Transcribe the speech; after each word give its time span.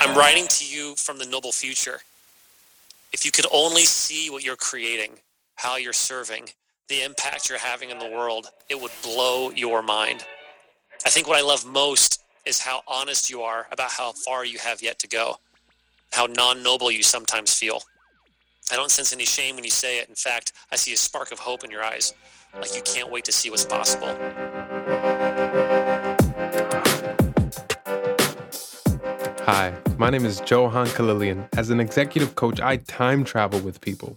I'm 0.00 0.16
writing 0.16 0.46
to 0.48 0.66
you 0.66 0.94
from 0.96 1.18
the 1.18 1.26
noble 1.26 1.52
future. 1.52 2.00
If 3.12 3.24
you 3.24 3.30
could 3.30 3.46
only 3.52 3.84
see 3.84 4.30
what 4.30 4.44
you're 4.44 4.56
creating, 4.56 5.12
how 5.56 5.76
you're 5.76 5.92
serving, 5.92 6.50
the 6.88 7.02
impact 7.02 7.48
you're 7.48 7.58
having 7.58 7.90
in 7.90 7.98
the 7.98 8.08
world, 8.08 8.48
it 8.68 8.80
would 8.80 8.90
blow 9.02 9.50
your 9.50 9.82
mind. 9.82 10.24
I 11.06 11.10
think 11.10 11.26
what 11.26 11.38
I 11.38 11.42
love 11.42 11.64
most 11.64 12.22
is 12.44 12.60
how 12.60 12.82
honest 12.86 13.30
you 13.30 13.42
are 13.42 13.66
about 13.72 13.90
how 13.90 14.12
far 14.12 14.44
you 14.44 14.58
have 14.58 14.82
yet 14.82 14.98
to 15.00 15.08
go, 15.08 15.36
how 16.12 16.26
non 16.26 16.62
noble 16.62 16.90
you 16.90 17.02
sometimes 17.02 17.54
feel. 17.54 17.82
I 18.72 18.76
don't 18.76 18.90
sense 18.90 19.12
any 19.12 19.24
shame 19.24 19.56
when 19.56 19.64
you 19.64 19.70
say 19.70 19.98
it. 19.98 20.08
In 20.08 20.14
fact, 20.14 20.52
I 20.72 20.76
see 20.76 20.92
a 20.92 20.96
spark 20.96 21.32
of 21.32 21.38
hope 21.38 21.64
in 21.64 21.70
your 21.70 21.82
eyes, 21.82 22.14
like 22.54 22.74
you 22.74 22.82
can't 22.82 23.10
wait 23.10 23.24
to 23.24 23.32
see 23.32 23.50
what's 23.50 23.64
possible. 23.64 24.16
Hi, 29.46 29.74
my 29.98 30.08
name 30.08 30.24
is 30.24 30.40
Johan 30.46 30.86
Kalilian. 30.86 31.46
As 31.54 31.68
an 31.68 31.78
executive 31.78 32.34
coach, 32.34 32.62
I 32.62 32.78
time 32.78 33.24
travel 33.24 33.60
with 33.60 33.78
people. 33.82 34.16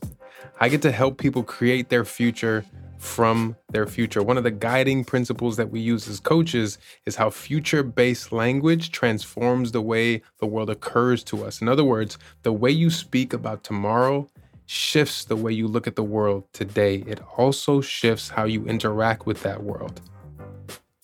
I 0.62 0.70
get 0.70 0.82
to 0.84 0.92
help 0.94 1.18
people 1.18 1.44
create 1.44 1.90
their 1.90 2.06
future 2.06 2.64
from 2.98 3.58
their 3.70 3.88
future. 3.88 4.24
One 4.24 4.38
of 4.38 4.46
the 4.46 4.52
guiding 4.52 5.04
principles 5.04 5.58
that 5.58 5.70
we 5.70 5.82
use 5.82 6.08
as 6.08 6.22
coaches 6.22 6.78
is 7.06 7.18
how 7.18 7.30
future 7.30 7.84
based 7.84 8.32
language 8.32 8.94
transforms 8.94 9.74
the 9.74 9.82
way 9.82 10.22
the 10.40 10.46
world 10.46 10.70
occurs 10.70 11.26
to 11.26 11.44
us. 11.44 11.62
In 11.62 11.68
other 11.68 11.84
words, 11.84 12.18
the 12.44 12.54
way 12.54 12.72
you 12.72 12.90
speak 12.90 13.34
about 13.34 13.66
tomorrow 13.66 14.30
shifts 14.66 15.26
the 15.26 15.36
way 15.36 15.52
you 15.52 15.68
look 15.68 15.88
at 15.88 15.98
the 15.98 16.04
world 16.04 16.46
today. 16.54 17.04
It 17.06 17.20
also 17.36 17.82
shifts 17.82 18.30
how 18.30 18.46
you 18.46 18.66
interact 18.66 19.26
with 19.26 19.44
that 19.44 19.62
world. 19.62 20.00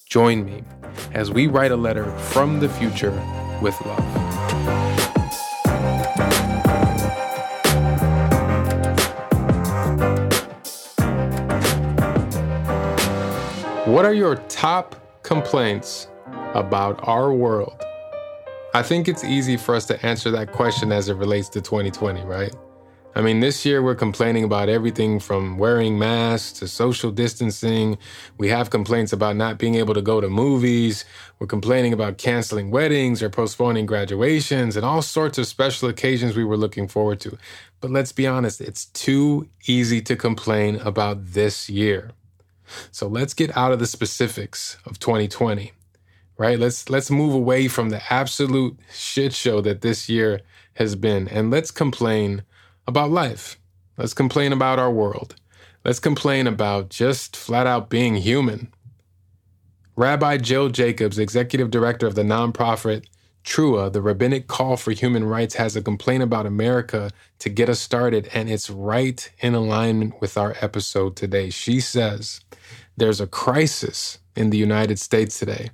Join 0.05 0.45
me 0.45 0.63
as 1.11 1.29
we 1.29 1.47
write 1.47 1.71
a 1.71 1.75
letter 1.75 2.09
from 2.17 2.61
the 2.61 2.69
future 2.69 3.11
with 3.63 3.79
love. 3.85 4.22
What 13.85 14.05
are 14.05 14.13
your 14.13 14.35
top 14.47 14.95
complaints 15.23 16.07
about 16.53 17.05
our 17.05 17.33
world? 17.33 17.83
I 18.73 18.81
think 18.81 19.09
it's 19.09 19.25
easy 19.25 19.57
for 19.57 19.75
us 19.75 19.85
to 19.87 20.05
answer 20.05 20.31
that 20.31 20.53
question 20.53 20.93
as 20.93 21.09
it 21.09 21.15
relates 21.15 21.49
to 21.49 21.59
2020, 21.59 22.21
right? 22.21 22.55
I 23.13 23.21
mean, 23.21 23.41
this 23.41 23.65
year 23.65 23.83
we're 23.83 23.95
complaining 23.95 24.45
about 24.45 24.69
everything 24.69 25.19
from 25.19 25.57
wearing 25.57 25.99
masks 25.99 26.59
to 26.59 26.67
social 26.69 27.11
distancing. 27.11 27.97
We 28.37 28.47
have 28.47 28.69
complaints 28.69 29.11
about 29.11 29.35
not 29.35 29.57
being 29.57 29.75
able 29.75 29.95
to 29.95 30.01
go 30.01 30.21
to 30.21 30.29
movies. 30.29 31.03
We're 31.39 31.47
complaining 31.47 31.91
about 31.91 32.17
canceling 32.17 32.71
weddings 32.71 33.21
or 33.21 33.29
postponing 33.29 33.85
graduations 33.85 34.77
and 34.77 34.85
all 34.85 35.01
sorts 35.01 35.37
of 35.37 35.45
special 35.45 35.89
occasions 35.89 36.37
we 36.37 36.45
were 36.45 36.55
looking 36.55 36.87
forward 36.87 37.19
to. 37.19 37.37
But 37.81 37.91
let's 37.91 38.13
be 38.13 38.27
honest, 38.27 38.61
it's 38.61 38.85
too 38.85 39.49
easy 39.67 40.01
to 40.03 40.15
complain 40.15 40.77
about 40.77 41.33
this 41.33 41.69
year. 41.69 42.11
So 42.91 43.07
let's 43.07 43.33
get 43.33 43.55
out 43.55 43.71
of 43.71 43.79
the 43.79 43.87
specifics 43.87 44.77
of 44.85 44.99
2020, 44.99 45.71
right? 46.37 46.59
Let's 46.59 46.89
let's 46.89 47.11
move 47.11 47.33
away 47.33 47.67
from 47.67 47.89
the 47.89 48.01
absolute 48.11 48.77
shit 48.93 49.33
show 49.33 49.61
that 49.61 49.81
this 49.81 50.09
year 50.09 50.41
has 50.75 50.95
been 50.95 51.27
and 51.27 51.51
let's 51.51 51.71
complain 51.71 52.43
about 52.87 53.11
life. 53.11 53.59
Let's 53.97 54.13
complain 54.13 54.53
about 54.53 54.79
our 54.79 54.91
world. 54.91 55.35
Let's 55.85 55.99
complain 55.99 56.47
about 56.47 56.89
just 56.89 57.35
flat 57.35 57.67
out 57.67 57.89
being 57.89 58.15
human. 58.15 58.73
Rabbi 59.95 60.37
Jill 60.37 60.69
Jacobs, 60.69 61.19
executive 61.19 61.69
director 61.69 62.07
of 62.07 62.15
the 62.15 62.23
nonprofit 62.23 63.05
T'ruah, 63.43 63.91
the 63.91 64.01
rabbinic 64.01 64.47
call 64.47 64.77
for 64.77 64.91
human 64.91 65.25
rights, 65.25 65.55
has 65.55 65.75
a 65.75 65.81
complaint 65.81 66.23
about 66.23 66.45
America 66.45 67.11
to 67.39 67.49
get 67.49 67.69
us 67.69 67.79
started, 67.79 68.29
and 68.33 68.49
it's 68.49 68.69
right 68.69 69.29
in 69.39 69.53
alignment 69.53 70.21
with 70.21 70.37
our 70.37 70.55
episode 70.61 71.15
today. 71.15 71.49
She 71.49 71.79
says, 71.79 72.41
There's 72.95 73.19
a 73.19 73.27
crisis 73.27 74.19
in 74.35 74.49
the 74.49 74.57
United 74.57 74.97
States 74.97 75.39
today 75.39 75.71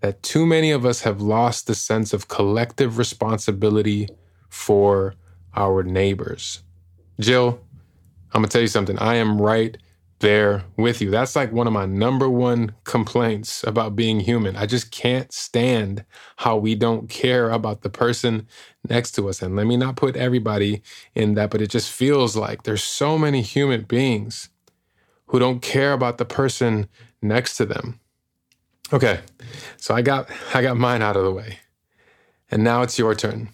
that 0.00 0.22
too 0.22 0.46
many 0.46 0.70
of 0.70 0.84
us 0.84 1.02
have 1.02 1.20
lost 1.20 1.66
the 1.66 1.74
sense 1.74 2.12
of 2.12 2.28
collective 2.28 2.98
responsibility 2.98 4.08
for 4.48 5.14
our 5.54 5.82
neighbors. 5.82 6.62
Jill, 7.18 7.60
I'm 8.32 8.42
gonna 8.42 8.48
tell 8.48 8.60
you 8.60 8.66
something. 8.68 8.98
I 8.98 9.14
am 9.14 9.40
right 9.40 9.76
there 10.20 10.64
with 10.76 11.00
you. 11.02 11.10
That's 11.10 11.36
like 11.36 11.52
one 11.52 11.66
of 11.66 11.72
my 11.72 11.86
number 11.86 12.28
one 12.28 12.74
complaints 12.84 13.62
about 13.64 13.96
being 13.96 14.20
human. 14.20 14.56
I 14.56 14.66
just 14.66 14.90
can't 14.90 15.32
stand 15.32 16.04
how 16.36 16.56
we 16.56 16.74
don't 16.74 17.08
care 17.08 17.50
about 17.50 17.82
the 17.82 17.90
person 17.90 18.46
next 18.88 19.12
to 19.12 19.28
us. 19.28 19.42
And 19.42 19.56
let 19.56 19.66
me 19.66 19.76
not 19.76 19.96
put 19.96 20.16
everybody 20.16 20.82
in 21.14 21.34
that, 21.34 21.50
but 21.50 21.60
it 21.60 21.70
just 21.70 21.92
feels 21.92 22.36
like 22.36 22.62
there's 22.62 22.82
so 22.82 23.18
many 23.18 23.42
human 23.42 23.82
beings 23.82 24.48
who 25.26 25.38
don't 25.38 25.60
care 25.60 25.92
about 25.92 26.18
the 26.18 26.24
person 26.24 26.88
next 27.20 27.56
to 27.56 27.66
them. 27.66 28.00
Okay. 28.92 29.20
So 29.76 29.94
I 29.94 30.02
got 30.02 30.30
I 30.54 30.62
got 30.62 30.76
mine 30.76 31.02
out 31.02 31.16
of 31.16 31.24
the 31.24 31.32
way. 31.32 31.58
And 32.50 32.62
now 32.62 32.82
it's 32.82 32.98
your 32.98 33.14
turn. 33.14 33.50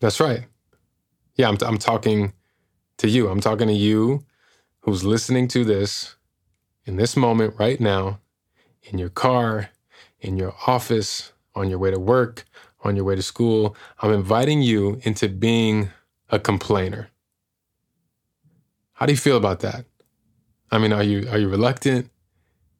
That's 0.00 0.20
right. 0.20 0.44
Yeah, 1.36 1.48
I'm, 1.48 1.56
I'm 1.62 1.78
talking 1.78 2.32
to 2.98 3.08
you. 3.08 3.28
I'm 3.28 3.40
talking 3.40 3.68
to 3.68 3.74
you 3.74 4.24
who's 4.80 5.04
listening 5.04 5.48
to 5.48 5.64
this 5.64 6.16
in 6.84 6.96
this 6.96 7.16
moment 7.16 7.54
right 7.58 7.80
now, 7.80 8.20
in 8.82 8.98
your 8.98 9.10
car, 9.10 9.70
in 10.20 10.36
your 10.36 10.54
office, 10.66 11.32
on 11.54 11.68
your 11.68 11.78
way 11.78 11.90
to 11.90 11.98
work, 11.98 12.44
on 12.82 12.96
your 12.96 13.04
way 13.04 13.14
to 13.14 13.22
school. 13.22 13.76
I'm 14.00 14.12
inviting 14.12 14.62
you 14.62 15.00
into 15.02 15.28
being 15.28 15.90
a 16.30 16.38
complainer. 16.38 17.10
How 18.94 19.06
do 19.06 19.12
you 19.12 19.18
feel 19.18 19.36
about 19.36 19.60
that? 19.60 19.84
I 20.70 20.78
mean, 20.78 20.92
are 20.92 21.02
you 21.02 21.28
are 21.30 21.38
you 21.38 21.48
reluctant? 21.48 22.10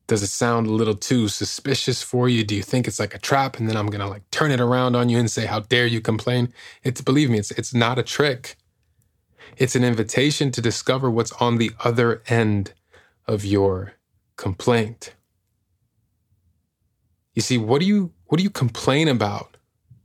Does 0.07 0.23
it 0.23 0.29
sound 0.29 0.67
a 0.67 0.71
little 0.71 0.95
too 0.95 1.29
suspicious 1.29 2.03
for 2.03 2.29
you? 2.29 2.43
Do 2.43 2.55
you 2.55 2.63
think 2.63 2.89
it's 2.89 2.99
like 2.99 3.15
a 3.15 3.19
trap 3.19 3.59
and 3.59 3.69
then 3.69 3.77
I'm 3.77 3.89
going 3.89 4.01
to 4.01 4.07
like 4.07 4.29
turn 4.31 4.51
it 4.51 4.61
around 4.61 4.97
on 4.97 5.11
you 5.11 5.19
and 5.19 5.31
say 5.31 5.45
how 5.45 5.61
dare 5.61 5.87
you 5.87 6.01
complain? 6.01 6.53
It's 6.83 7.03
believe 7.03 7.29
me, 7.29 7.39
it's 7.39 7.51
it's 7.53 7.75
not 7.75 7.99
a 7.99 8.03
trick. 8.03 8.57
It's 9.57 9.75
an 9.77 9.85
invitation 9.85 10.51
to 10.53 10.61
discover 10.61 11.11
what's 11.11 11.33
on 11.33 11.59
the 11.59 11.73
other 11.85 12.23
end 12.29 12.73
of 13.27 13.45
your 13.45 13.95
complaint. 14.37 15.15
You 17.35 17.43
see, 17.43 17.59
what 17.59 17.81
do 17.81 17.87
you 17.87 18.13
what 18.27 18.39
do 18.39 18.45
you 18.45 18.51
complain 18.51 19.09
about 19.09 19.57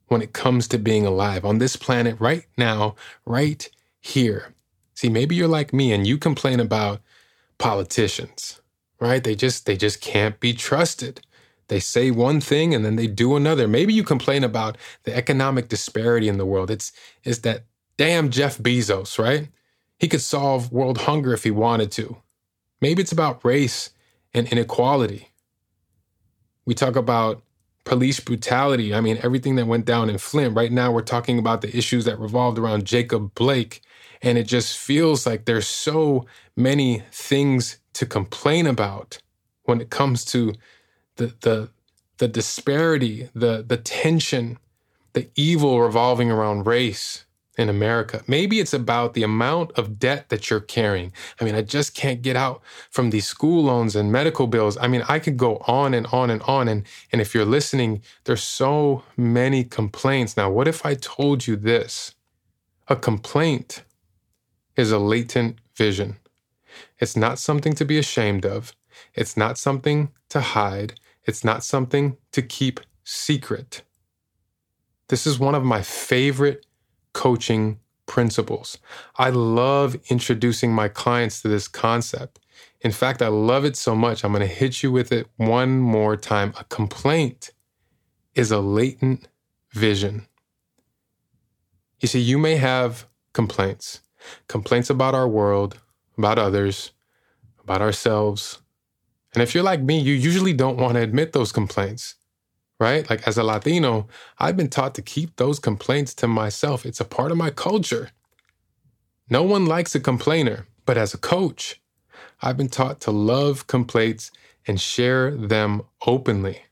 when 0.07 0.21
it 0.21 0.33
comes 0.33 0.67
to 0.69 0.77
being 0.77 1.05
alive 1.05 1.43
on 1.43 1.57
this 1.57 1.75
planet 1.75 2.19
right 2.19 2.45
now, 2.57 2.95
right 3.25 3.69
here? 3.99 4.53
See, 4.93 5.09
maybe 5.09 5.35
you're 5.35 5.47
like 5.47 5.73
me 5.73 5.91
and 5.91 6.05
you 6.05 6.17
complain 6.17 6.59
about 6.59 7.01
politicians, 7.57 8.61
right? 8.99 9.23
They 9.23 9.35
just 9.35 9.65
they 9.65 9.77
just 9.77 10.01
can't 10.01 10.39
be 10.39 10.53
trusted. 10.53 11.21
They 11.69 11.79
say 11.79 12.11
one 12.11 12.39
thing 12.41 12.75
and 12.75 12.85
then 12.85 12.97
they 12.97 13.07
do 13.07 13.35
another. 13.35 13.67
Maybe 13.67 13.93
you 13.93 14.03
complain 14.03 14.43
about 14.43 14.77
the 15.03 15.15
economic 15.15 15.69
disparity 15.69 16.27
in 16.27 16.37
the 16.37 16.45
world. 16.45 16.69
It's 16.69 16.91
is 17.23 17.41
that 17.41 17.63
damn 17.97 18.29
Jeff 18.29 18.57
Bezos, 18.57 19.17
right? 19.19 19.49
He 19.99 20.07
could 20.07 20.21
solve 20.21 20.71
world 20.71 20.99
hunger 20.99 21.33
if 21.33 21.43
he 21.43 21.51
wanted 21.51 21.91
to. 21.93 22.17
Maybe 22.81 23.01
it's 23.01 23.11
about 23.11 23.43
race 23.45 23.91
and 24.33 24.47
inequality. 24.47 25.29
We 26.65 26.73
talk 26.73 26.95
about 26.95 27.43
police 27.85 28.19
brutality. 28.19 28.93
I 28.93 29.01
mean, 29.01 29.19
everything 29.21 29.55
that 29.55 29.67
went 29.67 29.85
down 29.85 30.09
in 30.09 30.17
Flint. 30.17 30.55
Right 30.55 30.71
now, 30.71 30.91
we're 30.91 31.01
talking 31.01 31.39
about 31.39 31.61
the 31.61 31.75
issues 31.75 32.05
that 32.05 32.19
revolved 32.19 32.57
around 32.57 32.85
Jacob 32.85 33.33
Blake. 33.35 33.81
And 34.21 34.37
it 34.37 34.47
just 34.47 34.77
feels 34.77 35.25
like 35.25 35.45
there's 35.45 35.67
so 35.67 36.25
many 36.55 37.03
things 37.11 37.77
to 37.93 38.05
complain 38.05 38.67
about 38.67 39.19
when 39.63 39.81
it 39.81 39.89
comes 39.89 40.25
to 40.25 40.53
the, 41.17 41.33
the, 41.41 41.69
the 42.17 42.27
disparity, 42.27 43.29
the, 43.35 43.63
the 43.65 43.77
tension, 43.77 44.57
the 45.13 45.29
evil 45.35 45.81
revolving 45.81 46.31
around 46.31 46.65
race 46.65 47.22
in 47.57 47.69
America. 47.69 48.23
Maybe 48.27 48.59
it's 48.59 48.73
about 48.73 49.13
the 49.13 49.23
amount 49.23 49.71
of 49.73 49.99
debt 49.99 50.29
that 50.29 50.49
you're 50.49 50.59
carrying. 50.59 51.13
I 51.39 51.45
mean, 51.45 51.55
I 51.55 51.61
just 51.61 51.93
can't 51.93 52.21
get 52.21 52.35
out 52.35 52.61
from 52.89 53.09
these 53.09 53.27
school 53.27 53.63
loans 53.63 53.95
and 53.95 54.11
medical 54.11 54.47
bills. 54.47 54.77
I 54.77 54.87
mean, 54.87 55.03
I 55.07 55.19
could 55.19 55.37
go 55.37 55.57
on 55.67 55.93
and 55.93 56.07
on 56.07 56.29
and 56.29 56.41
on. 56.43 56.67
And, 56.67 56.83
and 57.11 57.21
if 57.21 57.35
you're 57.35 57.45
listening, 57.45 58.01
there's 58.23 58.43
so 58.43 59.03
many 59.15 59.63
complaints. 59.63 60.35
Now, 60.35 60.49
what 60.49 60.67
if 60.67 60.85
I 60.85 60.95
told 60.95 61.45
you 61.45 61.55
this? 61.55 62.15
A 62.87 62.95
complaint 62.95 63.83
is 64.75 64.91
a 64.91 64.99
latent 64.99 65.59
vision. 65.75 66.17
It's 66.99 67.15
not 67.15 67.37
something 67.37 67.73
to 67.73 67.85
be 67.85 67.97
ashamed 67.97 68.45
of. 68.45 68.73
It's 69.13 69.37
not 69.37 69.57
something 69.57 70.11
to 70.29 70.41
hide. 70.41 70.95
It's 71.25 71.43
not 71.43 71.63
something 71.63 72.17
to 72.31 72.41
keep 72.41 72.79
secret. 73.03 73.83
This 75.07 75.27
is 75.27 75.37
one 75.37 75.55
of 75.55 75.63
my 75.63 75.81
favorite 75.81 76.65
coaching 77.13 77.79
principles. 78.05 78.77
I 79.17 79.29
love 79.29 79.95
introducing 80.09 80.73
my 80.73 80.87
clients 80.87 81.41
to 81.41 81.47
this 81.47 81.67
concept. 81.67 82.39
In 82.81 82.91
fact, 82.91 83.21
I 83.21 83.27
love 83.27 83.65
it 83.65 83.75
so 83.77 83.95
much, 83.95 84.23
I'm 84.23 84.33
going 84.33 84.47
to 84.47 84.53
hit 84.53 84.83
you 84.83 84.91
with 84.91 85.11
it 85.11 85.27
one 85.37 85.79
more 85.79 86.17
time. 86.17 86.53
A 86.59 86.65
complaint 86.65 87.51
is 88.35 88.51
a 88.51 88.59
latent 88.59 89.27
vision. 89.71 90.27
You 91.99 92.07
see, 92.07 92.19
you 92.19 92.37
may 92.37 92.57
have 92.57 93.07
complaints, 93.31 94.01
complaints 94.47 94.89
about 94.89 95.15
our 95.15 95.27
world, 95.27 95.79
about 96.17 96.37
others, 96.37 96.91
about 97.63 97.81
ourselves. 97.81 98.61
And 99.33 99.41
if 99.41 99.55
you're 99.55 99.63
like 99.63 99.81
me, 99.81 99.99
you 99.99 100.13
usually 100.13 100.53
don't 100.53 100.77
want 100.77 100.95
to 100.95 101.01
admit 101.01 101.31
those 101.31 101.51
complaints 101.51 102.15
right? 102.79 103.09
Like 103.09 103.27
as 103.27 103.37
a 103.37 103.43
Latino, 103.43 104.07
I've 104.39 104.57
been 104.57 104.69
taught 104.69 104.95
to 104.95 105.01
keep 105.01 105.35
those 105.35 105.59
complaints 105.59 106.13
to 106.15 106.27
myself. 106.27 106.85
It's 106.85 106.99
a 106.99 107.05
part 107.05 107.31
of 107.31 107.37
my 107.37 107.49
culture. 107.49 108.09
No 109.29 109.43
one 109.43 109.65
likes 109.65 109.95
a 109.95 109.99
complainer, 109.99 110.67
but 110.85 110.97
as 110.97 111.13
a 111.13 111.17
coach, 111.17 111.81
I've 112.41 112.57
been 112.57 112.69
taught 112.69 112.99
to 113.01 113.11
love 113.11 113.67
complaints 113.67 114.31
and 114.67 114.79
share 114.79 115.31
them 115.31 115.83
openly. 116.05 116.63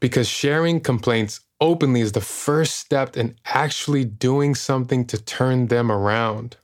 Because 0.00 0.28
sharing 0.28 0.80
complaints 0.80 1.40
openly 1.60 2.00
is 2.00 2.12
the 2.12 2.20
first 2.20 2.76
step 2.76 3.16
in 3.16 3.36
actually 3.46 4.04
doing 4.04 4.54
something 4.54 5.06
to 5.06 5.22
turn 5.22 5.68
them 5.68 5.90
around. 5.90 6.56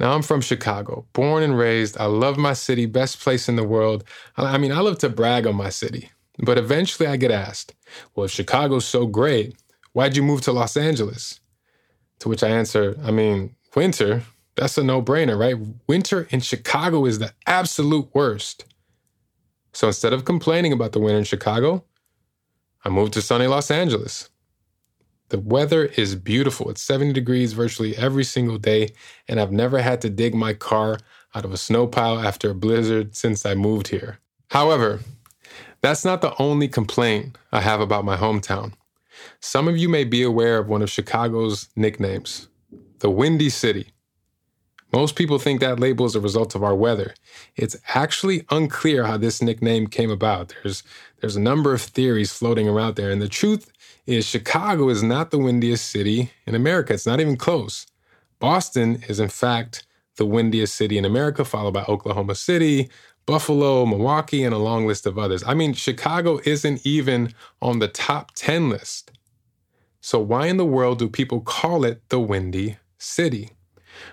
Now, 0.00 0.14
I'm 0.14 0.22
from 0.22 0.40
Chicago, 0.40 1.06
born 1.12 1.42
and 1.42 1.56
raised. 1.56 1.96
I 1.98 2.06
love 2.06 2.36
my 2.36 2.52
city, 2.52 2.86
best 2.86 3.20
place 3.20 3.48
in 3.48 3.56
the 3.56 3.64
world. 3.64 4.04
I 4.36 4.58
mean, 4.58 4.72
I 4.72 4.80
love 4.80 4.98
to 4.98 5.08
brag 5.08 5.46
on 5.46 5.56
my 5.56 5.70
city. 5.70 6.10
But 6.38 6.58
eventually 6.58 7.08
I 7.08 7.16
get 7.16 7.30
asked, 7.30 7.74
well, 8.14 8.24
if 8.24 8.32
Chicago's 8.32 8.84
so 8.84 9.06
great, 9.06 9.56
why'd 9.92 10.16
you 10.16 10.22
move 10.22 10.40
to 10.42 10.52
Los 10.52 10.76
Angeles? 10.76 11.40
To 12.20 12.28
which 12.28 12.42
I 12.42 12.48
answer, 12.48 12.96
I 13.02 13.10
mean, 13.10 13.54
winter, 13.74 14.22
that's 14.56 14.78
a 14.78 14.84
no 14.84 15.02
brainer, 15.02 15.38
right? 15.38 15.56
Winter 15.86 16.26
in 16.30 16.40
Chicago 16.40 17.06
is 17.06 17.18
the 17.18 17.32
absolute 17.46 18.08
worst. 18.14 18.64
So 19.72 19.88
instead 19.88 20.12
of 20.12 20.24
complaining 20.24 20.72
about 20.72 20.92
the 20.92 21.00
winter 21.00 21.18
in 21.18 21.24
Chicago, 21.24 21.84
I 22.84 22.88
moved 22.88 23.14
to 23.14 23.22
sunny 23.22 23.46
Los 23.46 23.70
Angeles. 23.70 24.30
The 25.30 25.38
weather 25.40 25.86
is 25.86 26.14
beautiful. 26.14 26.70
It's 26.70 26.82
70 26.82 27.12
degrees 27.12 27.54
virtually 27.54 27.96
every 27.96 28.24
single 28.24 28.58
day, 28.58 28.90
and 29.26 29.40
I've 29.40 29.52
never 29.52 29.80
had 29.80 30.00
to 30.02 30.10
dig 30.10 30.34
my 30.34 30.52
car 30.52 30.98
out 31.34 31.44
of 31.44 31.52
a 31.52 31.56
snow 31.56 31.86
pile 31.86 32.20
after 32.20 32.50
a 32.50 32.54
blizzard 32.54 33.16
since 33.16 33.44
I 33.44 33.54
moved 33.54 33.88
here. 33.88 34.18
However, 34.50 35.00
that's 35.84 36.04
not 36.04 36.22
the 36.22 36.34
only 36.40 36.68
complaint 36.68 37.36
I 37.52 37.60
have 37.60 37.80
about 37.80 38.04
my 38.04 38.16
hometown. 38.16 38.72
Some 39.40 39.68
of 39.68 39.76
you 39.76 39.88
may 39.88 40.04
be 40.04 40.22
aware 40.22 40.58
of 40.58 40.68
one 40.68 40.82
of 40.82 40.90
Chicago's 40.90 41.68
nicknames, 41.76 42.48
the 43.00 43.10
Windy 43.10 43.50
City. 43.50 43.92
Most 44.92 45.16
people 45.16 45.38
think 45.38 45.60
that 45.60 45.80
label 45.80 46.06
is 46.06 46.14
a 46.14 46.20
result 46.20 46.54
of 46.54 46.62
our 46.62 46.74
weather. 46.74 47.14
It's 47.56 47.76
actually 47.88 48.46
unclear 48.50 49.04
how 49.04 49.16
this 49.16 49.42
nickname 49.42 49.88
came 49.88 50.10
about. 50.10 50.54
There's, 50.62 50.84
there's 51.20 51.36
a 51.36 51.40
number 51.40 51.74
of 51.74 51.82
theories 51.82 52.32
floating 52.32 52.68
around 52.68 52.96
there, 52.96 53.10
and 53.10 53.20
the 53.20 53.28
truth 53.28 53.70
is 54.06 54.24
Chicago 54.24 54.88
is 54.88 55.02
not 55.02 55.32
the 55.32 55.38
windiest 55.38 55.90
city 55.90 56.30
in 56.46 56.54
America. 56.54 56.94
It's 56.94 57.06
not 57.06 57.20
even 57.20 57.36
close. 57.36 57.86
Boston 58.38 59.02
is, 59.08 59.20
in 59.20 59.28
fact, 59.28 59.86
the 60.16 60.26
windiest 60.26 60.76
city 60.76 60.96
in 60.96 61.04
America, 61.04 61.44
followed 61.44 61.74
by 61.74 61.84
Oklahoma 61.88 62.36
City, 62.36 62.88
Buffalo, 63.26 63.86
Milwaukee, 63.86 64.44
and 64.44 64.54
a 64.54 64.58
long 64.58 64.86
list 64.86 65.06
of 65.06 65.18
others. 65.18 65.42
I 65.46 65.54
mean, 65.54 65.72
Chicago 65.72 66.40
isn't 66.44 66.84
even 66.84 67.34
on 67.62 67.78
the 67.78 67.88
top 67.88 68.32
10 68.34 68.68
list. 68.68 69.10
So, 70.00 70.18
why 70.18 70.46
in 70.46 70.58
the 70.58 70.66
world 70.66 70.98
do 70.98 71.08
people 71.08 71.40
call 71.40 71.84
it 71.84 72.06
the 72.10 72.20
Windy 72.20 72.76
City? 72.98 73.50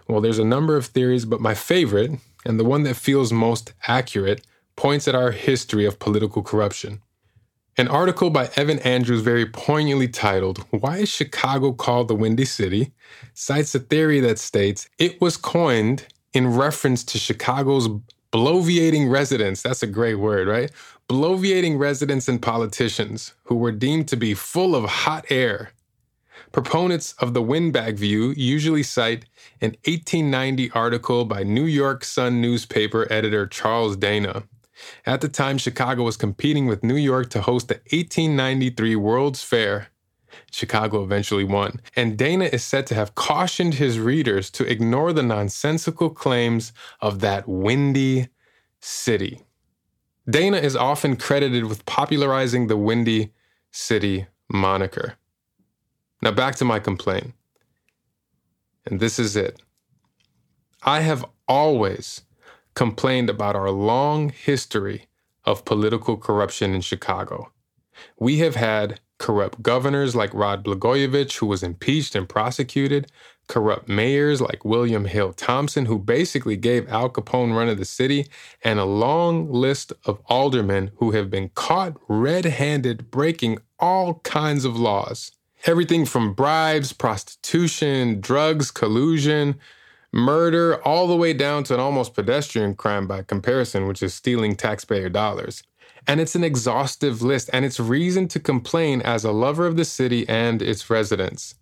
Well, 0.08 0.22
there's 0.22 0.40
a 0.40 0.46
number 0.46 0.78
of 0.78 0.86
theories, 0.86 1.26
but 1.26 1.42
my 1.42 1.54
favorite, 1.54 2.12
and 2.46 2.60
the 2.60 2.64
one 2.64 2.84
that 2.84 2.96
feels 2.96 3.34
most 3.34 3.74
accurate, 3.88 4.46
points 4.76 5.08
at 5.08 5.16
our 5.16 5.32
history 5.32 5.86
of 5.86 6.00
political 6.00 6.42
corruption. 6.42 7.02
An 7.78 7.88
article 7.88 8.30
by 8.30 8.50
Evan 8.56 8.80
Andrews, 8.80 9.22
very 9.22 9.46
poignantly 9.46 10.08
titled, 10.08 10.60
Why 10.72 11.00
is 11.00 11.10
Chicago 11.10 11.72
Called 11.72 12.08
the 12.08 12.16
Windy 12.16 12.46
City? 12.46 12.92
cites 13.34 13.74
a 13.76 13.80
theory 13.80 14.20
that 14.22 14.40
states 14.40 14.90
it 14.98 15.20
was 15.22 15.38
coined 15.38 16.08
in 16.34 16.56
reference 16.56 17.04
to 17.06 17.18
Chicago's 17.18 17.90
bloviating 18.32 19.10
residents, 19.10 19.62
that's 19.62 19.84
a 19.84 19.88
great 19.88 20.16
word, 20.16 20.48
right? 20.48 20.72
Bloviating 21.10 21.78
residents 21.78 22.28
and 22.28 22.42
politicians 22.42 23.34
who 23.46 23.56
were 23.56 23.72
deemed 23.72 24.08
to 24.08 24.16
be 24.16 24.34
full 24.34 24.76
of 24.76 24.86
hot 24.86 25.26
air. 25.30 25.72
Proponents 26.52 27.14
of 27.20 27.34
the 27.34 27.42
windbag 27.42 27.98
view 27.98 28.34
usually 28.36 28.84
cite 28.84 29.26
an 29.62 29.72
1890 29.86 30.72
article 30.72 31.26
by 31.26 31.44
New 31.44 31.66
York 31.66 32.04
Sun 32.04 32.42
newspaper 32.42 33.08
editor 33.12 33.48
Charles 33.48 33.96
Dana. 33.96 34.44
At 35.06 35.22
the 35.22 35.30
time, 35.30 35.58
Chicago 35.58 36.04
was 36.04 36.18
competing 36.18 36.66
with 36.66 36.84
New 36.84 36.96
York 36.96 37.30
to 37.32 37.42
host 37.42 37.68
the 37.68 37.76
1893 37.92 38.96
World's 38.96 39.44
Fair. 39.44 39.88
Chicago 40.52 41.04
eventually 41.04 41.44
won, 41.44 41.82
and 41.96 42.18
Dana 42.18 42.46
is 42.46 42.64
said 42.64 42.88
to 42.88 42.96
have 42.96 43.16
cautioned 43.16 43.76
his 43.76 44.00
readers 44.00 44.50
to 44.52 44.66
ignore 44.66 45.14
the 45.14 45.24
nonsensical 45.24 46.10
claims 46.10 46.74
of 47.00 47.20
that 47.20 47.48
windy 47.48 48.30
city. 48.80 49.42
Dana 50.30 50.58
is 50.58 50.76
often 50.76 51.16
credited 51.16 51.66
with 51.66 51.86
popularizing 51.86 52.68
the 52.68 52.78
Windy 52.78 53.34
City 53.72 54.28
moniker. 54.50 55.16
Now, 56.22 56.32
back 56.32 56.56
to 56.58 56.66
my 56.66 56.80
complaint. 56.80 57.34
And 58.86 59.00
this 59.00 59.18
is 59.20 59.36
it. 59.36 59.62
I 60.84 61.02
have 61.02 61.26
always 61.48 62.22
complained 62.74 63.30
about 63.30 63.56
our 63.56 63.72
long 63.72 64.30
history 64.30 65.08
of 65.44 65.66
political 65.66 66.18
corruption 66.18 66.74
in 66.74 66.82
Chicago. 66.82 67.52
We 68.20 68.38
have 68.40 68.56
had 68.56 69.00
corrupt 69.22 69.62
governors 69.62 70.16
like 70.16 70.34
Rod 70.34 70.66
Blagojevich, 70.66 71.38
who 71.38 71.46
was 71.46 71.62
impeached 71.62 72.16
and 72.16 72.28
prosecuted, 72.28 73.12
corrupt 73.48 73.88
mayors 73.88 74.42
like 74.42 74.66
William 74.66 75.06
Hale 75.06 75.32
Thompson, 75.32 75.86
who 75.86 76.00
basically 76.00 76.58
gave 76.58 76.90
Al 76.90 77.08
Capone 77.08 77.56
run 77.56 77.70
of 77.70 77.78
the 77.78 77.86
city, 77.86 78.26
and 78.64 78.80
a 78.80 78.84
long 78.84 79.52
list 79.52 79.94
of 80.06 80.20
aldermen 80.26 80.90
who 80.96 81.12
have 81.12 81.30
been 81.30 81.50
caught 81.50 81.98
red 82.08 82.46
handed 82.46 83.12
breaking 83.12 83.60
all 83.80 84.16
kinds 84.24 84.66
of 84.66 84.76
laws. 84.76 85.32
Everything 85.68 86.04
from 86.08 86.34
bribes, 86.34 86.92
prostitution, 86.92 88.22
drugs, 88.22 88.72
collusion, 88.72 89.54
murder, 90.12 90.82
all 90.84 91.06
the 91.06 91.16
way 91.16 91.32
down 91.32 91.64
to 91.66 91.76
an 91.76 91.80
almost 91.80 92.16
pedestrian 92.16 92.74
crime 92.74 93.06
by 93.06 93.22
comparison, 93.22 93.86
which 93.86 94.02
is 94.02 94.16
stealing 94.16 94.56
taxpayer 94.56 95.10
dollars. 95.10 95.62
And 96.08 96.20
it's 96.20 96.36
an 96.36 96.44
exhaustive 96.44 97.22
list, 97.22 97.50
and 97.54 97.64
it's 97.64 97.80
reason 97.80 98.28
to 98.30 98.40
complain 98.40 99.02
as 99.02 99.24
a 99.24 99.32
lover 99.32 99.68
of 99.68 99.78
the 99.78 99.86
city 99.86 100.28
and 100.28 100.62
its 100.62 100.90
residents. 100.90 101.56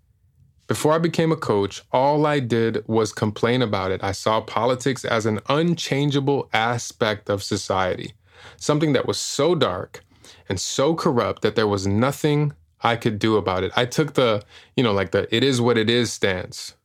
Before 0.67 0.93
I 0.93 0.99
became 0.99 1.31
a 1.31 1.35
coach, 1.35 1.81
all 1.91 2.25
I 2.25 2.39
did 2.39 2.87
was 2.87 3.11
complain 3.11 3.61
about 3.61 3.91
it. 3.91 4.03
I 4.03 4.11
saw 4.11 4.39
politics 4.39 5.03
as 5.03 5.25
an 5.25 5.39
unchangeable 5.49 6.47
aspect 6.53 7.27
of 7.27 7.41
society, 7.41 8.13
something 8.57 8.93
that 8.93 9.07
was 9.07 9.17
so 9.17 9.55
dark 9.55 10.03
and 10.47 10.59
so 10.59 10.93
corrupt 10.93 11.41
that 11.41 11.55
there 11.55 11.67
was 11.67 11.87
nothing 11.87 12.53
I 12.81 12.95
could 12.95 13.19
do 13.19 13.35
about 13.35 13.63
it. 13.63 13.71
I 13.75 13.85
took 13.85 14.13
the, 14.13 14.43
you 14.75 14.83
know, 14.83 14.93
like 14.93 15.11
the 15.11 15.33
it 15.35 15.43
is 15.43 15.59
what 15.59 15.77
it 15.77 15.89
is 15.89 16.13
stance. 16.13 16.75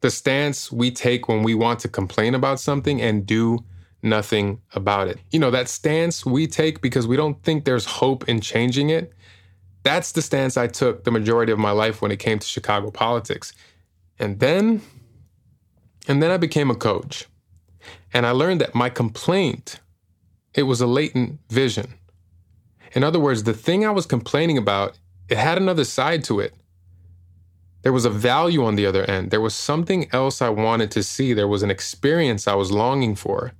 The 0.00 0.10
stance 0.10 0.70
we 0.70 0.90
take 0.90 1.28
when 1.28 1.42
we 1.42 1.54
want 1.54 1.80
to 1.80 1.88
complain 1.88 2.34
about 2.34 2.60
something 2.60 3.00
and 3.00 3.24
do 3.24 3.64
nothing 4.02 4.60
about 4.74 5.08
it. 5.08 5.18
You 5.30 5.38
know, 5.38 5.50
that 5.50 5.68
stance 5.68 6.24
we 6.24 6.46
take 6.46 6.80
because 6.80 7.06
we 7.06 7.16
don't 7.16 7.42
think 7.42 7.64
there's 7.64 7.84
hope 7.84 8.28
in 8.28 8.40
changing 8.40 8.90
it. 8.90 9.12
That's 9.82 10.12
the 10.12 10.22
stance 10.22 10.56
I 10.56 10.66
took 10.66 11.04
the 11.04 11.10
majority 11.10 11.52
of 11.52 11.58
my 11.58 11.70
life 11.70 12.02
when 12.02 12.10
it 12.10 12.18
came 12.18 12.38
to 12.38 12.46
Chicago 12.46 12.90
politics. 12.90 13.52
And 14.18 14.40
then, 14.40 14.82
and 16.06 16.22
then 16.22 16.30
I 16.30 16.36
became 16.36 16.70
a 16.70 16.74
coach. 16.74 17.26
And 18.12 18.26
I 18.26 18.30
learned 18.30 18.60
that 18.60 18.74
my 18.74 18.90
complaint, 18.90 19.80
it 20.54 20.64
was 20.64 20.80
a 20.80 20.86
latent 20.86 21.38
vision. 21.50 21.94
In 22.92 23.04
other 23.04 23.20
words, 23.20 23.44
the 23.44 23.52
thing 23.52 23.84
I 23.84 23.90
was 23.90 24.06
complaining 24.06 24.58
about, 24.58 24.98
it 25.28 25.38
had 25.38 25.58
another 25.58 25.84
side 25.84 26.24
to 26.24 26.40
it. 26.40 26.54
There 27.82 27.92
was 27.92 28.04
a 28.04 28.10
value 28.10 28.64
on 28.64 28.74
the 28.74 28.86
other 28.86 29.04
end. 29.04 29.30
There 29.30 29.40
was 29.40 29.54
something 29.54 30.08
else 30.12 30.42
I 30.42 30.48
wanted 30.48 30.90
to 30.92 31.02
see. 31.02 31.32
There 31.32 31.46
was 31.48 31.62
an 31.62 31.70
experience 31.70 32.48
I 32.48 32.54
was 32.54 32.72
longing 32.72 33.14
for 33.14 33.52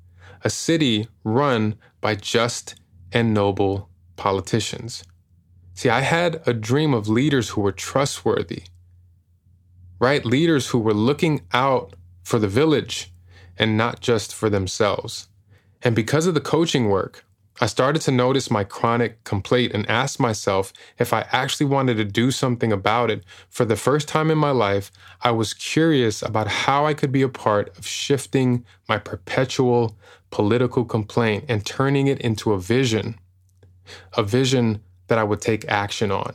a 0.43 0.51
city 0.51 1.09
run 1.25 1.77
by 2.01 2.15
just 2.15 2.75
and 3.13 3.33
noble 3.35 3.89
politicians. 4.17 5.05
See, 5.75 5.89
I 5.89 6.01
had 6.01 6.43
a 6.47 6.53
dream 6.53 6.93
of 6.93 7.09
leaders 7.09 7.51
who 7.51 7.61
were 7.61 7.73
trustworthy, 7.73 8.65
right? 10.01 10.25
Leaders 10.25 10.69
who 10.69 10.79
were 10.79 10.95
looking 10.95 11.43
out 11.53 11.95
for 12.23 12.39
the 12.39 12.49
village 12.49 13.13
and 13.57 13.77
not 13.77 14.01
just 14.01 14.35
for 14.35 14.51
themselves. 14.51 15.29
And 15.83 15.95
because 15.95 16.27
of 16.27 16.35
the 16.35 16.41
coaching 16.41 16.89
work, 16.89 17.25
I 17.61 17.67
started 17.67 18.03
to 18.03 18.13
notice 18.13 18.51
my 18.51 18.63
chronic 18.63 19.25
complaint 19.25 19.73
and 19.73 19.89
asked 19.91 20.21
myself 20.21 20.73
if 20.99 21.13
I 21.13 21.27
actually 21.33 21.67
wanted 21.67 21.97
to 21.97 22.05
do 22.05 22.31
something 22.31 22.73
about 22.73 23.11
it. 23.11 23.25
For 23.49 23.65
the 23.65 23.77
first 23.77 24.07
time 24.07 24.31
in 24.31 24.39
my 24.39 24.53
life, 24.53 24.93
I 25.23 25.33
was 25.33 25.55
curious 25.55 26.23
about 26.23 26.47
how 26.47 26.87
I 26.87 26.95
could 26.95 27.11
be 27.11 27.23
a 27.23 27.29
part 27.29 27.77
of 27.77 27.87
shifting 27.87 28.65
my 28.89 28.99
perpetual 28.99 29.97
political 30.31 30.85
complaint 30.85 31.47
and 31.49 31.67
turning 31.67 32.07
it 32.07 32.21
into 32.21 32.53
a 32.53 32.61
vision, 32.61 33.19
a 34.17 34.23
vision 34.23 34.81
that 35.09 35.19
I 35.19 35.25
would 35.25 35.41
take 35.41 35.65
action 35.67 36.13
on. 36.13 36.35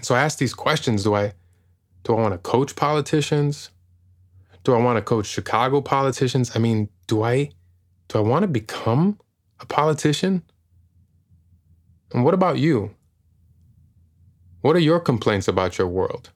So 0.00 0.14
I 0.14 0.22
asked 0.22 0.38
these 0.38 0.54
questions 0.54 1.04
do 1.04 1.14
I 1.14 1.34
do 2.04 2.14
I 2.16 2.20
want 2.20 2.32
to 2.32 2.38
coach 2.38 2.74
politicians? 2.74 3.70
Do 4.64 4.74
I 4.74 4.78
want 4.78 4.96
to 4.96 5.02
coach 5.02 5.26
Chicago 5.26 5.82
politicians? 5.82 6.52
I 6.54 6.58
mean, 6.58 6.88
do 7.06 7.22
I 7.22 7.50
do 8.08 8.18
I 8.18 8.22
want 8.22 8.42
to 8.42 8.48
become 8.48 9.18
a 9.60 9.66
politician? 9.66 10.42
And 12.12 12.24
what 12.24 12.34
about 12.34 12.58
you? 12.58 12.94
What 14.62 14.76
are 14.76 14.80
your 14.80 15.00
complaints 15.00 15.48
about 15.48 15.78
your 15.78 15.86
world? 15.88 16.30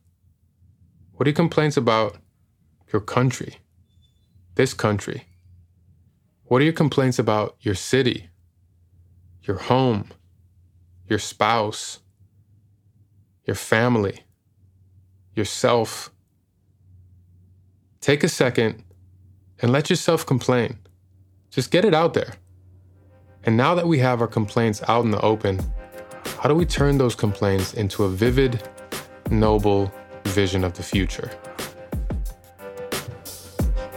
What 1.12 1.26
are 1.26 1.30
your 1.30 1.36
complaints 1.36 1.76
about 1.76 2.16
your 2.92 3.00
country, 3.00 3.56
this 4.54 4.74
country? 4.74 5.26
What 6.44 6.60
are 6.60 6.64
your 6.64 6.72
complaints 6.74 7.18
about 7.18 7.56
your 7.60 7.74
city, 7.74 8.28
your 9.42 9.58
home, 9.58 10.10
your 11.08 11.18
spouse, 11.18 12.00
your 13.46 13.56
family, 13.56 14.20
yourself? 15.34 16.10
Take 18.00 18.22
a 18.22 18.28
second 18.28 18.84
and 19.60 19.72
let 19.72 19.88
yourself 19.88 20.26
complain. 20.26 20.78
Just 21.50 21.70
get 21.70 21.84
it 21.84 21.94
out 21.94 22.14
there. 22.14 22.34
And 23.46 23.58
now 23.58 23.74
that 23.74 23.86
we 23.86 23.98
have 23.98 24.22
our 24.22 24.26
complaints 24.26 24.82
out 24.88 25.04
in 25.04 25.10
the 25.10 25.20
open, 25.20 25.60
how 26.38 26.48
do 26.48 26.54
we 26.54 26.64
turn 26.64 26.96
those 26.96 27.14
complaints 27.14 27.74
into 27.74 28.04
a 28.04 28.08
vivid, 28.08 28.66
noble 29.30 29.92
vision 30.24 30.64
of 30.64 30.72
the 30.72 30.82
future? 30.82 31.30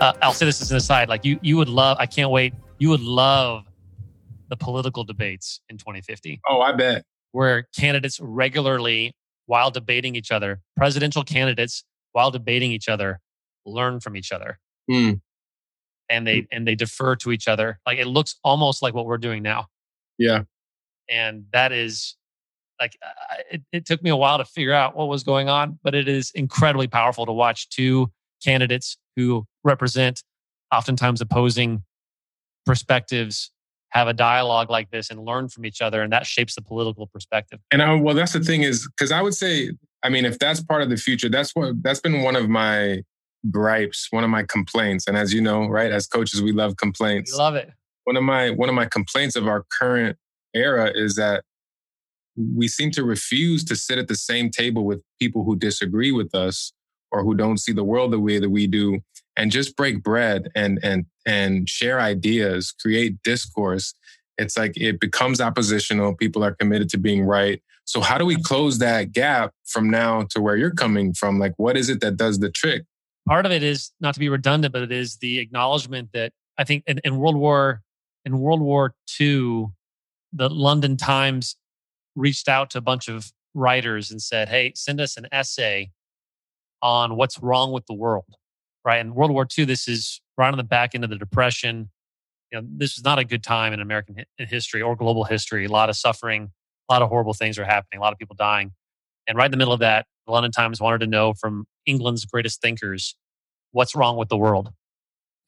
Uh, 0.02 0.14
I'll 0.22 0.34
say 0.34 0.46
this 0.46 0.62
as 0.62 0.72
an 0.72 0.78
aside. 0.78 1.08
Like 1.08 1.24
you, 1.24 1.40
you 1.42 1.56
would 1.56 1.70
love. 1.70 1.98
I 2.00 2.06
can't 2.06 2.30
wait. 2.30 2.54
You 2.78 2.90
would 2.90 3.02
love 3.02 3.64
the 4.50 4.58
political 4.58 5.06
debates 5.06 5.62
in 5.70 5.78
2050. 5.78 6.42
Oh, 6.50 6.60
I 6.60 6.74
bet. 6.74 7.04
Where 7.32 7.68
candidates 7.76 8.20
regularly, 8.20 9.14
while 9.46 9.72
debating 9.72 10.16
each 10.16 10.32
other, 10.32 10.60
presidential 10.76 11.24
candidates, 11.24 11.86
while 12.12 12.32
debating 12.32 12.74
each 12.74 12.90
other, 12.90 13.22
learn 13.66 14.02
from 14.02 14.18
each 14.18 14.34
other. 14.34 14.60
Mm 14.92 15.22
and 16.10 16.26
they 16.26 16.42
mm. 16.42 16.48
and 16.52 16.68
they 16.68 16.76
defer 16.76 17.16
to 17.18 17.32
each 17.32 17.48
other. 17.48 17.80
Like 17.86 17.98
it 17.98 18.08
looks 18.08 18.36
almost 18.44 18.82
like 18.82 18.94
what 18.94 19.06
we're 19.06 19.18
doing 19.18 19.44
now. 19.44 19.68
Yeah. 20.18 20.44
And 21.10 21.46
that 21.54 21.72
is 21.72 22.16
like 22.80 22.98
it, 23.52 23.62
it 23.72 23.86
took 23.86 24.04
me 24.04 24.10
a 24.10 24.16
while 24.16 24.38
to 24.38 24.46
figure 24.46 24.74
out 24.74 24.96
what 24.96 25.08
was 25.08 25.24
going 25.24 25.50
on, 25.50 25.80
but 25.84 25.96
it 25.96 26.08
is 26.08 26.32
incredibly 26.32 26.88
powerful 26.88 27.26
to 27.26 27.32
watch 27.32 27.70
two 27.70 28.12
candidates 28.44 28.98
who 29.16 29.46
represent 29.64 30.24
oftentimes 30.72 31.22
opposing 31.22 31.84
perspectives 32.66 33.52
have 33.90 34.08
a 34.08 34.14
dialogue 34.14 34.70
like 34.70 34.92
this 34.92 35.10
and 35.10 35.24
learn 35.24 35.48
from 35.48 35.66
each 35.66 35.82
other 35.82 36.02
and 36.02 36.12
that 36.12 36.26
shapes 36.26 36.56
the 36.56 36.62
political 36.62 37.08
perspective 37.08 37.60
and 37.72 37.82
I, 37.82 37.96
well 37.96 38.14
that's 38.14 38.34
the 38.34 38.42
thing 38.42 38.64
is 38.64 38.88
because 38.88 39.14
i 39.14 39.22
would 39.22 39.34
say 39.34 39.72
i 40.04 40.10
mean 40.10 40.26
if 40.26 40.38
that's 40.40 40.62
part 40.62 40.82
of 40.82 40.90
the 40.90 40.98
future 40.98 41.30
that's 41.30 41.56
what 41.56 41.82
that's 41.82 42.02
been 42.02 42.22
one 42.22 42.36
of 42.36 42.50
my 42.50 43.02
gripes, 43.50 44.08
one 44.12 44.24
of 44.24 44.30
my 44.30 44.44
complaints, 44.44 45.08
and 45.08 45.18
as 45.18 45.34
you 45.34 45.42
know, 45.42 45.68
right, 45.68 45.92
as 45.92 46.08
coaches, 46.08 46.42
we 46.42 46.52
love 46.52 46.78
complaints. 46.78 47.32
We 47.34 47.38
love 47.38 47.56
it. 47.56 47.72
One 48.04 48.18
of 48.18 48.24
my 48.24 48.52
one 48.52 48.70
of 48.70 48.76
my 48.76 48.86
complaints 48.86 49.36
of 49.36 49.48
our 49.48 49.66
current 49.80 50.18
era 50.54 50.92
is 50.94 51.16
that 51.16 51.44
we 52.38 52.68
seem 52.68 52.92
to 52.92 53.04
refuse 53.04 53.64
to 53.66 53.76
sit 53.76 53.98
at 53.98 54.08
the 54.08 54.16
same 54.16 54.50
table 54.50 54.86
with 54.86 55.02
people 55.20 55.44
who 55.44 55.56
disagree 55.56 56.12
with 56.12 56.34
us 56.36 56.72
or 57.12 57.24
who 57.24 57.34
don't 57.34 57.58
see 57.58 57.72
the 57.72 57.84
world 57.84 58.12
the 58.12 58.20
way 58.20 58.40
that 58.40 58.50
we 58.50 58.68
do 58.68 59.00
and 59.36 59.52
just 59.52 59.76
break 59.76 60.04
bread 60.04 60.50
and 60.56 60.80
and 60.84 61.06
and 61.26 61.70
share 61.70 62.00
ideas 62.00 62.74
create 62.80 63.22
discourse. 63.24 63.94
It's 64.38 64.58
like 64.58 64.74
it 64.76 65.00
becomes 65.00 65.42
oppositional. 65.42 66.16
People 66.16 66.44
are 66.44 66.54
committed 66.54 66.90
to 66.90 66.98
being 66.98 67.24
right. 67.24 67.62
So 67.86 68.02
how 68.02 68.18
do 68.18 68.26
we 68.26 68.42
close 68.44 68.80
that 68.80 69.14
gap 69.14 69.54
from 69.66 69.90
now 69.90 70.28
to 70.32 70.42
where 70.42 70.58
you're 70.58 70.72
coming 70.72 71.14
from? 71.14 71.40
Like 71.40 71.54
what 71.58 71.78
is 71.78 71.90
it 71.90 72.02
that 72.02 72.18
does 72.18 72.40
the 72.40 72.52
trick 72.52 72.84
part 73.28 73.46
of 73.46 73.52
it 73.52 73.64
is 73.64 73.92
not 74.00 74.14
to 74.14 74.20
be 74.20 74.30
redundant, 74.30 74.74
but 74.74 74.82
it 74.82 74.92
is 74.92 75.18
the 75.18 75.40
acknowledgement 75.40 76.10
that 76.14 76.32
I 76.58 76.64
think 76.64 76.84
in, 76.88 77.00
in 77.04 77.18
World 77.18 77.36
War 77.36 77.82
in 78.26 78.40
World 78.40 78.62
War 78.62 78.94
II, 79.20 79.68
the 80.34 80.50
London 80.50 80.98
Times 80.98 81.56
reached 82.16 82.50
out 82.50 82.70
to 82.72 82.80
a 82.80 82.82
bunch 82.82 83.08
of 83.08 83.32
writers 83.54 84.12
and 84.12 84.22
said, 84.22 84.50
"Hey, 84.50 84.74
send 84.76 85.00
us 85.00 85.18
an 85.18 85.28
essay 85.32 85.92
on 86.82 87.16
what's 87.16 87.40
wrong 87.40 87.72
with 87.72 87.86
the 87.86 87.94
world." 87.94 88.36
Right? 88.84 89.00
In 89.00 89.14
World 89.14 89.32
War 89.32 89.48
II, 89.58 89.66
this 89.66 89.88
is 89.88 90.22
right 90.38 90.52
on 90.52 90.58
the 90.58 90.64
back 90.64 90.96
end 90.96 91.04
of 91.04 91.10
the 91.10 91.18
Depression. 91.18 91.90
You 92.52 92.62
know, 92.62 92.68
this 92.78 92.96
was 92.96 93.04
not 93.04 93.20
a 93.20 93.26
good 93.26 93.44
time 93.44 93.74
in 93.74 93.82
American 93.82 94.24
history 94.38 94.82
or 94.82 94.96
global 94.96 95.26
history. 95.26 95.66
A 95.66 95.70
lot 95.70 95.90
of 95.90 95.98
suffering, 95.98 96.52
a 96.90 96.94
lot 96.94 97.02
of 97.02 97.10
horrible 97.10 97.34
things 97.34 97.60
are 97.60 97.66
happening, 97.66 98.00
a 98.00 98.02
lot 98.02 98.14
of 98.14 98.20
people 98.20 98.36
dying. 98.38 98.72
And 99.28 99.38
right 99.38 99.46
in 99.46 99.52
the 99.52 99.58
middle 99.58 99.74
of 99.74 99.82
that, 99.82 100.06
the 100.26 100.32
London 100.32 100.52
Times 100.52 100.80
wanted 100.80 101.00
to 101.00 101.08
know 101.08 101.34
from 101.34 101.66
England's 101.88 102.26
greatest 102.26 102.62
thinkers 102.62 103.16
what's 103.72 103.96
wrong 103.96 104.18
with 104.18 104.30
the 104.30 104.38
world. 104.38 104.72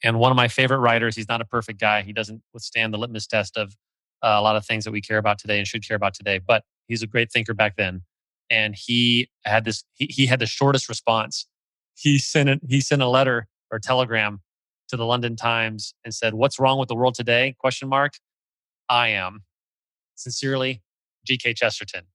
And 0.04 0.18
one 0.20 0.32
of 0.32 0.36
my 0.36 0.48
favorite 0.48 0.80
writers, 0.80 1.16
he's 1.16 1.28
not 1.28 1.42
a 1.42 1.46
perfect 1.46 1.80
guy. 1.80 2.02
He 2.02 2.14
doesn't 2.14 2.42
withstand 2.54 2.94
the 2.94 2.98
litmus 2.98 3.28
test 3.28 3.58
of 3.58 3.76
uh, 4.24 4.36
a 4.38 4.42
lot 4.42 4.56
of 4.56 4.66
things 4.66 4.86
that 4.86 4.92
we 4.92 5.02
care 5.02 5.18
about 5.18 5.40
today 5.40 5.58
and 5.58 5.68
should 5.68 5.88
care 5.88 5.96
about 5.96 6.14
today, 6.14 6.40
but 6.40 6.64
he's 6.88 7.02
a 7.02 7.08
great 7.08 7.32
thinker 7.32 7.54
back 7.54 7.76
then. 7.78 8.02
And 8.50 8.76
he 8.76 9.30
had 9.46 9.66
this, 9.66 9.84
he, 9.94 10.06
he 10.06 10.26
had 10.26 10.40
the 10.40 10.46
shortest 10.46 10.90
response. 10.90 11.48
He 11.96 12.18
sent 12.18 12.50
it, 12.50 12.62
he 12.68 12.82
sent 12.82 13.02
a 13.02 13.08
letter 13.08 13.48
or 13.72 13.80
telegram 13.80 14.42
to 14.90 14.98
the 14.98 15.06
London 15.06 15.36
Times 15.36 15.94
and 16.04 16.14
said, 16.14 16.34
"What's 16.34 16.60
wrong 16.60 16.80
with 16.80 16.88
the 16.88 16.96
world 16.96 17.14
today?" 17.14 17.56
Question 17.60 17.90
mark. 17.90 18.14
I 18.90 19.10
am 19.10 19.44
sincerely, 20.16 20.82
G.K. 21.26 21.54
Chesterton. 21.54 22.06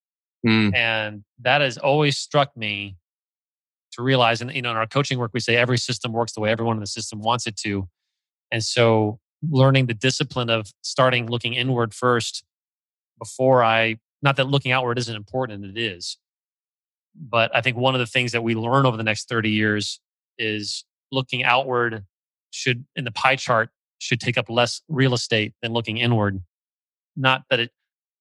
Mm. 0.45 0.75
And 0.75 1.25
that 1.41 1.61
has 1.61 1.79
always 1.79 2.19
struck 2.19 2.57
me 2.57 2.97
to 3.95 4.03
realize, 4.03 4.41
and 4.41 4.53
you 4.53 4.63
know, 4.63 4.71
in 4.71 4.77
our 4.77 4.87
coaching 4.87 5.19
work, 5.19 5.31
we 5.35 5.41
say 5.41 5.57
every 5.57 5.79
system 5.79 6.13
works 6.13 6.33
the 6.33 6.41
way 6.41 6.51
everyone 6.51 6.77
in 6.77 6.81
the 6.81 6.87
system 6.87 7.21
wants 7.21 7.47
it 7.47 7.57
to. 7.59 7.89
And 8.51 8.63
so 8.63 9.19
learning 9.43 9.87
the 9.87 9.95
discipline 9.95 10.51
of 10.51 10.73
starting 10.83 11.27
looking 11.27 11.55
inward 11.55 11.95
first 11.95 12.45
before 13.19 13.63
I, 13.63 13.97
not 14.23 14.37
that 14.37 14.49
looking 14.49 14.73
outward 14.73 14.99
isn't 14.99 15.15
important, 15.15 15.65
and 15.65 15.77
it 15.77 15.81
is. 15.81 16.19
But 17.15 17.55
I 17.55 17.61
think 17.61 17.77
one 17.77 17.95
of 17.95 18.01
the 18.01 18.07
things 18.07 18.33
that 18.33 18.43
we 18.43 18.55
learn 18.55 18.87
over 18.87 18.97
the 18.97 19.03
next 19.03 19.29
30 19.29 19.51
years 19.51 20.01
is 20.39 20.85
looking 21.13 21.45
outward 21.45 22.05
should, 22.51 22.85
in 22.97 23.05
the 23.05 23.13
pie 23.13 23.37
chart, 23.37 23.71
should 23.99 24.21
take 24.21 24.37
up 24.37 24.49
less 24.49 24.83
real 24.89 25.15
estate 25.15 25.55
than 25.63 25.73
looking 25.73 25.99
inward. 25.99 26.43
Not 27.17 27.43
that 27.51 27.61
it 27.61 27.71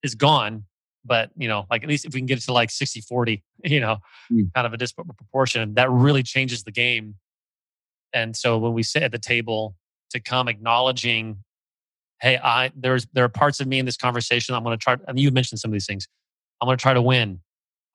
is 0.04 0.16
gone, 0.16 0.66
but 1.06 1.32
you 1.36 1.48
know 1.48 1.66
like 1.70 1.84
at 1.84 1.90
least 1.90 2.06
if 2.06 2.14
we 2.14 2.20
can 2.20 2.28
get 2.28 2.38
it 2.38 2.42
to 2.42 2.54
like 2.54 2.72
60 2.72 3.02
40 3.02 3.44
you 3.64 3.80
know 3.80 3.98
mm. 4.32 4.54
kind 4.54 4.68
of 4.68 4.74
a 4.74 4.78
disparate 4.78 5.08
proportion 5.18 5.74
that 5.76 5.90
really 5.90 6.24
changes 6.24 6.64
the 6.64 6.72
game. 6.72 7.16
And 8.16 8.36
so 8.36 8.60
when 8.60 8.74
we 8.74 8.84
sit 8.84 9.02
at 9.02 9.12
the 9.12 9.18
table 9.18 9.76
to 10.12 10.20
come 10.20 10.48
acknowledging 10.48 11.38
hey 12.22 12.38
i 12.38 12.72
there's 12.76 13.08
there 13.14 13.26
are 13.26 13.30
parts 13.30 13.60
of 13.60 13.68
me 13.68 13.80
in 13.80 13.86
this 13.86 13.98
conversation 13.98 14.54
i'm 14.54 14.64
going 14.64 14.78
to 14.78 14.82
try 14.82 14.96
and 15.08 15.20
you 15.20 15.32
mentioned 15.32 15.60
some 15.60 15.70
of 15.70 15.74
these 15.74 15.88
things 15.88 16.08
i'm 16.62 16.68
going 16.68 16.78
to 16.78 16.82
try 16.82 16.94
to 16.94 17.02
win. 17.02 17.40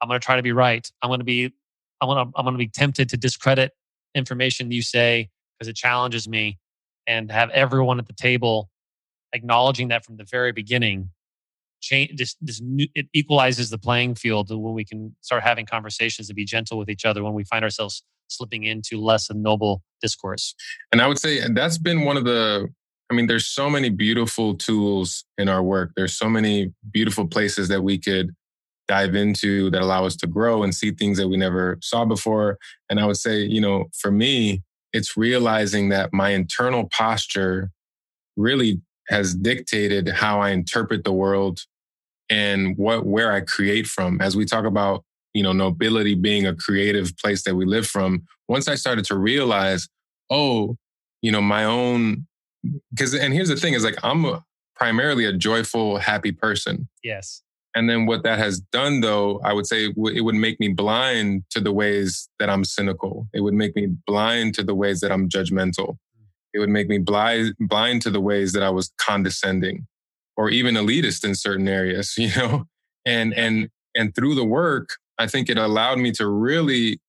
I'm 0.01 0.09
going 0.09 0.21
to 0.21 0.25
try 0.25 0.37
to 0.37 0.43
be 0.43 0.53
right. 0.53 0.89
I'm 1.03 1.09
going 1.09 1.21
to 1.21 1.25
be 1.25 1.53
i'm 2.01 2.09
going 2.09 2.27
to 2.27 2.33
i'm 2.37 2.45
going 2.45 2.55
to 2.55 2.59
be 2.59 2.69
tempted 2.69 3.09
to 3.11 3.17
discredit 3.17 3.73
information 4.15 4.71
you 4.71 4.83
say 4.83 5.31
because 5.59 5.69
it 5.69 5.77
challenges 5.77 6.29
me 6.29 6.59
and 7.07 7.31
have 7.31 7.51
everyone 7.51 7.99
at 7.99 8.07
the 8.07 8.13
table 8.13 8.71
acknowledging 9.33 9.89
that 9.89 10.05
from 10.05 10.17
the 10.17 10.25
very 10.25 10.53
beginning 10.53 11.11
change 11.81 12.17
this 12.17 12.37
this 12.41 12.61
new, 12.61 12.87
it 12.95 13.07
equalizes 13.13 13.71
the 13.71 13.79
playing 13.79 14.15
field 14.15 14.51
when 14.51 14.75
we 14.75 14.85
can 14.85 15.15
start 15.21 15.43
having 15.43 15.67
conversations 15.67 16.29
and 16.29 16.37
be 16.37 16.45
gentle 16.45 16.79
with 16.79 16.89
each 16.89 17.05
other 17.05 17.23
when 17.23 17.35
we 17.35 17.45
find 17.45 17.65
ourselves 17.65 18.03
slipping 18.29 18.65
into 18.65 19.01
less 19.01 19.29
than 19.29 19.43
noble 19.43 19.83
discourse. 20.03 20.55
And 20.93 21.01
i 21.01 21.07
would 21.07 21.19
say 21.19 21.41
that's 21.53 21.79
been 21.79 22.05
one 22.05 22.17
of 22.17 22.25
the 22.25 22.69
i 23.11 23.15
mean 23.15 23.27
there's 23.27 23.47
so 23.47 23.71
many 23.71 23.91
beautiful 23.91 24.55
tools 24.55 25.25
in 25.37 25.49
our 25.49 25.63
work. 25.63 25.93
There's 25.97 26.17
so 26.17 26.29
many 26.29 26.73
beautiful 26.91 27.27
places 27.27 27.69
that 27.69 27.83
we 27.83 27.99
could 27.99 28.35
dive 28.87 29.15
into 29.15 29.71
that 29.71 29.83
allow 29.83 30.07
us 30.07 30.17
to 30.17 30.27
grow 30.27 30.63
and 30.63 30.75
see 30.75 30.93
things 30.93 31.19
that 31.19 31.29
we 31.29 31.37
never 31.37 31.79
saw 31.83 32.05
before. 32.05 32.59
And 32.91 33.01
i 33.01 33.07
would 33.07 33.17
say 33.17 33.43
you 33.43 33.61
know 33.61 33.87
for 33.99 34.11
me 34.11 34.63
it's 34.93 35.17
realizing 35.17 35.91
that 35.91 36.13
my 36.15 36.31
internal 36.31 36.89
posture 36.89 37.71
really 38.37 38.81
has 39.09 39.35
dictated 39.35 40.09
how 40.09 40.41
I 40.41 40.51
interpret 40.51 41.05
the 41.05 41.13
world 41.13 41.61
and 42.31 42.77
what 42.77 43.07
where 43.07 43.33
I 43.33 43.41
create 43.41 43.87
from. 43.87 44.21
As 44.21 44.37
we 44.37 44.45
talk 44.45 44.65
about, 44.65 45.05
you 45.35 45.43
know, 45.43 45.53
nobility 45.53 46.15
being 46.15 46.47
a 46.47 46.55
creative 46.55 47.17
place 47.17 47.43
that 47.45 47.55
we 47.55 47.65
live 47.65 47.87
from, 47.87 48.25
once 48.49 48.69
I 48.69 48.75
started 48.75 49.05
to 49.07 49.17
realize, 49.17 49.89
oh, 50.31 50.77
you 51.23 51.33
know, 51.33 51.41
my 51.41 51.65
own 51.65 52.27
because 52.93 53.15
and 53.15 53.33
here's 53.33 53.49
the 53.49 53.57
thing 53.57 53.75
is 53.75 53.85
like 53.85 53.97
I'm 54.03 54.25
a, 54.25 54.45
primarily 54.77 55.25
a 55.25 55.33
joyful, 55.33 55.99
happy 55.99 56.33
person. 56.33 56.89
Yes. 57.03 57.43
And 57.75 57.89
then 57.89 58.07
what 58.07 58.23
that 58.25 58.39
has 58.39 58.61
done, 58.61 59.03
though, 59.03 59.41
I 59.45 59.53
would 59.53 59.67
say 59.67 59.87
it 59.87 60.25
would 60.25 60.35
make 60.35 60.59
me 60.59 60.69
blind 60.69 61.45
to 61.51 61.61
the 61.61 61.73
ways 61.73 62.29
that 62.39 62.49
I'm 62.49 62.65
cynical. 62.65 63.29
It 63.33 63.41
would 63.43 63.55
make 63.55 63.77
me 63.77 63.89
blind 64.07 64.55
to 64.55 64.65
the 64.65 64.75
ways 64.75 65.01
that 65.01 65.13
I'm 65.13 65.29
judgmental. 65.29 65.99
It 66.55 66.59
would 66.59 66.69
make 66.71 66.89
me 66.89 66.99
blind, 66.99 67.55
blind 67.61 68.03
to 68.03 68.11
the 68.11 68.21
ways 68.21 68.53
that 68.53 68.63
I 68.63 68.71
was 68.71 68.93
condescending 68.99 69.87
or 70.37 70.51
even 70.51 70.75
elitist 70.75 71.25
in 71.25 71.35
certain 71.35 71.69
areas, 71.69 72.15
you 72.19 72.31
know? 72.37 72.65
And, 73.05 73.35
and, 73.35 73.69
and 73.95 74.15
through 74.15 74.35
the 74.35 74.45
work, 74.45 74.91
I 75.19 75.27
think 75.27 75.49
it 75.49 75.59
allowed 75.59 75.99
me 75.99 76.13
to 76.13 76.27
really 76.29 77.01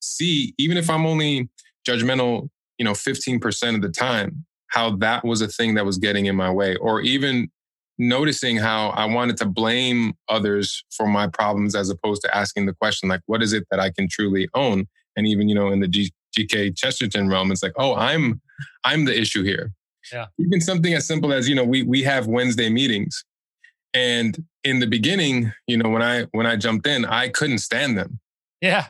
see, 0.00 0.54
even 0.58 0.76
if 0.76 0.88
I'm 0.88 1.06
only 1.06 1.48
judgmental, 1.86 2.48
you 2.78 2.84
know, 2.84 2.92
15% 2.92 3.74
of 3.74 3.82
the 3.82 3.88
time, 3.88 4.46
how 4.68 4.96
that 4.96 5.24
was 5.24 5.40
a 5.40 5.48
thing 5.48 5.74
that 5.74 5.84
was 5.84 5.98
getting 5.98 6.26
in 6.26 6.36
my 6.36 6.50
way, 6.50 6.76
or 6.76 7.00
even 7.00 7.50
noticing 7.98 8.56
how 8.56 8.90
I 8.90 9.06
wanted 9.06 9.36
to 9.38 9.46
blame 9.46 10.14
others 10.28 10.84
for 10.90 11.06
my 11.06 11.26
problems 11.26 11.74
as 11.74 11.90
opposed 11.90 12.22
to 12.22 12.36
asking 12.36 12.66
the 12.66 12.74
question, 12.74 13.08
like, 13.08 13.20
what 13.26 13.42
is 13.42 13.52
it 13.52 13.64
that 13.70 13.80
I 13.80 13.90
can 13.90 14.08
truly 14.08 14.48
own? 14.54 14.86
And 15.16 15.26
even, 15.26 15.48
you 15.48 15.54
know, 15.54 15.68
in 15.70 15.80
the 15.80 15.88
G- 15.88 16.12
GK 16.46 16.76
Chesterton 16.76 17.28
realm, 17.28 17.50
it's 17.50 17.62
like, 17.62 17.72
oh, 17.76 17.94
I'm, 17.94 18.40
I'm 18.84 19.04
the 19.04 19.18
issue 19.18 19.42
here. 19.42 19.72
Yeah. 20.12 20.26
Even 20.38 20.60
something 20.60 20.94
as 20.94 21.06
simple 21.06 21.32
as, 21.32 21.48
you 21.48 21.54
know, 21.54 21.64
we, 21.64 21.82
we 21.82 22.02
have 22.02 22.26
Wednesday 22.26 22.70
meetings 22.70 23.24
and 23.94 24.42
in 24.64 24.80
the 24.80 24.86
beginning, 24.86 25.52
you 25.66 25.76
know, 25.76 25.88
when 25.88 26.02
I, 26.02 26.24
when 26.32 26.46
I 26.46 26.56
jumped 26.56 26.86
in, 26.86 27.04
I 27.04 27.28
couldn't 27.28 27.58
stand 27.58 27.96
them. 27.96 28.20
Yeah. 28.60 28.86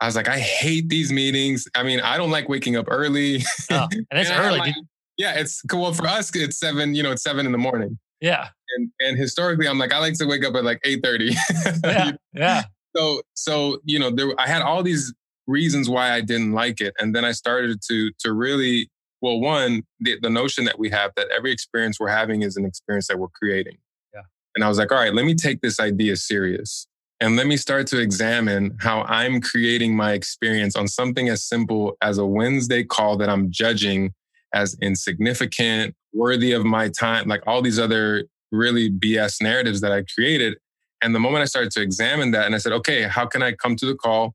I 0.00 0.06
was 0.06 0.16
like, 0.16 0.28
I 0.28 0.38
hate 0.38 0.88
these 0.88 1.12
meetings. 1.12 1.68
I 1.74 1.82
mean, 1.82 2.00
I 2.00 2.16
don't 2.16 2.30
like 2.30 2.48
waking 2.48 2.76
up 2.76 2.86
early. 2.88 3.42
Oh, 3.70 3.88
and 3.90 4.06
it's 4.20 4.30
and 4.30 4.40
early. 4.40 4.58
Like, 4.58 4.74
yeah, 5.16 5.34
it's. 5.38 5.62
Well, 5.72 5.92
for 5.92 6.06
us, 6.06 6.34
it's 6.34 6.58
seven, 6.58 6.94
you 6.94 7.02
know, 7.02 7.12
it's 7.12 7.22
seven 7.22 7.46
in 7.46 7.52
the 7.52 7.58
morning. 7.58 7.98
Yeah. 8.20 8.48
And 8.76 8.90
and 9.00 9.18
historically, 9.18 9.68
I'm 9.68 9.78
like, 9.78 9.92
I 9.92 9.98
like 9.98 10.14
to 10.14 10.26
wake 10.26 10.44
up 10.44 10.54
at 10.54 10.64
like 10.64 10.80
8:30. 10.82 11.34
yeah. 11.84 12.10
yeah. 12.32 12.62
So 12.96 13.22
so, 13.34 13.80
you 13.84 13.98
know, 13.98 14.10
there 14.10 14.32
I 14.38 14.46
had 14.46 14.62
all 14.62 14.82
these 14.82 15.12
reasons 15.46 15.88
why 15.88 16.12
I 16.12 16.20
didn't 16.20 16.52
like 16.52 16.80
it. 16.80 16.94
And 16.98 17.14
then 17.14 17.24
I 17.24 17.32
started 17.32 17.80
to 17.88 18.10
to 18.20 18.32
really, 18.32 18.88
well, 19.20 19.40
one, 19.40 19.82
the, 20.00 20.18
the 20.20 20.30
notion 20.30 20.64
that 20.64 20.78
we 20.78 20.90
have 20.90 21.12
that 21.16 21.28
every 21.34 21.52
experience 21.52 21.98
we're 21.98 22.08
having 22.08 22.42
is 22.42 22.56
an 22.56 22.64
experience 22.64 23.08
that 23.08 23.18
we're 23.18 23.28
creating. 23.28 23.78
Yeah. 24.12 24.22
And 24.54 24.64
I 24.64 24.68
was 24.68 24.78
like, 24.78 24.92
all 24.92 24.98
right, 24.98 25.14
let 25.14 25.24
me 25.24 25.34
take 25.34 25.60
this 25.60 25.80
idea 25.80 26.16
serious. 26.16 26.86
And 27.20 27.36
let 27.36 27.46
me 27.46 27.56
start 27.56 27.86
to 27.88 28.00
examine 28.00 28.76
how 28.80 29.02
I'm 29.02 29.40
creating 29.40 29.96
my 29.96 30.12
experience 30.12 30.76
on 30.76 30.88
something 30.88 31.28
as 31.28 31.44
simple 31.44 31.96
as 32.02 32.18
a 32.18 32.26
Wednesday 32.26 32.84
call 32.84 33.16
that 33.18 33.30
I'm 33.30 33.50
judging 33.50 34.12
as 34.52 34.76
insignificant, 34.82 35.94
worthy 36.12 36.52
of 36.52 36.64
my 36.64 36.88
time, 36.88 37.28
like 37.28 37.42
all 37.46 37.62
these 37.62 37.78
other 37.78 38.24
really 38.52 38.90
BS 38.90 39.42
narratives 39.42 39.80
that 39.80 39.92
I 39.92 40.02
created. 40.14 40.58
And 41.02 41.14
the 41.14 41.20
moment 41.20 41.42
I 41.42 41.46
started 41.46 41.70
to 41.72 41.82
examine 41.82 42.30
that 42.32 42.46
and 42.46 42.54
I 42.54 42.58
said, 42.58 42.72
okay, 42.72 43.02
how 43.02 43.26
can 43.26 43.42
I 43.42 43.52
come 43.52 43.76
to 43.76 43.86
the 43.86 43.94
call 43.94 44.34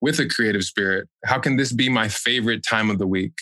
with 0.00 0.18
a 0.18 0.28
creative 0.28 0.64
spirit? 0.64 1.08
How 1.24 1.38
can 1.38 1.56
this 1.56 1.72
be 1.72 1.88
my 1.88 2.08
favorite 2.08 2.64
time 2.64 2.90
of 2.90 2.98
the 2.98 3.06
week? 3.06 3.34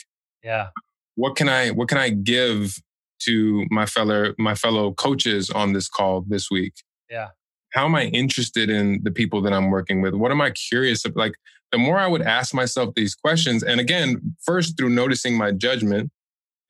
Yeah. 0.42 0.68
What 1.14 1.36
can 1.36 1.48
I 1.48 1.70
what 1.70 1.88
can 1.88 1.98
I 1.98 2.10
give 2.10 2.80
to 3.22 3.66
my 3.70 3.86
fellow 3.86 4.34
my 4.38 4.54
fellow 4.54 4.92
coaches 4.92 5.50
on 5.50 5.72
this 5.72 5.88
call 5.88 6.24
this 6.26 6.50
week? 6.50 6.74
Yeah. 7.10 7.28
How 7.72 7.84
am 7.86 7.94
I 7.94 8.04
interested 8.06 8.70
in 8.70 9.00
the 9.02 9.10
people 9.10 9.42
that 9.42 9.52
I'm 9.52 9.70
working 9.70 10.00
with? 10.00 10.14
What 10.14 10.30
am 10.30 10.40
I 10.40 10.50
curious 10.50 11.04
of? 11.04 11.16
Like 11.16 11.34
the 11.72 11.78
more 11.78 11.98
I 11.98 12.06
would 12.06 12.22
ask 12.22 12.54
myself 12.54 12.94
these 12.94 13.14
questions, 13.14 13.62
and 13.62 13.80
again, 13.80 14.36
first 14.42 14.76
through 14.78 14.90
noticing 14.90 15.36
my 15.36 15.50
judgment, 15.50 16.10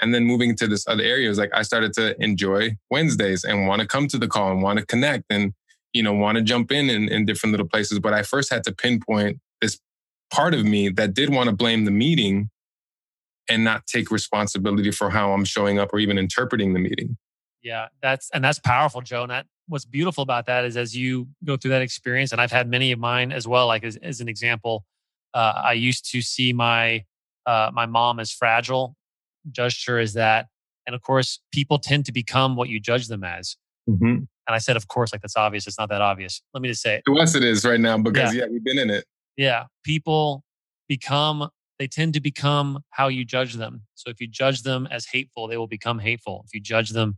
and 0.01 0.15
then 0.15 0.25
moving 0.25 0.55
to 0.57 0.67
this 0.67 0.87
other 0.87 1.03
area 1.03 1.17
areas, 1.17 1.39
like 1.39 1.51
I 1.55 1.63
started 1.63 1.93
to 1.95 2.21
enjoy 2.23 2.77
Wednesdays 2.91 3.45
and 3.45 3.67
want 3.67 3.81
to 3.81 3.87
come 3.87 4.09
to 4.09 4.19
the 4.19 4.29
call 4.29 4.51
and 4.51 4.63
want 4.63 4.79
to 4.79 4.87
connect 4.87 5.25
and, 5.31 5.55
you 5.93 6.03
know, 6.03 6.13
want 6.13 6.37
to 6.37 6.43
jump 6.43 6.71
in, 6.71 6.91
in 6.91 7.09
in 7.09 7.25
different 7.25 7.53
little 7.53 7.69
places. 7.69 7.99
But 7.99 8.13
I 8.13 8.23
first 8.23 8.53
had 8.53 8.65
to 8.65 8.75
pinpoint 8.75 9.39
part 10.31 10.55
of 10.55 10.65
me 10.65 10.89
that 10.91 11.15
did 11.15 11.31
want 11.31 11.49
to 11.49 11.55
blame 11.55 11.85
the 11.85 11.91
meeting 11.91 12.51
and 13.49 13.65
not 13.65 13.87
take 13.87 14.11
responsibility 14.11 14.91
for 14.91 15.11
how 15.11 15.33
I'm 15.33 15.45
showing 15.45 15.79
up 15.79 15.93
or 15.93 15.99
even 15.99 16.19
interpreting 16.19 16.73
the 16.73 16.81
meeting. 16.81 17.17
Yeah, 17.63 17.89
that's 18.03 18.31
and 18.31 18.45
that's 18.45 18.59
powerful, 18.59 19.01
Joe. 19.01 19.23
And 19.23 19.31
that 19.31 19.47
what's 19.69 19.85
beautiful 19.85 20.23
about 20.23 20.47
that 20.47 20.65
is 20.65 20.77
as 20.77 20.97
you 20.97 21.29
go 21.45 21.57
through 21.57 21.71
that 21.71 21.83
experience, 21.83 22.33
and 22.33 22.41
I've 22.41 22.53
had 22.53 22.69
many 22.69 22.93
of 22.93 22.99
mine 22.99 23.33
as 23.33 23.47
well. 23.49 23.67
Like 23.67 23.85
as, 23.85 23.97
as 23.97 24.21
an 24.21 24.29
example, 24.29 24.85
uh, 25.35 25.63
I 25.65 25.73
used 25.73 26.11
to 26.13 26.21
see 26.23 26.53
my 26.53 27.05
uh, 27.47 27.71
my 27.73 27.87
mom 27.87 28.21
as 28.21 28.33
fragile 28.33 28.97
judged 29.51 29.87
her 29.87 29.99
as 29.99 30.15
that. 30.15 30.47
And 30.87 30.95
of 30.95 31.03
course, 31.03 31.41
people 31.53 31.79
tend 31.79 32.05
to 32.07 32.13
become 32.13 32.57
what 32.57 32.69
you 32.69 32.79
judge 32.81 33.09
them 33.09 33.25
as. 33.25 33.57
Mm-hmm. 33.89 34.05
And 34.05 34.55
I 34.55 34.59
said, 34.59 34.77
of 34.77 34.89
course, 34.89 35.13
like 35.13 35.23
that's 35.23 35.37
obvious. 35.37 35.67
It's 35.67 35.79
not 35.79 35.89
that 35.89 36.01
obvious. 36.01 36.43
Let 36.55 36.63
me 36.63 36.69
just 36.69 36.83
say 36.83 36.97
it. 36.97 37.03
To 37.07 37.19
us, 37.19 37.35
it 37.35 37.43
is 37.43 37.65
right 37.65 37.81
now 37.81 37.99
because, 37.99 38.35
yeah, 38.35 38.43
yeah 38.43 38.49
we've 38.51 38.65
been 38.65 38.79
in 38.79 38.91
it. 38.91 39.05
Yeah. 39.37 39.65
People 39.85 40.45
become, 40.89 41.49
they 41.79 41.87
tend 41.87 42.15
to 42.15 42.21
become 42.21 42.81
how 42.91 43.09
you 43.09 43.25
judge 43.25 43.55
them. 43.55 43.83
So 43.95 44.11
if 44.11 44.21
you 44.21 44.29
judge 44.29 44.63
them 44.63 44.89
as 44.91 45.07
hateful, 45.07 45.49
they 45.49 45.57
will 45.57 45.67
become 45.67 45.99
hateful. 45.99 46.45
If 46.47 46.55
you 46.55 46.61
judge 46.61 46.91
them 46.91 47.17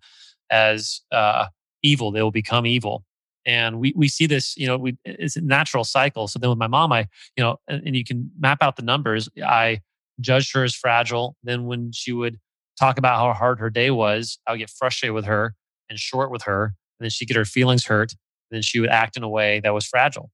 as 0.50 1.02
uh, 1.12 1.46
evil, 1.82 2.10
they 2.10 2.22
will 2.22 2.30
become 2.30 2.66
evil. 2.66 3.04
And 3.46 3.78
we, 3.78 3.94
we 3.96 4.08
see 4.08 4.26
this, 4.26 4.56
you 4.56 4.66
know, 4.66 4.76
we, 4.76 4.98
it's 5.04 5.36
a 5.36 5.40
natural 5.40 5.84
cycle. 5.84 6.28
So 6.28 6.38
then 6.38 6.50
with 6.50 6.58
my 6.58 6.66
mom, 6.66 6.92
I, 6.92 7.06
you 7.36 7.44
know, 7.44 7.56
and, 7.68 7.86
and 7.86 7.96
you 7.96 8.04
can 8.04 8.30
map 8.38 8.58
out 8.62 8.76
the 8.76 8.82
numbers. 8.82 9.28
I 9.46 9.80
judged 10.20 10.52
her 10.54 10.64
as 10.64 10.74
fragile. 10.74 11.36
Then 11.42 11.66
when 11.66 11.92
she 11.92 12.12
would 12.12 12.38
talk 12.78 12.98
about 12.98 13.18
how 13.18 13.32
hard 13.32 13.58
her 13.60 13.70
day 13.70 13.90
was, 13.90 14.38
I 14.46 14.52
would 14.52 14.58
get 14.58 14.70
frustrated 14.70 15.14
with 15.14 15.24
her 15.24 15.54
and 15.88 15.98
short 15.98 16.30
with 16.30 16.42
her. 16.42 16.64
And 16.64 17.04
then 17.04 17.10
she'd 17.10 17.26
get 17.26 17.36
her 17.36 17.44
feelings 17.44 17.86
hurt. 17.86 18.12
And 18.50 18.56
then 18.56 18.62
she 18.62 18.80
would 18.80 18.90
act 18.90 19.16
in 19.16 19.22
a 19.22 19.28
way 19.28 19.60
that 19.60 19.72
was 19.72 19.86
fragile. 19.86 20.30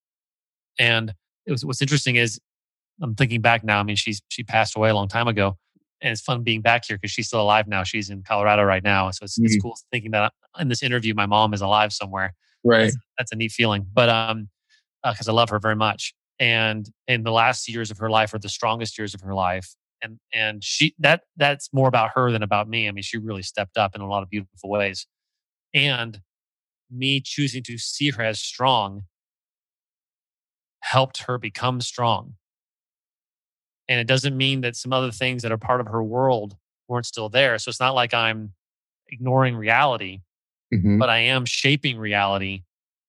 And 0.78 1.14
it 1.46 1.52
was, 1.52 1.64
what's 1.64 1.82
interesting 1.82 2.16
is 2.16 2.40
I'm 3.02 3.14
thinking 3.14 3.40
back 3.40 3.64
now. 3.64 3.80
I 3.80 3.82
mean, 3.82 3.96
she's 3.96 4.22
she 4.28 4.42
passed 4.42 4.76
away 4.76 4.90
a 4.90 4.94
long 4.94 5.08
time 5.08 5.28
ago, 5.28 5.56
and 6.00 6.12
it's 6.12 6.20
fun 6.20 6.42
being 6.42 6.60
back 6.60 6.84
here 6.86 6.96
because 6.96 7.10
she's 7.10 7.26
still 7.26 7.40
alive 7.40 7.66
now. 7.66 7.82
She's 7.82 8.10
in 8.10 8.22
Colorado 8.22 8.62
right 8.62 8.82
now, 8.82 9.10
so 9.10 9.24
it's, 9.24 9.38
mm-hmm. 9.38 9.46
it's 9.46 9.60
cool 9.60 9.76
thinking 9.90 10.12
that 10.12 10.32
in 10.58 10.68
this 10.68 10.82
interview, 10.82 11.14
my 11.14 11.26
mom 11.26 11.54
is 11.54 11.60
alive 11.60 11.92
somewhere. 11.92 12.34
Right, 12.62 12.84
that's, 12.84 12.96
that's 13.18 13.32
a 13.32 13.36
neat 13.36 13.52
feeling. 13.52 13.86
But 13.92 14.08
um, 14.08 14.48
because 15.02 15.28
uh, 15.28 15.32
I 15.32 15.34
love 15.34 15.50
her 15.50 15.58
very 15.58 15.76
much, 15.76 16.14
and 16.38 16.88
in 17.08 17.24
the 17.24 17.32
last 17.32 17.68
years 17.68 17.90
of 17.90 17.98
her 17.98 18.10
life 18.10 18.32
are 18.34 18.38
the 18.38 18.48
strongest 18.48 18.98
years 18.98 19.14
of 19.14 19.20
her 19.20 19.34
life 19.34 19.74
and 20.04 20.18
and 20.32 20.62
she 20.62 20.94
that 20.98 21.22
that's 21.36 21.68
more 21.72 21.88
about 21.88 22.10
her 22.14 22.30
than 22.30 22.42
about 22.42 22.68
me 22.68 22.86
i 22.86 22.92
mean 22.92 23.02
she 23.02 23.18
really 23.18 23.42
stepped 23.42 23.76
up 23.76 23.94
in 23.94 24.00
a 24.00 24.06
lot 24.06 24.22
of 24.22 24.30
beautiful 24.30 24.70
ways 24.70 25.06
and 25.72 26.20
me 26.90 27.20
choosing 27.20 27.62
to 27.62 27.78
see 27.78 28.10
her 28.10 28.22
as 28.22 28.40
strong 28.40 29.02
helped 30.84 31.22
her 31.22 31.38
become 31.38 31.80
strong 31.80 32.34
and 33.88 34.00
it 34.00 34.06
doesn't 34.06 34.36
mean 34.36 34.62
that 34.62 34.76
some 34.76 34.92
other 34.92 35.10
things 35.10 35.42
that 35.42 35.52
are 35.52 35.58
part 35.58 35.80
of 35.80 35.86
her 35.86 36.02
world 36.02 36.56
weren't 36.88 37.06
still 37.06 37.28
there 37.28 37.58
so 37.58 37.68
it's 37.68 37.80
not 37.80 37.94
like 37.94 38.12
i'm 38.12 38.52
ignoring 39.08 39.56
reality 39.56 40.20
mm-hmm. 40.72 40.98
but 40.98 41.08
i 41.08 41.18
am 41.18 41.44
shaping 41.44 41.98
reality 41.98 42.62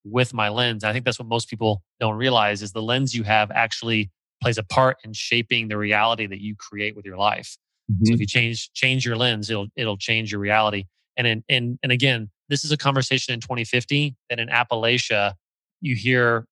with 0.06 0.32
my 0.32 0.48
lens. 0.48 0.84
I 0.84 0.92
think 0.92 1.04
that's 1.04 1.18
what 1.18 1.28
most 1.28 1.50
people 1.50 1.82
don't 2.00 2.16
realize 2.16 2.62
is 2.62 2.72
the 2.72 2.82
lens 2.82 3.14
you 3.14 3.24
have 3.24 3.50
actually 3.50 4.10
plays 4.40 4.58
a 4.58 4.62
part 4.62 4.98
in 5.04 5.12
shaping 5.12 5.68
the 5.68 5.76
reality 5.76 6.26
that 6.26 6.40
you 6.40 6.54
create 6.54 6.94
with 6.94 7.04
your 7.04 7.16
life. 7.16 7.56
Mm-hmm. 7.90 8.04
So 8.04 8.10
if 8.10 8.14
mm-hmm. 8.14 8.20
you 8.20 8.26
change 8.26 8.72
change 8.72 9.04
your 9.04 9.16
lens, 9.16 9.50
it'll 9.50 9.68
it'll 9.76 9.96
change 9.96 10.32
your 10.32 10.40
reality. 10.40 10.84
And 11.16 11.26
in, 11.26 11.44
and 11.48 11.78
and 11.82 11.92
again, 11.92 12.30
this 12.48 12.64
is 12.64 12.72
a 12.72 12.76
conversation 12.76 13.34
in 13.34 13.40
2050 13.40 14.14
that 14.30 14.38
in 14.38 14.48
Appalachia 14.48 15.34
you 15.80 15.96
hear 15.96 16.46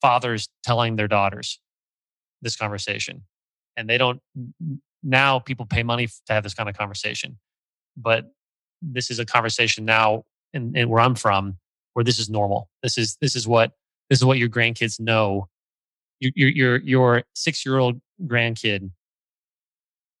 fathers 0.00 0.48
telling 0.62 0.96
their 0.96 1.08
daughters 1.08 1.60
this 2.42 2.56
conversation, 2.56 3.22
and 3.76 3.88
they 3.88 3.98
don't. 3.98 4.20
Now 5.02 5.38
people 5.38 5.66
pay 5.66 5.82
money 5.82 6.06
to 6.06 6.32
have 6.32 6.42
this 6.42 6.54
kind 6.54 6.68
of 6.68 6.76
conversation, 6.76 7.38
but 7.96 8.26
this 8.82 9.10
is 9.10 9.18
a 9.18 9.24
conversation 9.24 9.84
now 9.84 10.24
in 10.52 10.88
where 10.88 11.00
I'm 11.00 11.14
from 11.14 11.58
where 11.98 12.04
this 12.04 12.20
is 12.20 12.30
normal. 12.30 12.68
This 12.80 12.96
is 12.96 13.16
this 13.20 13.34
is 13.34 13.48
what 13.48 13.72
this 14.08 14.20
is 14.20 14.24
what 14.24 14.38
your 14.38 14.48
grandkids 14.48 15.00
know. 15.00 15.48
Your 16.20 16.48
your 16.48 16.76
your 16.76 17.22
six 17.34 17.66
year 17.66 17.78
old 17.78 18.00
grandkid 18.24 18.90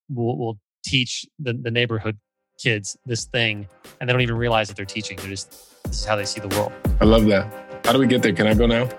will 0.08 0.36
will 0.36 0.58
teach 0.84 1.24
the, 1.38 1.52
the 1.52 1.70
neighborhood 1.70 2.18
kids 2.58 2.96
this 3.06 3.26
thing, 3.26 3.68
and 4.00 4.08
they 4.08 4.12
don't 4.12 4.22
even 4.22 4.36
realize 4.36 4.66
that 4.66 4.76
they're 4.76 4.86
teaching. 4.86 5.18
They're 5.18 5.28
just 5.28 5.84
this 5.84 6.00
is 6.00 6.04
how 6.04 6.16
they 6.16 6.24
see 6.24 6.40
the 6.40 6.48
world. 6.48 6.72
I 7.00 7.04
love 7.04 7.26
that. 7.26 7.67
How 7.88 7.94
do 7.94 8.00
we 8.00 8.08
get 8.08 8.22
there? 8.22 8.34
Can 8.34 8.46
I 8.46 8.54
go 8.54 8.66
now? 8.66 8.90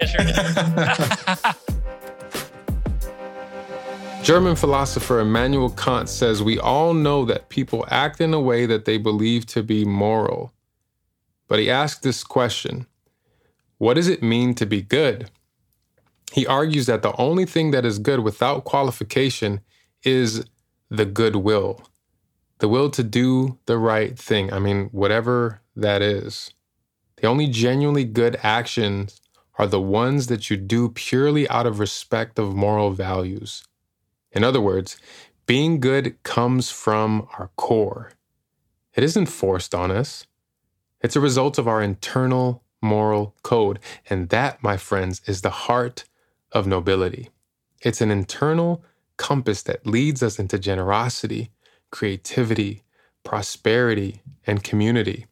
yeah, 0.00 0.06
sure. 0.06 1.54
German 4.22 4.56
philosopher 4.56 5.20
Immanuel 5.20 5.70
Kant 5.70 6.08
says 6.08 6.42
we 6.42 6.60
all 6.60 6.94
know 6.94 7.24
that 7.24 7.48
people 7.48 7.84
act 7.90 8.20
in 8.20 8.32
a 8.34 8.40
way 8.40 8.66
that 8.66 8.84
they 8.84 8.98
believe 8.98 9.46
to 9.48 9.64
be 9.64 9.84
moral. 9.84 10.52
But 11.48 11.58
he 11.60 11.70
asked 11.70 12.04
this 12.04 12.24
question 12.24 12.86
What 13.78 13.94
does 13.94 14.08
it 14.08 14.22
mean 14.22 14.54
to 14.56 14.66
be 14.66 14.82
good? 14.82 15.30
He 16.32 16.46
argues 16.46 16.86
that 16.86 17.02
the 17.02 17.16
only 17.16 17.46
thing 17.46 17.72
that 17.72 17.84
is 17.84 17.98
good 17.98 18.20
without 18.20 18.64
qualification 18.64 19.62
is 20.04 20.44
the 20.90 21.06
goodwill. 21.06 21.82
the 22.60 22.68
will 22.68 22.90
to 22.90 23.04
do 23.04 23.58
the 23.66 23.78
right 23.78 24.18
thing. 24.18 24.52
I 24.52 24.60
mean, 24.60 24.90
whatever 24.92 25.62
that 25.76 26.02
is. 26.02 26.52
The 27.20 27.26
only 27.26 27.48
genuinely 27.48 28.04
good 28.04 28.38
actions 28.42 29.20
are 29.58 29.66
the 29.66 29.80
ones 29.80 30.28
that 30.28 30.50
you 30.50 30.56
do 30.56 30.88
purely 30.88 31.48
out 31.48 31.66
of 31.66 31.80
respect 31.80 32.38
of 32.38 32.54
moral 32.54 32.92
values. 32.92 33.64
In 34.30 34.44
other 34.44 34.60
words, 34.60 34.96
being 35.46 35.80
good 35.80 36.22
comes 36.22 36.70
from 36.70 37.26
our 37.36 37.50
core. 37.56 38.12
It 38.94 39.02
isn't 39.02 39.26
forced 39.26 39.74
on 39.74 39.90
us. 39.90 40.26
It's 41.00 41.16
a 41.16 41.20
result 41.20 41.58
of 41.58 41.66
our 41.66 41.82
internal 41.82 42.62
moral 42.80 43.34
code. 43.42 43.80
And 44.08 44.28
that, 44.28 44.62
my 44.62 44.76
friends, 44.76 45.20
is 45.26 45.40
the 45.40 45.50
heart 45.50 46.04
of 46.52 46.68
nobility. 46.68 47.30
It's 47.82 48.00
an 48.00 48.12
internal 48.12 48.84
compass 49.16 49.62
that 49.62 49.86
leads 49.86 50.22
us 50.22 50.38
into 50.38 50.58
generosity, 50.58 51.50
creativity, 51.90 52.84
prosperity, 53.24 54.22
and 54.46 54.62
community. 54.62 55.26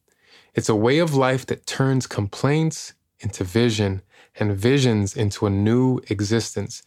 It's 0.57 0.71
a 0.71 0.75
way 0.75 1.01
of 1.01 1.15
life 1.15 1.45
that 1.47 1.67
turns 1.67 2.07
complaints 2.07 2.95
into 3.21 3.45
vision 3.45 4.01
and 4.41 4.57
visions 4.57 5.15
into 5.15 5.45
a 5.45 5.51
new 5.51 6.01
existence. 6.09 6.83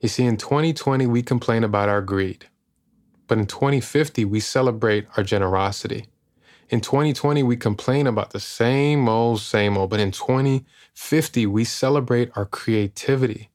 You 0.00 0.10
see, 0.10 0.26
in 0.26 0.36
2020, 0.36 1.06
we 1.06 1.22
complain 1.22 1.64
about 1.64 1.88
our 1.88 2.02
greed. 2.02 2.48
But 3.26 3.38
in 3.38 3.46
2050, 3.46 4.26
we 4.26 4.40
celebrate 4.40 5.06
our 5.16 5.24
generosity. 5.24 6.06
In 6.68 6.82
2020, 6.82 7.42
we 7.42 7.56
complain 7.56 8.06
about 8.06 8.32
the 8.32 8.40
same 8.40 9.08
old, 9.08 9.40
same 9.40 9.78
old. 9.78 9.88
But 9.88 10.00
in 10.00 10.10
2050, 10.10 11.46
we 11.46 11.64
celebrate 11.64 12.30
our 12.36 12.44
creativity. 12.44 13.48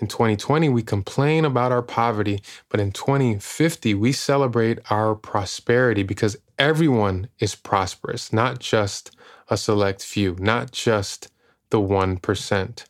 In 0.00 0.08
2020, 0.08 0.68
we 0.70 0.82
complain 0.82 1.44
about 1.44 1.70
our 1.70 1.82
poverty, 1.82 2.42
but 2.68 2.80
in 2.80 2.90
2050, 2.90 3.94
we 3.94 4.10
celebrate 4.10 4.80
our 4.90 5.14
prosperity 5.14 6.02
because 6.02 6.36
everyone 6.58 7.28
is 7.38 7.54
prosperous, 7.54 8.32
not 8.32 8.58
just 8.58 9.10
a 9.48 9.56
select 9.56 10.02
few, 10.02 10.36
not 10.38 10.70
just 10.72 11.30
the 11.70 11.78
1%. 11.80 12.84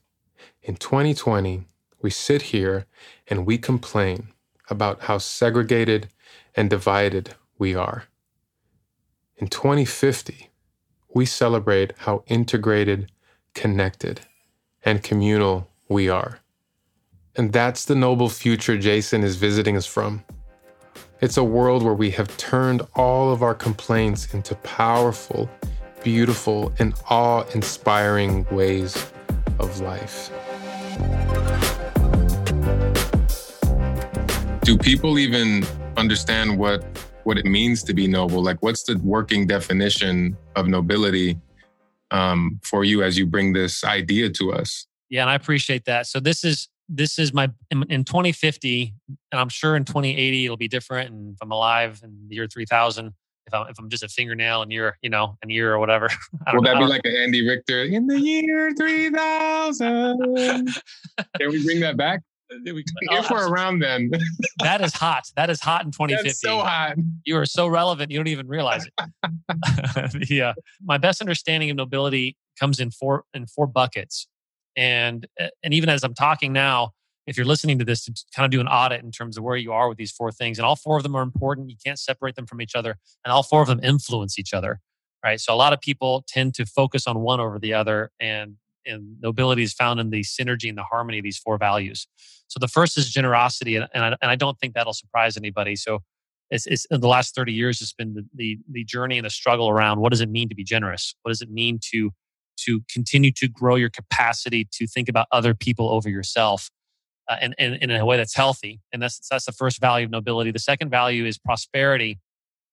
In 0.62 0.76
2020, 0.76 1.64
we 2.00 2.10
sit 2.10 2.42
here 2.42 2.86
and 3.28 3.46
we 3.46 3.58
complain 3.58 4.28
about 4.68 5.02
how 5.02 5.18
segregated 5.18 6.08
and 6.54 6.70
divided 6.70 7.34
we 7.58 7.74
are. 7.74 8.04
In 9.36 9.48
2050, 9.48 10.50
we 11.14 11.26
celebrate 11.26 11.92
how 11.98 12.24
integrated, 12.26 13.10
connected, 13.54 14.20
and 14.84 15.02
communal 15.02 15.68
we 15.88 16.08
are. 16.08 16.40
And 17.36 17.52
that's 17.52 17.84
the 17.84 17.94
noble 17.94 18.28
future 18.28 18.78
Jason 18.78 19.24
is 19.24 19.36
visiting 19.36 19.76
us 19.76 19.86
from. 19.86 20.24
It's 21.24 21.38
a 21.38 21.42
world 21.42 21.82
where 21.82 21.94
we 21.94 22.10
have 22.10 22.36
turned 22.36 22.82
all 22.94 23.32
of 23.32 23.42
our 23.42 23.54
complaints 23.54 24.34
into 24.34 24.54
powerful, 24.56 25.48
beautiful, 26.02 26.70
and 26.78 26.92
awe 27.08 27.44
inspiring 27.54 28.44
ways 28.50 28.94
of 29.58 29.80
life. 29.80 30.30
Do 34.64 34.76
people 34.76 35.18
even 35.18 35.64
understand 35.96 36.58
what 36.58 36.84
what 37.22 37.38
it 37.38 37.46
means 37.46 37.82
to 37.84 37.94
be 37.94 38.06
noble? 38.06 38.42
Like, 38.42 38.62
what's 38.62 38.82
the 38.82 38.98
working 38.98 39.46
definition 39.46 40.36
of 40.56 40.68
nobility 40.68 41.38
um, 42.10 42.60
for 42.62 42.84
you 42.84 43.02
as 43.02 43.16
you 43.16 43.24
bring 43.24 43.54
this 43.54 43.82
idea 43.82 44.28
to 44.28 44.52
us? 44.52 44.86
Yeah, 45.08 45.22
and 45.22 45.30
I 45.30 45.36
appreciate 45.36 45.86
that. 45.86 46.06
So 46.06 46.20
this 46.20 46.44
is 46.44 46.68
this 46.88 47.18
is 47.18 47.32
my 47.32 47.50
in, 47.70 47.82
in 47.84 48.04
2050, 48.04 48.94
and 49.32 49.40
I'm 49.40 49.48
sure 49.48 49.76
in 49.76 49.84
2080 49.84 50.44
it'll 50.44 50.56
be 50.56 50.68
different. 50.68 51.10
And 51.10 51.34
if 51.34 51.38
I'm 51.42 51.50
alive 51.50 52.00
in 52.02 52.28
the 52.28 52.34
year 52.34 52.46
3000, 52.46 53.12
if 53.46 53.54
I'm 53.54 53.66
if 53.68 53.78
I'm 53.78 53.88
just 53.88 54.02
a 54.02 54.08
fingernail 54.08 54.62
in 54.62 54.70
year, 54.70 54.96
you 55.02 55.10
know, 55.10 55.36
in 55.42 55.50
year 55.50 55.72
or 55.74 55.78
whatever. 55.78 56.08
Will 56.52 56.62
that 56.62 56.78
be 56.78 56.84
like 56.84 57.02
an 57.04 57.16
Andy 57.16 57.46
Richter 57.46 57.84
in 57.84 58.06
the 58.06 58.20
year 58.20 58.72
3000? 58.76 60.18
Can 61.38 61.50
we 61.50 61.64
bring 61.64 61.80
that 61.80 61.96
back? 61.96 62.22
Uh, 62.52 62.56
if 62.64 63.30
oh, 63.30 63.34
we're 63.34 63.48
around 63.48 63.78
then. 63.78 64.10
that 64.58 64.80
is 64.82 64.92
hot. 64.92 65.24
That 65.36 65.48
is 65.50 65.60
hot 65.60 65.84
in 65.84 65.90
2050. 65.90 66.28
That's 66.28 66.40
so 66.40 66.58
hot. 66.58 66.96
You 67.24 67.38
are 67.38 67.46
so 67.46 67.66
relevant. 67.66 68.10
You 68.10 68.18
don't 68.18 68.28
even 68.28 68.48
realize 68.48 68.86
it. 68.86 70.30
yeah. 70.30 70.50
Uh, 70.50 70.54
my 70.82 70.98
best 70.98 71.20
understanding 71.20 71.70
of 71.70 71.76
nobility 71.76 72.36
comes 72.60 72.80
in 72.80 72.90
four 72.90 73.24
in 73.32 73.46
four 73.46 73.66
buckets. 73.66 74.28
And 74.76 75.26
eh, 75.38 75.48
and 75.62 75.74
even 75.74 75.88
as 75.88 76.04
I'm 76.04 76.14
talking 76.14 76.52
now, 76.52 76.90
if 77.26 77.36
you're 77.36 77.46
listening 77.46 77.78
to 77.78 77.84
this, 77.84 78.04
to 78.04 78.12
kind 78.34 78.44
of 78.44 78.50
do 78.50 78.60
an 78.60 78.68
audit 78.68 79.02
in 79.02 79.10
terms 79.10 79.38
of 79.38 79.44
where 79.44 79.56
you 79.56 79.72
are 79.72 79.88
with 79.88 79.98
these 79.98 80.12
four 80.12 80.30
things, 80.30 80.58
and 80.58 80.66
all 80.66 80.76
four 80.76 80.96
of 80.96 81.02
them 81.02 81.14
are 81.14 81.22
important. 81.22 81.70
You 81.70 81.76
can't 81.84 81.98
separate 81.98 82.36
them 82.36 82.46
from 82.46 82.60
each 82.60 82.74
other, 82.74 82.96
and 83.24 83.32
all 83.32 83.42
four 83.42 83.62
of 83.62 83.68
them 83.68 83.80
influence 83.82 84.38
each 84.38 84.52
other, 84.52 84.80
right? 85.24 85.40
So 85.40 85.54
a 85.54 85.56
lot 85.56 85.72
of 85.72 85.80
people 85.80 86.24
tend 86.28 86.54
to 86.54 86.66
focus 86.66 87.06
on 87.06 87.20
one 87.20 87.40
over 87.40 87.58
the 87.58 87.74
other, 87.74 88.10
and 88.20 88.56
and 88.86 89.16
nobility 89.20 89.62
is 89.62 89.72
found 89.72 89.98
in 89.98 90.10
the 90.10 90.20
synergy 90.20 90.68
and 90.68 90.76
the 90.76 90.82
harmony 90.82 91.18
of 91.18 91.24
these 91.24 91.38
four 91.38 91.56
values. 91.56 92.06
So 92.48 92.58
the 92.60 92.68
first 92.68 92.98
is 92.98 93.10
generosity, 93.10 93.76
and, 93.76 93.88
and, 93.94 94.04
I, 94.04 94.08
and 94.20 94.30
I 94.30 94.36
don't 94.36 94.58
think 94.58 94.74
that'll 94.74 94.92
surprise 94.92 95.38
anybody. 95.38 95.74
So 95.74 96.00
it's, 96.50 96.66
it's 96.66 96.84
in 96.90 97.00
the 97.00 97.08
last 97.08 97.34
30 97.34 97.52
years, 97.52 97.80
it's 97.80 97.92
been 97.92 98.14
the, 98.14 98.26
the, 98.34 98.58
the 98.70 98.84
journey 98.84 99.18
and 99.18 99.24
the 99.24 99.30
struggle 99.30 99.68
around 99.68 100.00
what 100.00 100.10
does 100.10 100.20
it 100.20 100.28
mean 100.28 100.48
to 100.48 100.54
be 100.54 100.64
generous? 100.64 101.14
What 101.22 101.30
does 101.30 101.40
it 101.40 101.50
mean 101.50 101.80
to 101.92 102.10
to 102.56 102.82
continue 102.90 103.32
to 103.32 103.48
grow 103.48 103.74
your 103.76 103.90
capacity 103.90 104.68
to 104.72 104.86
think 104.86 105.08
about 105.08 105.26
other 105.32 105.54
people 105.54 105.88
over 105.90 106.08
yourself 106.08 106.70
uh, 107.28 107.36
and, 107.40 107.54
and, 107.58 107.78
and, 107.80 107.90
in 107.90 108.00
a 108.00 108.04
way 108.04 108.16
that's 108.16 108.34
healthy. 108.34 108.80
And 108.92 109.02
that's, 109.02 109.26
that's 109.28 109.46
the 109.46 109.52
first 109.52 109.80
value 109.80 110.06
of 110.06 110.10
nobility. 110.10 110.50
The 110.50 110.58
second 110.58 110.90
value 110.90 111.24
is 111.24 111.38
prosperity. 111.38 112.18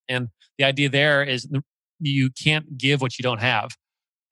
And 0.08 0.28
the 0.58 0.64
idea 0.64 0.88
there 0.88 1.22
is 1.22 1.48
you 2.00 2.30
can't 2.30 2.76
give 2.76 3.00
what 3.00 3.18
you 3.18 3.22
don't 3.22 3.40
have. 3.40 3.70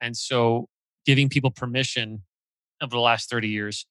And 0.00 0.16
so 0.16 0.68
giving 1.06 1.28
people 1.28 1.50
permission 1.50 2.22
over 2.82 2.90
the 2.90 3.00
last 3.00 3.30
30 3.30 3.48
years 3.48 3.86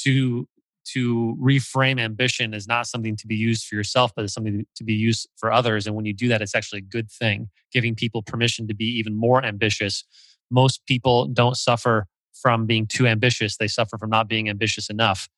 to 0.00 0.46
to 0.86 1.34
reframe 1.40 1.98
ambition 1.98 2.52
is 2.52 2.68
not 2.68 2.86
something 2.86 3.16
to 3.16 3.26
be 3.26 3.34
used 3.34 3.66
for 3.66 3.74
yourself, 3.74 4.12
but 4.14 4.24
it's 4.24 4.34
something 4.34 4.66
to 4.76 4.84
be 4.84 4.92
used 4.92 5.28
for 5.36 5.50
others. 5.50 5.86
And 5.86 5.96
when 5.96 6.04
you 6.04 6.12
do 6.12 6.28
that, 6.28 6.42
it's 6.42 6.54
actually 6.54 6.80
a 6.80 6.82
good 6.82 7.10
thing, 7.10 7.48
giving 7.72 7.94
people 7.94 8.22
permission 8.22 8.68
to 8.68 8.74
be 8.74 8.84
even 8.98 9.16
more 9.16 9.42
ambitious 9.42 10.04
most 10.50 10.84
people 10.86 11.26
don't 11.26 11.56
suffer 11.56 12.06
from 12.32 12.66
being 12.66 12.86
too 12.86 13.06
ambitious, 13.06 13.56
they 13.56 13.68
suffer 13.68 13.96
from 13.96 14.10
not 14.10 14.28
being 14.28 14.48
ambitious 14.48 14.90
enough. 14.90 15.28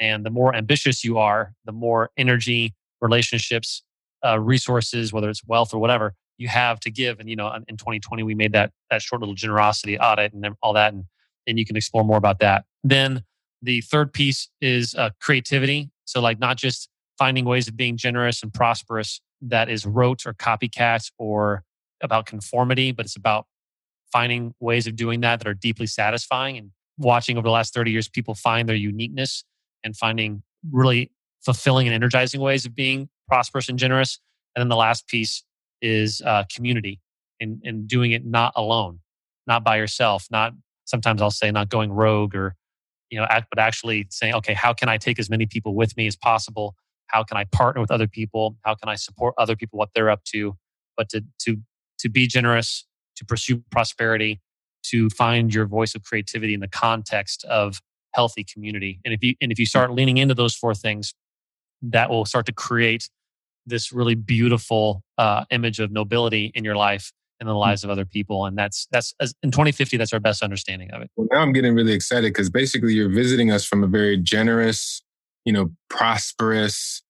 And 0.00 0.26
the 0.26 0.30
more 0.30 0.54
ambitious 0.54 1.04
you 1.04 1.18
are, 1.18 1.54
the 1.64 1.72
more 1.72 2.10
energy, 2.16 2.74
relationships, 3.00 3.82
uh, 4.24 4.38
resources, 4.38 5.12
whether 5.12 5.28
it's 5.28 5.44
wealth 5.46 5.72
or 5.72 5.78
whatever, 5.78 6.14
you 6.38 6.48
have 6.48 6.80
to 6.80 6.90
give. 6.90 7.20
And 7.20 7.28
you 7.28 7.36
know, 7.36 7.52
in 7.68 7.76
2020, 7.76 8.22
we 8.22 8.34
made 8.34 8.52
that 8.52 8.72
that 8.90 9.02
short 9.02 9.20
little 9.20 9.34
generosity 9.34 9.98
audit 9.98 10.32
and 10.32 10.46
all 10.62 10.72
that, 10.74 10.92
and 10.92 11.04
and 11.46 11.58
you 11.58 11.64
can 11.64 11.76
explore 11.76 12.04
more 12.04 12.18
about 12.18 12.40
that. 12.40 12.64
Then 12.82 13.22
the 13.62 13.80
third 13.80 14.12
piece 14.12 14.48
is 14.60 14.94
uh, 14.94 15.10
creativity. 15.20 15.90
So 16.04 16.20
like 16.20 16.38
not 16.38 16.56
just 16.56 16.88
finding 17.18 17.44
ways 17.44 17.68
of 17.68 17.76
being 17.76 17.96
generous 17.96 18.42
and 18.42 18.52
prosperous 18.52 19.20
that 19.42 19.68
is 19.68 19.86
rote 19.86 20.26
or 20.26 20.34
copycat 20.34 21.10
or 21.18 21.62
about 22.02 22.26
conformity, 22.26 22.92
but 22.92 23.06
it's 23.06 23.16
about 23.16 23.46
finding 24.12 24.54
ways 24.60 24.86
of 24.86 24.96
doing 24.96 25.20
that 25.20 25.40
that 25.40 25.48
are 25.48 25.54
deeply 25.54 25.86
satisfying 25.86 26.56
and 26.56 26.70
watching 26.98 27.36
over 27.36 27.46
the 27.46 27.50
last 27.50 27.74
30 27.74 27.90
years 27.90 28.08
people 28.08 28.34
find 28.34 28.68
their 28.68 28.76
uniqueness 28.76 29.44
and 29.84 29.96
finding 29.96 30.42
really 30.70 31.10
fulfilling 31.44 31.86
and 31.86 31.94
energizing 31.94 32.40
ways 32.40 32.66
of 32.66 32.74
being 32.74 33.08
prosperous 33.28 33.68
and 33.68 33.78
generous. 33.78 34.20
And 34.54 34.60
then 34.62 34.68
the 34.68 34.76
last 34.76 35.06
piece 35.06 35.44
is 35.82 36.22
uh, 36.24 36.44
community 36.54 37.00
and, 37.40 37.60
and 37.64 37.86
doing 37.86 38.12
it 38.12 38.24
not 38.24 38.52
alone 38.56 39.00
not 39.46 39.64
by 39.64 39.76
yourself 39.76 40.26
not 40.30 40.52
sometimes 40.84 41.22
i'll 41.22 41.30
say 41.30 41.50
not 41.50 41.68
going 41.68 41.92
rogue 41.92 42.34
or 42.34 42.54
you 43.10 43.18
know 43.18 43.26
but 43.30 43.58
actually 43.58 44.06
saying 44.10 44.34
okay 44.34 44.54
how 44.54 44.72
can 44.72 44.88
i 44.88 44.96
take 44.96 45.18
as 45.18 45.30
many 45.30 45.46
people 45.46 45.74
with 45.74 45.96
me 45.96 46.06
as 46.06 46.16
possible? 46.16 46.74
How 47.08 47.22
can 47.22 47.36
i 47.36 47.44
partner 47.44 47.80
with 47.80 47.90
other 47.90 48.08
people? 48.08 48.56
How 48.62 48.74
can 48.74 48.88
i 48.88 48.94
support 48.94 49.34
other 49.38 49.56
people 49.56 49.78
what 49.78 49.90
they're 49.94 50.10
up 50.10 50.24
to? 50.32 50.56
But 50.96 51.08
to 51.10 51.22
to 51.40 51.58
to 51.98 52.08
be 52.08 52.26
generous 52.26 52.85
to 53.16 53.24
pursue 53.24 53.62
prosperity, 53.70 54.40
to 54.84 55.10
find 55.10 55.52
your 55.52 55.66
voice 55.66 55.94
of 55.94 56.04
creativity 56.04 56.54
in 56.54 56.60
the 56.60 56.68
context 56.68 57.44
of 57.44 57.80
healthy 58.14 58.44
community. 58.44 59.00
And 59.04 59.12
if 59.12 59.22
you 59.22 59.34
and 59.40 59.52
if 59.52 59.58
you 59.58 59.66
start 59.66 59.92
leaning 59.92 60.16
into 60.16 60.34
those 60.34 60.54
four 60.54 60.74
things, 60.74 61.14
that 61.82 62.08
will 62.10 62.24
start 62.24 62.46
to 62.46 62.52
create 62.52 63.08
this 63.66 63.92
really 63.92 64.14
beautiful 64.14 65.02
uh, 65.18 65.44
image 65.50 65.80
of 65.80 65.90
nobility 65.90 66.52
in 66.54 66.64
your 66.64 66.76
life 66.76 67.12
and 67.40 67.48
the 67.48 67.52
hmm. 67.52 67.58
lives 67.58 67.84
of 67.84 67.90
other 67.90 68.04
people. 68.04 68.46
And 68.46 68.56
that's 68.56 68.86
that's 68.90 69.14
in 69.42 69.50
2050, 69.50 69.96
that's 69.96 70.12
our 70.12 70.20
best 70.20 70.42
understanding 70.42 70.90
of 70.92 71.02
it. 71.02 71.10
Well, 71.16 71.28
now 71.30 71.40
I'm 71.40 71.52
getting 71.52 71.74
really 71.74 71.92
excited 71.92 72.32
because 72.32 72.50
basically 72.50 72.94
you're 72.94 73.10
visiting 73.10 73.50
us 73.50 73.64
from 73.64 73.84
a 73.84 73.86
very 73.86 74.16
generous, 74.16 75.02
you 75.44 75.52
know, 75.52 75.70
prosperous, 75.90 77.02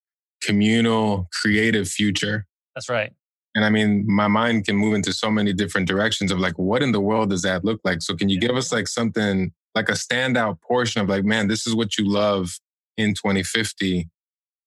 communal, 0.42 1.28
creative 1.32 1.88
future. 1.88 2.46
That's 2.74 2.88
right. 2.88 3.12
And 3.56 3.64
I 3.64 3.70
mean, 3.70 4.04
my 4.06 4.28
mind 4.28 4.66
can 4.66 4.76
move 4.76 4.94
into 4.94 5.12
so 5.12 5.30
many 5.30 5.52
different 5.52 5.88
directions 5.88 6.30
of 6.30 6.38
like, 6.38 6.56
what 6.58 6.82
in 6.82 6.92
the 6.92 7.00
world 7.00 7.30
does 7.30 7.42
that 7.42 7.64
look 7.64 7.80
like? 7.82 8.02
So 8.02 8.14
can 8.14 8.28
you 8.28 8.38
give 8.38 8.54
us 8.54 8.70
like 8.70 8.86
something 8.86 9.52
like 9.74 9.88
a 9.88 9.92
standout 9.92 10.60
portion 10.60 11.00
of 11.00 11.08
like, 11.08 11.24
man, 11.24 11.48
this 11.48 11.66
is 11.66 11.74
what 11.74 11.98
you 11.98 12.08
love 12.08 12.60
in 12.96 13.14
2050? 13.14 14.08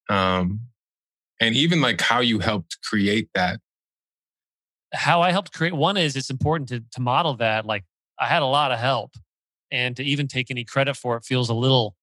Um, 0.10 0.60
and 1.40 1.56
even 1.56 1.80
like 1.80 2.02
how 2.02 2.20
you 2.20 2.40
helped 2.40 2.80
create 2.84 3.30
that 3.36 3.62
how 4.94 5.22
I 5.22 5.32
helped 5.32 5.54
create 5.54 5.74
one 5.74 5.98
is 5.98 6.16
it's 6.16 6.30
important 6.30 6.70
to 6.70 6.84
to 6.92 7.02
model 7.02 7.36
that. 7.36 7.66
Like 7.66 7.86
I 8.20 8.28
had 8.28 8.42
a 8.42 8.46
lot 8.46 8.72
of 8.72 8.80
help, 8.80 9.12
and 9.72 9.96
to 9.98 10.04
even 10.04 10.28
take 10.28 10.50
any 10.52 10.64
credit 10.64 10.96
for 10.96 11.18
it 11.18 11.24
feels 11.24 11.50
a 11.50 11.54
little 11.54 11.96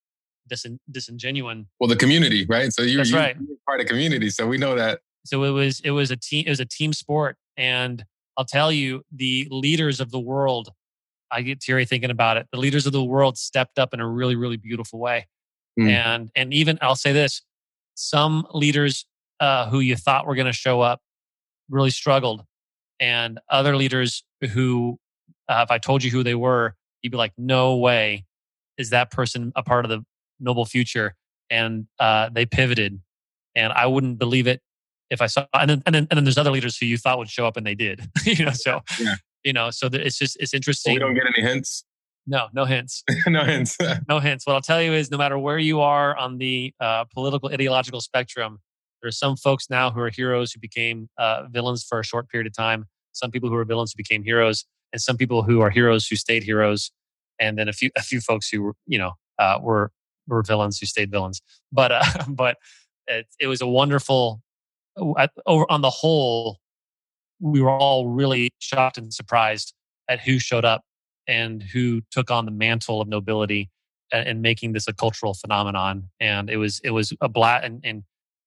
disin- 0.50 0.78
disingenuous. 0.90 1.64
Well, 1.80 1.88
the 1.88 1.96
community, 1.96 2.46
right? 2.48 2.72
So 2.72 2.82
you're, 2.82 3.04
you're 3.04 3.18
right. 3.18 3.36
part 3.66 3.80
of 3.80 3.86
community, 3.86 4.30
so 4.30 4.46
we 4.46 4.58
know 4.58 4.76
that. 4.76 5.00
So 5.26 5.44
it 5.44 5.50
was 5.50 5.80
it 5.80 5.90
was 5.90 6.10
a 6.10 6.16
team 6.16 6.44
it 6.46 6.50
was 6.50 6.60
a 6.60 6.64
team 6.66 6.92
sport, 6.92 7.36
and 7.56 8.04
I'll 8.36 8.44
tell 8.44 8.70
you, 8.70 9.02
the 9.10 9.48
leaders 9.50 10.00
of 10.00 10.10
the 10.10 10.20
world. 10.20 10.70
I 11.30 11.42
get 11.42 11.60
teary 11.60 11.84
thinking 11.84 12.10
about 12.10 12.36
it. 12.36 12.46
The 12.52 12.58
leaders 12.58 12.86
of 12.86 12.92
the 12.92 13.02
world 13.02 13.36
stepped 13.36 13.78
up 13.80 13.92
in 13.92 13.98
a 14.00 14.08
really, 14.08 14.36
really 14.36 14.56
beautiful 14.56 14.98
way, 15.00 15.26
Mm. 15.78 15.90
and 15.90 16.30
and 16.36 16.54
even 16.54 16.78
I'll 16.80 16.94
say 16.96 17.12
this: 17.12 17.42
some 17.94 18.46
leaders 18.52 19.06
uh, 19.40 19.68
who 19.68 19.80
you 19.80 19.96
thought 19.96 20.26
were 20.26 20.34
going 20.34 20.46
to 20.46 20.52
show 20.52 20.80
up 20.80 21.00
really 21.68 21.90
struggled, 21.90 22.44
and 23.00 23.40
other 23.50 23.76
leaders 23.76 24.22
who, 24.52 24.98
uh, 25.48 25.64
if 25.66 25.70
I 25.70 25.78
told 25.78 26.04
you 26.04 26.10
who 26.10 26.22
they 26.22 26.34
were, 26.36 26.76
you'd 27.02 27.10
be 27.10 27.16
like, 27.18 27.32
"No 27.36 27.76
way, 27.76 28.24
is 28.78 28.90
that 28.90 29.10
person 29.10 29.52
a 29.56 29.62
part 29.62 29.84
of 29.84 29.88
the 29.90 30.04
noble 30.38 30.64
future?" 30.64 31.14
And 31.50 31.86
uh, 31.98 32.28
they 32.30 32.46
pivoted, 32.46 33.00
and 33.54 33.72
I 33.72 33.86
wouldn't 33.86 34.18
believe 34.18 34.46
it 34.46 34.60
if 35.10 35.20
I 35.22 35.26
saw. 35.26 35.46
And 35.54 35.70
then, 35.70 35.82
and 35.86 35.94
then, 35.94 36.06
and 36.10 36.16
then 36.16 36.24
there's 36.24 36.38
other 36.38 36.50
leaders 36.50 36.76
who 36.76 36.86
you 36.86 36.98
thought 36.98 37.18
would 37.18 37.28
show 37.30 37.46
up, 37.46 37.56
and 37.56 37.66
they 37.66 37.74
did. 37.74 38.08
you 38.24 38.44
know, 38.44 38.52
so 38.52 38.80
Yeah. 39.00 39.14
you 39.44 39.52
know, 39.52 39.70
so 39.70 39.88
that 39.88 40.00
it's 40.00 40.18
just 40.18 40.36
it's 40.40 40.50
So 40.52 40.56
interesting. 40.56 40.94
we 40.94 40.98
don't 41.00 41.14
get 41.14 41.24
any 41.36 41.46
hints. 41.46 41.84
no, 42.26 42.48
no 42.52 42.64
hints 42.64 43.04
no 43.26 43.44
hints. 43.44 43.76
no 44.08 44.18
hints. 44.18 44.46
What 44.46 44.54
I'll 44.54 44.60
tell 44.60 44.82
you 44.82 44.92
is 44.92 45.10
no 45.10 45.16
matter 45.18 45.38
where 45.38 45.58
you 45.58 45.80
are 45.80 46.16
on 46.16 46.38
the 46.38 46.72
uh, 46.80 47.04
political 47.12 47.48
ideological 47.52 48.00
spectrum, 48.00 48.58
there 49.02 49.08
are 49.08 49.12
some 49.12 49.36
folks 49.36 49.68
now 49.70 49.90
who 49.90 50.00
are 50.00 50.10
heroes 50.10 50.52
who 50.52 50.58
became 50.60 51.08
uh, 51.18 51.44
villains 51.50 51.84
for 51.84 52.00
a 52.00 52.04
short 52.04 52.28
period 52.28 52.46
of 52.46 52.54
time. 52.56 52.86
Some 53.12 53.30
people 53.30 53.48
who 53.48 53.54
are 53.56 53.64
villains 53.64 53.92
who 53.92 53.96
became 53.96 54.22
heroes, 54.24 54.64
and 54.92 55.00
some 55.00 55.16
people 55.16 55.42
who 55.42 55.60
are 55.60 55.70
heroes 55.70 56.06
who 56.08 56.16
stayed 56.16 56.42
heroes, 56.42 56.90
and 57.38 57.56
then 57.58 57.68
a 57.68 57.72
few 57.72 57.90
a 57.96 58.02
few 58.02 58.20
folks 58.20 58.48
who 58.48 58.62
were 58.62 58.74
you 58.86 58.98
know 58.98 59.12
uh, 59.38 59.58
were 59.62 59.92
were 60.26 60.42
villains 60.42 60.78
who 60.78 60.86
stayed 60.86 61.10
villains. 61.12 61.40
But 61.70 61.92
uh, 61.92 62.02
but 62.28 62.56
it, 63.06 63.26
it 63.38 63.46
was 63.46 63.60
a 63.60 63.66
wonderful. 63.68 64.40
Over 64.96 65.70
on 65.70 65.82
the 65.82 65.90
whole, 65.90 66.58
we 67.40 67.60
were 67.60 67.70
all 67.70 68.08
really 68.08 68.50
shocked 68.58 68.98
and 68.98 69.12
surprised 69.12 69.74
at 70.08 70.20
who 70.20 70.38
showed 70.38 70.64
up 70.64 70.82
and 71.26 71.62
who 71.62 72.02
took 72.10 72.30
on 72.30 72.44
the 72.44 72.50
mantle 72.50 73.00
of 73.00 73.08
nobility 73.08 73.70
and, 74.12 74.28
and 74.28 74.42
making 74.42 74.72
this 74.72 74.88
a 74.88 74.92
cultural 74.92 75.34
phenomenon. 75.34 76.08
And 76.20 76.48
it 76.48 76.56
was 76.56 76.80
it 76.84 76.90
was 76.90 77.12
a 77.20 77.28
black 77.28 77.64
and, 77.64 77.80
and 77.84 78.04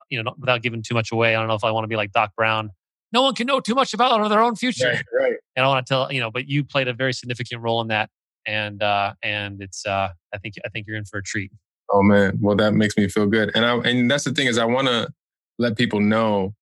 you 0.10 0.22
know 0.22 0.34
without 0.38 0.62
giving 0.62 0.82
too 0.82 0.94
much 0.94 1.12
away. 1.12 1.36
I 1.36 1.40
don't 1.40 1.48
know 1.48 1.56
if 1.56 1.64
I 1.64 1.72
want 1.72 1.84
to 1.84 1.88
be 1.88 1.96
like 1.96 2.12
Doc 2.12 2.32
Brown. 2.36 2.72
No 3.12 3.24
one 3.24 3.34
can 3.34 3.48
know 3.48 3.60
too 3.60 3.76
much 3.76 3.94
about 3.94 4.30
their 4.30 4.42
own 4.42 4.56
future. 4.56 4.88
right, 4.88 5.06
right. 5.14 5.36
And 5.56 5.66
I 5.66 5.68
want 5.68 5.86
to 5.86 5.90
tell 5.90 6.12
you 6.12 6.20
know, 6.20 6.32
but 6.32 6.48
you 6.48 6.64
played 6.64 6.88
a 6.88 6.94
very 6.94 7.14
significant 7.14 7.62
role 7.62 7.82
in 7.82 7.88
that. 7.90 8.10
And 8.46 8.82
uh, 8.82 9.14
and 9.22 9.62
it's 9.62 9.86
uh, 9.86 10.10
I 10.34 10.38
think 10.38 10.56
I 10.66 10.70
think 10.70 10.88
you're 10.88 10.98
in 10.98 11.06
for 11.06 11.18
a 11.18 11.24
treat. 11.24 11.52
Oh 11.92 12.02
man, 12.02 12.38
well 12.42 12.56
that 12.56 12.74
makes 12.74 12.96
me 12.98 13.08
feel 13.08 13.26
good, 13.26 13.52
and 13.56 13.66
I 13.66 13.76
and 13.78 14.10
that's 14.10 14.24
the 14.24 14.32
thing 14.32 14.48
is 14.48 14.58
I 14.58 14.66
want 14.66 14.88
to 14.88 15.12
let 15.60 15.78
people 15.78 16.00
know 16.00 16.56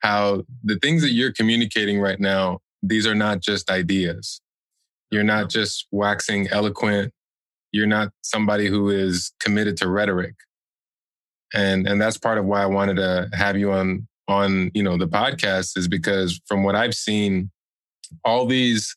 how 0.00 0.42
the 0.62 0.78
things 0.80 1.00
that 1.02 1.12
you're 1.12 1.32
communicating 1.32 2.00
right 2.00 2.20
now 2.20 2.58
these 2.82 3.06
are 3.06 3.14
not 3.14 3.40
just 3.40 3.70
ideas. 3.70 4.40
You're 5.10 5.22
not 5.22 5.42
uh-huh. 5.42 5.48
just 5.48 5.86
waxing 5.90 6.48
eloquent. 6.48 7.12
You're 7.70 7.86
not 7.86 8.10
somebody 8.22 8.66
who 8.66 8.90
is 8.90 9.32
committed 9.40 9.76
to 9.78 9.88
rhetoric, 9.88 10.34
and 11.54 11.86
and 11.86 12.00
that's 12.00 12.18
part 12.18 12.38
of 12.38 12.44
why 12.44 12.62
I 12.62 12.66
wanted 12.66 12.96
to 12.96 13.30
have 13.32 13.56
you 13.56 13.72
on 13.72 14.06
on 14.28 14.70
you 14.74 14.82
know 14.82 14.98
the 14.98 15.08
podcast 15.08 15.78
is 15.78 15.88
because 15.88 16.40
from 16.46 16.64
what 16.64 16.74
I've 16.74 16.94
seen, 16.94 17.50
all 18.24 18.46
these 18.46 18.94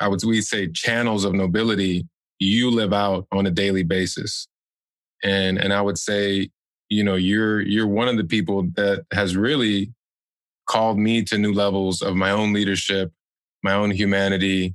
I 0.00 0.08
would 0.08 0.24
we 0.24 0.40
say 0.40 0.68
channels 0.68 1.24
of 1.24 1.34
nobility 1.34 2.06
you 2.40 2.70
live 2.70 2.92
out 2.92 3.26
on 3.30 3.46
a 3.46 3.50
daily 3.50 3.84
basis 3.84 4.48
and 5.22 5.58
and 5.58 5.72
I 5.72 5.80
would 5.80 5.98
say, 5.98 6.50
you 6.88 7.04
know, 7.04 7.14
you're 7.14 7.60
you're 7.60 7.86
one 7.86 8.08
of 8.08 8.16
the 8.16 8.24
people 8.24 8.62
that 8.76 9.04
has 9.12 9.36
really 9.36 9.92
called 10.66 10.98
me 10.98 11.22
to 11.24 11.38
new 11.38 11.52
levels 11.52 12.02
of 12.02 12.16
my 12.16 12.30
own 12.30 12.52
leadership, 12.52 13.12
my 13.62 13.72
own 13.72 13.90
humanity, 13.90 14.74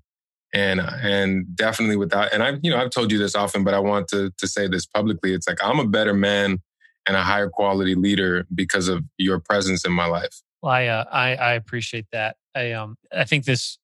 and 0.54 0.80
and 0.80 1.56
definitely 1.56 1.96
without. 1.96 2.34
And 2.34 2.44
I've 2.44 2.60
you 2.62 2.72
know 2.72 2.78
I've 2.78 2.90
told 2.90 3.12
you 3.12 3.18
this 3.18 3.36
often, 3.36 3.64
but 3.64 3.74
I 3.74 3.80
want 3.80 4.08
to 4.10 4.32
to 4.38 4.48
say 4.48 4.68
this 4.68 4.86
publicly. 4.86 5.34
It's 5.34 5.48
like 5.48 5.64
I'm 5.64 5.80
a 5.80 5.88
better 5.88 6.14
man 6.14 6.62
and 7.08 7.16
a 7.16 7.24
higher 7.24 7.50
quality 7.50 7.96
leader 7.96 8.46
because 8.54 8.88
of 8.88 9.04
your 9.18 9.40
presence 9.40 9.86
in 9.86 9.92
my 9.92 10.06
life. 10.06 10.42
Well, 10.62 10.74
I, 10.74 10.88
uh, 10.88 11.06
I 11.12 11.36
I 11.36 11.54
appreciate 11.54 12.06
that. 12.12 12.38
I 12.56 12.72
um 12.74 12.98
I 13.16 13.26
think 13.26 13.46
this. 13.46 13.78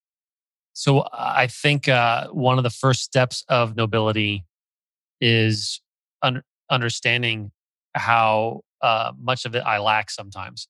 So 0.77 1.07
I 1.13 1.47
think 1.47 1.87
uh, 1.87 2.27
one 2.31 2.57
of 2.57 2.65
the 2.65 2.69
first 2.69 3.01
steps 3.01 3.45
of 3.47 3.77
nobility 3.77 4.43
is 5.21 5.79
un- 6.21 6.43
understanding 6.69 7.51
how 7.95 8.61
uh, 8.81 9.11
much 9.19 9.45
of 9.45 9.55
it 9.55 9.63
I 9.65 9.79
lack 9.79 10.09
sometimes. 10.09 10.67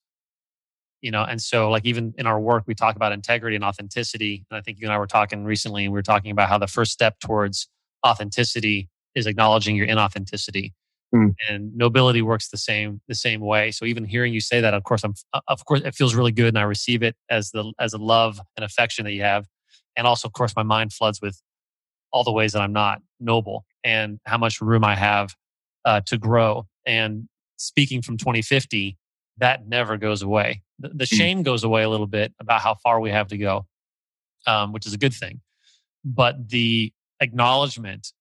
You 1.02 1.12
know, 1.12 1.24
and 1.24 1.40
so 1.42 1.70
like 1.70 1.86
even 1.86 2.14
in 2.18 2.26
our 2.26 2.40
work, 2.40 2.64
we 2.66 2.74
talk 2.74 2.96
about 2.96 3.12
integrity 3.12 3.56
and 3.56 3.64
authenticity. 3.64 4.46
And 4.50 4.58
I 4.58 4.62
think 4.62 4.80
you 4.80 4.88
and 4.88 4.94
I 4.94 4.98
were 4.98 5.08
talking 5.08 5.44
recently, 5.44 5.86
and 5.86 5.94
we 5.94 5.98
were 5.98 6.04
talking 6.04 6.32
about 6.32 6.50
how 6.50 6.58
the 6.58 6.68
first 6.68 6.92
step 6.92 7.20
towards 7.20 7.68
authenticity 8.06 8.90
is 9.14 9.28
acknowledging 9.28 9.76
your 9.76 9.88
inauthenticity 9.88 10.74
Hmm. 11.16 11.30
and 11.48 11.76
nobility 11.76 12.22
works 12.22 12.50
the 12.50 12.58
same 12.58 13.00
the 13.08 13.16
same 13.16 13.40
way 13.40 13.72
so 13.72 13.86
even 13.86 14.04
hearing 14.04 14.34
you 14.34 14.42
say 14.42 14.60
that 14.60 14.74
of 14.74 14.84
course 14.84 15.04
i'm 15.04 15.14
of 15.48 15.64
course 15.66 15.82
it 15.86 15.96
feels 15.96 16.16
really 16.16 16.32
good 16.32 16.48
and 16.48 16.60
i 16.60 16.64
receive 16.64 17.04
it 17.04 17.16
as 17.30 17.52
the 17.52 17.72
as 17.80 17.94
a 17.94 17.98
love 17.98 18.40
and 18.58 18.66
affection 18.66 19.06
that 19.06 19.14
you 19.14 19.22
have 19.22 19.46
and 19.96 20.08
also 20.08 20.28
of 20.28 20.34
course 20.34 20.56
my 20.56 20.64
mind 20.64 20.92
floods 20.92 21.22
with 21.22 21.42
all 22.12 22.24
the 22.24 22.32
ways 22.32 22.54
that 22.54 22.62
i'm 22.62 22.74
not 22.74 23.02
noble 23.20 23.66
and 23.84 24.20
how 24.26 24.38
much 24.38 24.60
room 24.60 24.84
i 24.84 24.96
have 24.96 25.36
uh, 25.86 26.02
to 26.06 26.18
grow 26.18 26.66
and 26.86 27.28
speaking 27.58 28.02
from 28.02 28.17
2050 28.17 28.98
that 29.38 29.67
never 29.67 29.98
goes 29.98 30.21
away 30.21 30.62
the, 30.80 30.89
the 30.89 31.06
Hmm. 31.06 31.15
shame 31.15 31.43
goes 31.43 31.63
away 31.63 31.84
a 31.84 31.89
little 31.89 32.08
bit 32.08 32.34
about 32.39 32.62
how 32.62 32.76
far 32.76 33.00
we 33.00 33.10
have 33.12 33.28
to 33.30 33.38
go 33.38 33.65
um, 34.48 34.71
which 34.71 34.86
is 34.86 34.93
a 34.93 34.98
good 34.98 35.13
thing 35.13 35.41
but 36.04 36.50
the 36.50 36.91
acknowledgement 37.21 38.12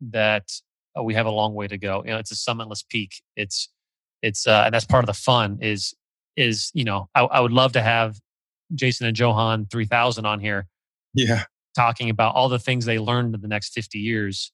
that 0.00 0.50
uh, 0.98 1.02
we 1.02 1.14
have 1.14 1.26
a 1.26 1.30
long 1.30 1.54
way 1.54 1.66
to 1.66 1.76
go. 1.78 2.02
You 2.04 2.12
know, 2.12 2.18
it's 2.18 2.30
a 2.30 2.34
summitless 2.34 2.84
peak. 2.88 3.22
It's 3.36 3.68
it's 4.22 4.46
uh, 4.46 4.62
and 4.66 4.74
that's 4.74 4.84
part 4.84 5.02
of 5.02 5.06
the 5.06 5.14
fun. 5.14 5.58
Is 5.60 5.94
is 6.36 6.70
you 6.74 6.84
know 6.84 7.08
I, 7.14 7.22
I 7.24 7.40
would 7.40 7.52
love 7.52 7.72
to 7.72 7.82
have 7.82 8.18
Jason 8.74 9.06
and 9.06 9.18
Johan 9.18 9.66
three 9.66 9.86
thousand 9.86 10.26
on 10.26 10.40
here 10.40 10.66
Yeah. 11.14 11.44
talking 11.74 12.10
about 12.10 12.34
all 12.34 12.48
the 12.48 12.58
things 12.58 12.84
they 12.84 12.98
learned 12.98 13.34
in 13.34 13.40
the 13.40 13.48
next 13.48 13.72
fifty 13.72 13.98
years. 13.98 14.52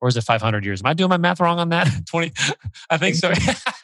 Or 0.00 0.08
is 0.08 0.16
it 0.16 0.22
500 0.22 0.64
years? 0.64 0.80
Am 0.80 0.86
I 0.86 0.94
doing 0.94 1.10
my 1.10 1.18
math 1.18 1.40
wrong 1.40 1.58
on 1.58 1.68
that? 1.70 1.88
20, 2.08 2.32
I 2.90 2.96
think 2.96 3.16
so. 3.16 3.32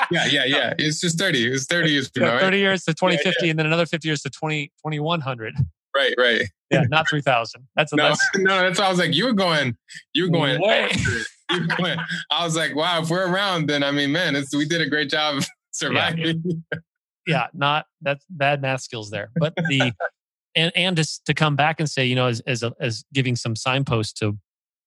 Yeah, 0.08 0.24
yeah, 0.26 0.44
yeah. 0.44 0.72
It's 0.78 1.00
just 1.00 1.18
30. 1.18 1.52
It's 1.52 1.66
30 1.66 1.90
years 1.90 2.08
from 2.08 2.22
Yeah, 2.22 2.28
now. 2.28 2.34
right? 2.34 2.42
30 2.42 2.58
years 2.58 2.84
to 2.84 2.94
2050 2.94 3.50
and 3.50 3.58
then 3.58 3.66
another 3.66 3.86
50 3.86 4.06
years 4.06 4.22
to 4.22 4.30
20, 4.30 4.68
2100. 4.68 5.54
Right, 5.96 6.14
right. 6.16 6.42
Yeah, 6.70 6.82
not 6.88 7.08
3000. 7.08 7.66
That's 7.74 7.92
a 7.92 7.96
No, 7.96 8.08
that's 8.08 8.24
no, 8.36 8.60
that's 8.60 8.78
why 8.78 8.86
I 8.86 8.90
was 8.90 8.98
like, 8.98 9.14
you 9.14 9.24
were 9.24 9.32
going, 9.32 9.76
you 10.14 10.24
were 10.24 10.30
going, 10.30 10.60
way. 10.60 10.90
you 11.52 11.60
were 11.60 11.76
going. 11.76 11.98
I 12.30 12.44
was 12.44 12.56
like, 12.56 12.74
wow, 12.76 13.00
if 13.02 13.08
we're 13.10 13.28
around, 13.28 13.68
then 13.68 13.82
I 13.84 13.90
mean, 13.92 14.10
man, 14.12 14.34
it's, 14.36 14.54
we 14.54 14.64
did 14.64 14.80
a 14.80 14.88
great 14.88 15.08
job 15.10 15.42
surviving. 15.72 16.64
yeah, 17.26 17.46
not 17.54 17.86
that's 18.00 18.24
bad 18.30 18.62
math 18.62 18.80
skills 18.80 19.10
there. 19.10 19.30
But 19.36 19.54
the 19.56 19.92
and 20.56 20.72
and 20.74 20.96
to 20.96 21.04
to 21.26 21.34
come 21.34 21.54
back 21.54 21.78
and 21.78 21.88
say, 21.88 22.04
you 22.04 22.14
know, 22.16 22.26
as 22.26 22.40
as 22.40 22.62
a, 22.64 22.72
as 22.80 23.04
giving 23.12 23.36
some 23.36 23.54
signposts 23.54 24.12
to 24.20 24.36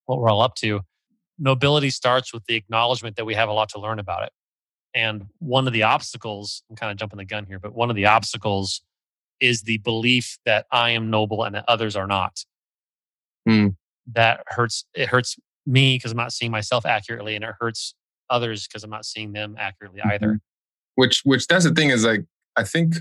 what 0.06 0.20
we're 0.20 0.30
all 0.30 0.42
up 0.42 0.56
to, 0.56 0.82
nobility 1.39 1.89
starts 1.89 2.34
with 2.34 2.45
the 2.45 2.56
acknowledgement 2.56 3.15
that 3.15 3.25
we 3.25 3.34
have 3.34 3.49
a 3.49 3.54
lot 3.54 3.69
to 3.69 3.80
learn 3.80 3.99
about 3.99 4.23
it. 4.23 4.32
And 4.93 5.28
one 5.39 5.67
of 5.67 5.73
the 5.73 5.84
obstacles, 5.84 6.63
I'm 6.69 6.75
kind 6.75 6.91
of 6.91 6.97
jumping 6.97 7.17
the 7.17 7.25
gun 7.25 7.45
here, 7.45 7.60
but 7.60 7.73
one 7.73 7.89
of 7.89 7.95
the 7.95 8.06
obstacles 8.06 8.82
is 9.39 9.62
the 9.62 9.78
belief 9.80 10.38
that 10.45 10.65
I 10.71 10.91
am 10.91 11.10
noble 11.10 11.43
and 11.43 11.56
that 11.56 11.65
others 11.67 11.95
are 11.95 12.08
not. 12.08 12.43
Hmm. 13.47 13.69
That 14.12 14.43
hurts. 14.47 14.86
It 14.93 15.08
hurts 15.08 15.38
me 15.65 15.95
because 15.95 16.12
I'm 16.12 16.17
not 16.17 16.34
seeing 16.34 16.52
myself 16.52 16.86
accurately, 16.86 17.36
and 17.36 17.43
it 17.43 17.54
hurts 17.60 17.93
others 18.30 18.67
because 18.67 18.84
I'm 18.84 18.89
not 18.89 19.06
seeing 19.06 19.34
them 19.34 19.56
accurately 19.58 20.02
either. 20.02 20.39
which 20.95 21.21
which 21.23 21.47
that's 21.47 21.63
the 21.63 21.73
thing 21.73 21.89
is 21.89 22.04
like 22.04 22.25
I 22.56 22.63
think 22.63 22.95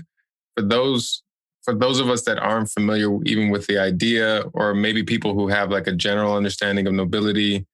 for 0.55 0.63
those 0.63 1.23
for 1.63 1.73
those 1.75 1.99
of 1.99 2.09
us 2.09 2.23
that 2.23 2.39
aren't 2.39 2.69
familiar 2.69 3.09
even 3.25 3.49
with 3.49 3.67
the 3.67 3.77
idea 3.77 4.43
or 4.53 4.73
maybe 4.73 5.03
people 5.03 5.33
who 5.33 5.47
have 5.47 5.71
like 5.71 5.87
a 5.87 5.91
general 5.91 6.35
understanding 6.35 6.87
of 6.87 6.93
nobility 6.93 7.65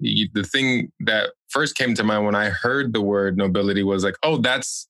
the 0.00 0.42
thing 0.42 0.90
that 1.00 1.30
first 1.48 1.76
came 1.76 1.94
to 1.94 2.04
mind 2.04 2.24
when 2.24 2.34
I 2.34 2.50
heard 2.50 2.92
the 2.92 3.02
word 3.02 3.36
nobility 3.36 3.82
was 3.82 4.04
like 4.04 4.16
oh 4.22 4.38
that's 4.38 4.88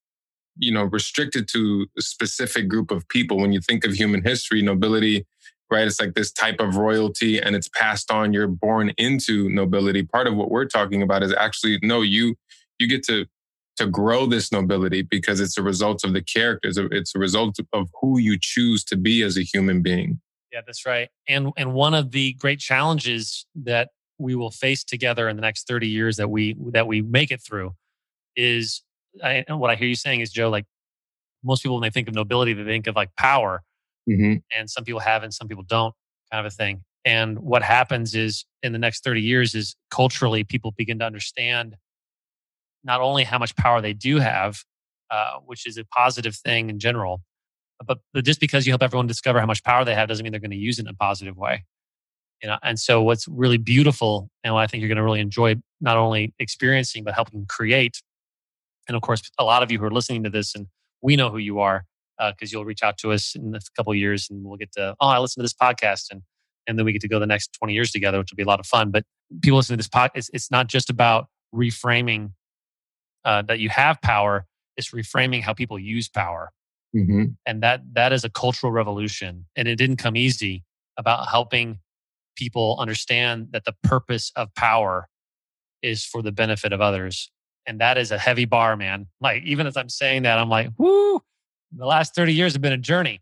you 0.56 0.72
know 0.72 0.84
restricted 0.84 1.48
to 1.52 1.86
a 1.98 2.02
specific 2.02 2.68
group 2.68 2.90
of 2.90 3.08
people 3.08 3.38
when 3.38 3.52
you 3.52 3.60
think 3.60 3.84
of 3.84 3.92
human 3.92 4.22
history 4.22 4.62
nobility 4.62 5.26
right 5.70 5.86
it's 5.86 6.00
like 6.00 6.14
this 6.14 6.32
type 6.32 6.60
of 6.60 6.76
royalty 6.76 7.40
and 7.40 7.56
it's 7.56 7.68
passed 7.68 8.10
on 8.10 8.32
you're 8.32 8.48
born 8.48 8.92
into 8.98 9.48
nobility 9.50 10.02
part 10.02 10.26
of 10.26 10.34
what 10.34 10.50
we're 10.50 10.64
talking 10.64 11.02
about 11.02 11.22
is 11.22 11.34
actually 11.34 11.78
no 11.82 12.02
you 12.02 12.34
you 12.78 12.88
get 12.88 13.02
to 13.04 13.26
to 13.80 13.86
grow 13.86 14.26
this 14.26 14.52
nobility 14.52 15.00
because 15.00 15.40
it's 15.40 15.56
a 15.56 15.62
result 15.62 16.04
of 16.04 16.12
the 16.12 16.20
characters. 16.20 16.76
It's 16.78 17.14
a 17.14 17.18
result 17.18 17.56
of 17.72 17.88
who 18.00 18.18
you 18.18 18.36
choose 18.38 18.84
to 18.84 18.96
be 18.96 19.22
as 19.22 19.38
a 19.38 19.42
human 19.42 19.80
being. 19.80 20.20
Yeah, 20.52 20.60
that's 20.66 20.84
right. 20.84 21.08
And 21.26 21.52
and 21.56 21.72
one 21.72 21.94
of 21.94 22.10
the 22.10 22.34
great 22.34 22.58
challenges 22.58 23.46
that 23.54 23.88
we 24.20 24.34
will 24.34 24.50
face 24.50 24.84
together 24.84 25.28
in 25.28 25.36
the 25.36 25.42
next 25.42 25.66
30 25.66 25.88
years 25.88 26.16
that 26.16 26.30
we 26.30 26.56
that 26.72 26.86
we 26.86 27.02
make 27.02 27.30
it 27.30 27.40
through 27.40 27.74
is 28.36 28.82
I, 29.22 29.44
what 29.48 29.70
I 29.70 29.74
hear 29.74 29.88
you 29.88 29.96
saying 29.96 30.20
is 30.20 30.30
Joe 30.30 30.50
like 30.50 30.66
most 31.42 31.62
people 31.62 31.76
when 31.76 31.82
they 31.82 31.90
think 31.90 32.08
of 32.08 32.14
nobility 32.14 32.52
they 32.52 32.64
think 32.64 32.86
of 32.86 32.96
like 32.96 33.14
power 33.16 33.62
mm-hmm. 34.08 34.34
and 34.56 34.70
some 34.70 34.84
people 34.84 35.00
have 35.00 35.22
and 35.22 35.32
some 35.32 35.48
people 35.48 35.64
don't 35.64 35.94
kind 36.30 36.46
of 36.46 36.52
a 36.52 36.54
thing 36.54 36.84
and 37.04 37.38
what 37.38 37.62
happens 37.62 38.14
is 38.14 38.44
in 38.62 38.72
the 38.72 38.78
next 38.78 39.04
30 39.04 39.22
years 39.22 39.54
is 39.54 39.74
culturally 39.90 40.44
people 40.44 40.72
begin 40.72 40.98
to 40.98 41.04
understand 41.04 41.76
not 42.84 43.00
only 43.00 43.24
how 43.24 43.38
much 43.38 43.56
power 43.56 43.80
they 43.80 43.92
do 43.92 44.18
have, 44.18 44.64
uh, 45.10 45.34
which 45.44 45.66
is 45.66 45.76
a 45.76 45.84
positive 45.84 46.36
thing 46.36 46.70
in 46.70 46.78
general, 46.78 47.22
but, 47.86 47.98
but 48.12 48.24
just 48.24 48.40
because 48.40 48.66
you 48.66 48.72
help 48.72 48.82
everyone 48.82 49.06
discover 49.06 49.40
how 49.40 49.46
much 49.46 49.64
power 49.64 49.84
they 49.84 49.94
have 49.94 50.08
doesn't 50.08 50.22
mean 50.22 50.32
they're 50.32 50.40
going 50.40 50.50
to 50.50 50.56
use 50.56 50.78
it 50.78 50.82
in 50.82 50.88
a 50.88 50.94
positive 50.94 51.36
way. 51.36 51.64
You 52.42 52.48
know, 52.48 52.56
and 52.62 52.78
so 52.78 53.02
what's 53.02 53.28
really 53.28 53.58
beautiful 53.58 54.30
and 54.42 54.54
what 54.54 54.60
I 54.60 54.66
think 54.66 54.80
you're 54.80 54.88
going 54.88 54.96
to 54.96 55.04
really 55.04 55.20
enjoy 55.20 55.56
not 55.80 55.96
only 55.98 56.32
experiencing 56.38 57.04
but 57.04 57.14
helping 57.14 57.44
create, 57.46 58.02
and 58.88 58.96
of 58.96 59.02
course, 59.02 59.22
a 59.38 59.44
lot 59.44 59.62
of 59.62 59.70
you 59.70 59.78
who 59.78 59.84
are 59.84 59.90
listening 59.90 60.24
to 60.24 60.30
this 60.30 60.54
and 60.54 60.66
we 61.02 61.16
know 61.16 61.30
who 61.30 61.38
you 61.38 61.60
are 61.60 61.84
because 62.18 62.52
uh, 62.52 62.52
you'll 62.52 62.64
reach 62.64 62.82
out 62.82 62.98
to 62.98 63.12
us 63.12 63.34
in 63.34 63.54
a 63.54 63.60
couple 63.76 63.94
years 63.94 64.28
and 64.30 64.44
we'll 64.44 64.56
get 64.56 64.72
to 64.72 64.94
oh 65.00 65.06
I 65.06 65.18
listened 65.18 65.40
to 65.40 65.44
this 65.44 65.54
podcast 65.54 66.10
and 66.10 66.22
and 66.66 66.78
then 66.78 66.84
we 66.84 66.92
get 66.92 67.00
to 67.02 67.08
go 67.08 67.18
the 67.18 67.26
next 67.26 67.52
20 67.54 67.72
years 67.72 67.90
together, 67.90 68.18
which 68.18 68.30
will 68.30 68.36
be 68.36 68.42
a 68.42 68.46
lot 68.46 68.60
of 68.60 68.66
fun. 68.66 68.90
But 68.90 69.04
people 69.42 69.56
listening 69.56 69.78
to 69.78 69.82
this 69.82 69.88
podcast, 69.88 70.10
it's, 70.14 70.30
it's 70.32 70.50
not 70.50 70.68
just 70.68 70.90
about 70.90 71.26
reframing 71.54 72.32
uh, 73.24 73.42
that 73.42 73.58
you 73.58 73.68
have 73.70 74.00
power; 74.02 74.46
it's 74.76 74.90
reframing 74.90 75.42
how 75.42 75.52
people 75.52 75.78
use 75.78 76.08
power, 76.08 76.52
mm-hmm. 76.96 77.24
and 77.44 77.62
that 77.62 77.82
that 77.92 78.12
is 78.12 78.24
a 78.24 78.30
cultural 78.30 78.72
revolution. 78.72 79.46
And 79.56 79.68
it 79.68 79.76
didn't 79.76 79.96
come 79.96 80.16
easy 80.16 80.64
about 80.96 81.28
helping 81.28 81.80
people 82.36 82.76
understand 82.78 83.48
that 83.52 83.64
the 83.64 83.74
purpose 83.82 84.32
of 84.36 84.54
power 84.54 85.08
is 85.82 86.04
for 86.04 86.22
the 86.22 86.32
benefit 86.32 86.72
of 86.72 86.80
others. 86.80 87.30
And 87.66 87.80
that 87.80 87.98
is 87.98 88.10
a 88.10 88.18
heavy 88.18 88.44
bar, 88.44 88.76
man. 88.76 89.06
Like, 89.20 89.42
even 89.44 89.66
as 89.66 89.76
I'm 89.76 89.88
saying 89.88 90.22
that, 90.22 90.38
I'm 90.38 90.48
like, 90.48 90.70
whoo, 90.78 91.20
the 91.72 91.86
last 91.86 92.14
30 92.14 92.34
years 92.34 92.52
have 92.54 92.62
been 92.62 92.72
a 92.72 92.78
journey. 92.78 93.20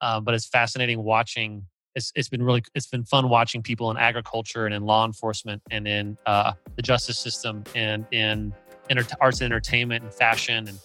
Uh, 0.00 0.20
but 0.20 0.34
it's 0.34 0.46
fascinating 0.46 1.02
watching 1.02 1.66
it's, 1.96 2.12
it's 2.14 2.28
been 2.28 2.42
really 2.42 2.62
it's 2.74 2.86
been 2.86 3.04
fun 3.04 3.28
watching 3.28 3.62
people 3.62 3.90
in 3.90 3.96
agriculture 3.96 4.66
and 4.66 4.74
in 4.74 4.84
law 4.84 5.04
enforcement 5.04 5.62
and 5.70 5.88
in 5.88 6.16
uh, 6.26 6.52
the 6.76 6.82
justice 6.82 7.18
system 7.18 7.64
and 7.74 8.06
in 8.12 8.54
arts 9.20 9.40
and 9.40 9.46
entertainment 9.46 10.04
and 10.04 10.14
fashion 10.14 10.68
and 10.68 10.78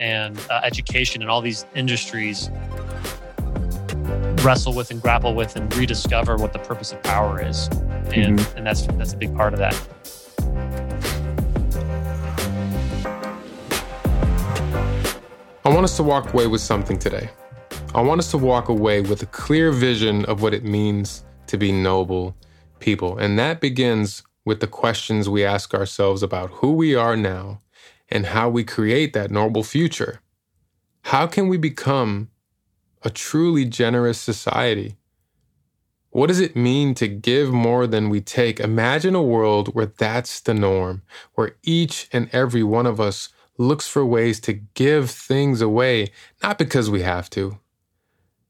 and 0.00 0.38
uh, 0.50 0.60
education 0.62 1.22
and 1.22 1.30
all 1.30 1.40
these 1.40 1.66
industries 1.74 2.50
wrestle 4.48 4.72
with 4.72 4.90
and 4.90 5.02
grapple 5.02 5.34
with 5.34 5.56
and 5.56 5.76
rediscover 5.76 6.38
what 6.38 6.54
the 6.54 6.58
purpose 6.60 6.90
of 6.90 7.02
power 7.02 7.38
is 7.46 7.66
and 8.14 8.38
mm-hmm. 8.38 8.56
and 8.56 8.66
that's 8.66 8.86
that's 8.96 9.12
a 9.12 9.16
big 9.18 9.36
part 9.36 9.52
of 9.52 9.58
that 9.58 9.76
I 15.66 15.68
want 15.68 15.84
us 15.84 15.98
to 15.98 16.02
walk 16.02 16.32
away 16.32 16.46
with 16.46 16.62
something 16.62 16.98
today. 16.98 17.28
I 17.94 18.00
want 18.00 18.20
us 18.20 18.30
to 18.30 18.38
walk 18.38 18.70
away 18.70 19.02
with 19.02 19.22
a 19.22 19.26
clear 19.26 19.70
vision 19.70 20.24
of 20.24 20.40
what 20.40 20.54
it 20.54 20.64
means 20.64 21.26
to 21.48 21.58
be 21.58 21.72
noble 21.72 22.34
people. 22.78 23.18
And 23.18 23.38
that 23.38 23.60
begins 23.60 24.22
with 24.46 24.60
the 24.60 24.66
questions 24.66 25.28
we 25.28 25.44
ask 25.44 25.74
ourselves 25.74 26.22
about 26.22 26.48
who 26.48 26.72
we 26.72 26.94
are 26.94 27.18
now 27.18 27.60
and 28.08 28.24
how 28.24 28.48
we 28.48 28.64
create 28.64 29.12
that 29.12 29.30
noble 29.30 29.62
future. 29.62 30.22
How 31.02 31.26
can 31.26 31.48
we 31.48 31.58
become 31.58 32.30
a 33.02 33.10
truly 33.10 33.64
generous 33.64 34.20
society? 34.20 34.96
What 36.10 36.28
does 36.28 36.40
it 36.40 36.56
mean 36.56 36.94
to 36.94 37.06
give 37.06 37.52
more 37.52 37.86
than 37.86 38.08
we 38.08 38.20
take? 38.20 38.60
Imagine 38.60 39.14
a 39.14 39.22
world 39.22 39.74
where 39.74 39.86
that's 39.86 40.40
the 40.40 40.54
norm, 40.54 41.02
where 41.34 41.56
each 41.62 42.08
and 42.12 42.30
every 42.32 42.62
one 42.62 42.86
of 42.86 42.98
us 43.00 43.28
looks 43.58 43.86
for 43.86 44.06
ways 44.06 44.40
to 44.40 44.52
give 44.52 45.10
things 45.10 45.60
away, 45.60 46.08
not 46.42 46.58
because 46.58 46.88
we 46.90 47.02
have 47.02 47.28
to, 47.30 47.58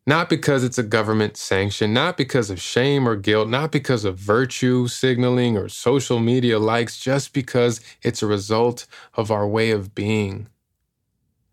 not 0.07 0.29
because 0.29 0.63
it's 0.63 0.79
a 0.79 0.83
government 0.83 1.37
sanction, 1.37 1.93
not 1.93 2.17
because 2.17 2.49
of 2.49 2.61
shame 2.61 3.09
or 3.09 3.17
guilt, 3.17 3.49
not 3.49 3.73
because 3.73 4.05
of 4.05 4.17
virtue 4.17 4.87
signaling 4.87 5.57
or 5.57 5.69
social 5.69 6.21
media 6.21 6.59
likes, 6.59 6.99
just 6.99 7.33
because 7.33 7.81
it's 8.03 8.23
a 8.23 8.27
result 8.27 8.87
of 9.15 9.31
our 9.31 9.47
way 9.47 9.71
of 9.71 9.95
being. 9.95 10.49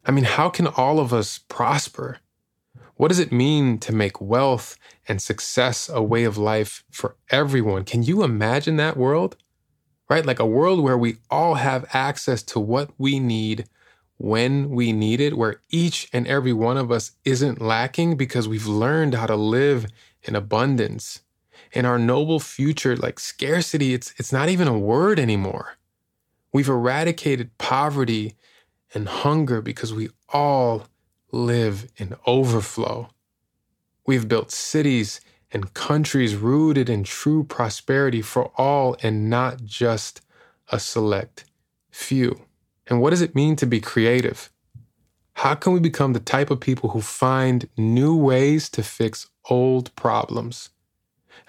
I 0.06 0.12
mean, 0.12 0.26
how 0.26 0.50
can 0.50 0.68
all 0.68 1.00
of 1.00 1.14
us 1.14 1.40
prosper? 1.40 2.20
What 2.96 3.10
does 3.10 3.20
it 3.20 3.32
mean 3.32 3.78
to 3.80 3.94
make 3.94 4.22
wealth 4.22 4.78
and 5.08 5.22
success 5.22 5.90
a 5.90 6.02
way 6.02 6.24
of 6.24 6.38
life 6.38 6.84
for 6.90 7.18
everyone? 7.30 7.84
Can 7.84 8.04
you 8.04 8.24
imagine 8.24 8.78
that 8.78 8.96
world? 8.96 9.36
Right? 10.10 10.26
Like 10.26 10.40
a 10.40 10.46
world 10.46 10.80
where 10.80 10.98
we 10.98 11.18
all 11.30 11.56
have 11.56 11.90
access 11.94 12.42
to 12.44 12.60
what 12.60 12.92
we 12.98 13.20
need 13.20 13.68
when 14.18 14.70
we 14.70 14.94
need 14.94 15.20
it, 15.20 15.38
where 15.38 15.62
each 15.70 16.08
and 16.14 16.26
every 16.26 16.54
one 16.54 16.78
of 16.78 16.90
us 16.90 17.12
isn't 17.26 17.62
lacking 17.62 18.16
because 18.16 18.48
we've 18.48 18.68
learned 18.68 19.14
how 19.14 19.26
to 19.26 19.36
live 19.36 19.88
in 20.24 20.36
abundance. 20.36 21.22
In 21.74 21.86
our 21.86 22.00
noble 22.00 22.40
future, 22.40 22.96
like 22.96 23.20
scarcity, 23.20 23.94
it's, 23.94 24.14
it's 24.18 24.32
not 24.32 24.48
even 24.48 24.70
a 24.70 24.78
word 24.78 25.20
anymore. 25.20 25.76
We've 26.54 26.70
eradicated 26.70 27.58
poverty 27.58 28.36
and 28.94 29.10
hunger 29.10 29.62
because 29.62 29.94
we 29.94 30.10
all 30.30 30.88
live 31.36 31.92
in 31.98 32.16
overflow. 32.26 33.10
We've 34.08 34.28
built 34.28 34.52
cities 34.52 35.20
and 35.52 35.74
countries 35.74 36.36
rooted 36.36 36.90
in 36.90 37.04
true 37.04 37.44
prosperity 37.44 38.22
for 38.22 38.52
all 38.56 38.96
and 39.04 39.30
not 39.30 39.64
just 39.64 40.22
a 40.72 40.80
select 40.80 41.46
few. 41.92 42.46
And 42.88 43.02
what 43.02 43.10
does 43.10 43.22
it 43.22 43.36
mean 43.36 43.56
to 43.58 43.66
be 43.66 43.80
creative? 43.80 44.50
How 45.34 45.56
can 45.56 45.74
we 45.74 45.80
become 45.80 46.14
the 46.14 46.20
type 46.20 46.50
of 46.50 46.62
people 46.62 46.92
who 46.92 47.02
find 47.02 47.68
new 47.78 48.16
ways 48.16 48.70
to 48.70 48.84
fix 48.84 49.28
old 49.50 49.94
problems? 49.96 50.70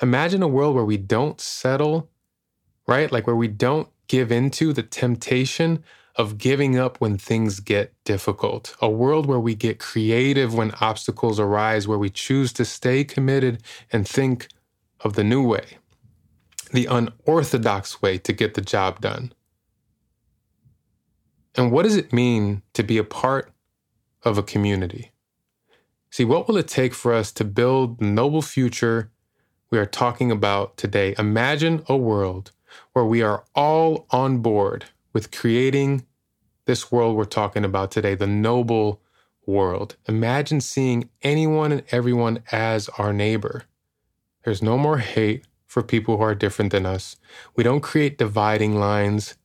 Imagine 0.03 0.42
a 0.42 0.49
world 0.49 0.75
where 0.75 0.85
we 0.85 0.96
don't 0.96 1.40
settle, 1.40 2.11
right? 2.87 3.12
Like 3.12 3.27
where 3.27 3.37
we 3.37 3.49
don't 3.49 3.88
give 4.09 4.33
into 4.33 4.72
the 4.72 4.83
temptation 4.83 5.85
of 6.16 6.38
giving 6.38 6.79
up 6.79 7.00
when 7.00 7.18
things 7.18 7.61
get 7.61 7.92
difficult. 8.05 8.74
A 8.81 8.88
world 8.88 9.26
where 9.26 9.40
we 9.40 9.55
get 9.55 9.79
creative 9.79 10.55
when 10.55 10.72
obstacles 10.81 11.38
arise, 11.38 11.87
where 11.87 11.98
we 11.98 12.11
choose 12.11 12.52
to 12.55 12.64
stay 12.64 13.05
committed 13.05 13.62
and 13.92 14.09
think 14.09 14.48
of 15.00 15.12
the 15.12 15.24
new 15.24 15.46
way, 15.46 15.79
the 16.72 16.87
unorthodox 16.87 18.00
way 18.00 18.16
to 18.18 18.33
get 18.33 18.55
the 18.55 18.62
job 18.62 19.00
done. 19.00 19.33
And 21.55 21.70
what 21.70 21.83
does 21.83 21.96
it 21.96 22.12
mean 22.12 22.62
to 22.74 22.83
be 22.83 22.98
a 22.98 23.05
part 23.05 23.52
of 24.24 24.38
a 24.38 24.42
community? 24.42 25.12
See, 26.11 26.24
what 26.24 26.48
will 26.48 26.57
it 26.57 26.68
take 26.68 26.94
for 26.94 27.12
us 27.12 27.31
to 27.33 27.44
build 27.44 27.98
the 27.98 28.07
noble 28.07 28.42
future 28.42 29.11
we 29.70 29.79
are 29.79 29.87
talking 29.87 30.31
about 30.31 30.76
today? 30.79 31.14
Imagine 31.18 31.83
a 31.88 31.96
world 31.96 32.52
where 32.92 33.05
we 33.05 33.22
are 33.22 33.44
all 33.55 34.07
on 34.11 34.38
board 34.38 34.87
with 35.16 35.33
creating 35.33 36.07
this 36.66 36.92
world 36.92 37.16
we're 37.16 37.24
talking 37.24 37.64
about 37.64 37.90
today, 37.90 38.14
the 38.14 38.26
noble 38.26 39.00
world. 39.46 39.96
Imagine 40.07 40.61
seeing 40.61 41.09
anyone 41.22 41.72
and 41.72 41.83
everyone 41.90 42.42
as 42.52 42.90
our 42.98 43.14
neighbor. 43.14 43.64
There's 44.44 44.62
no 44.62 44.76
more 44.76 44.98
hate 44.98 45.46
for 45.66 45.83
people 45.83 46.18
who 46.18 46.22
are 46.22 46.35
different 46.35 46.70
than 46.70 46.85
us. 46.85 47.16
We 47.57 47.64
don't 47.64 47.81
create 47.81 48.18
dividing 48.18 48.79
lines 48.79 49.37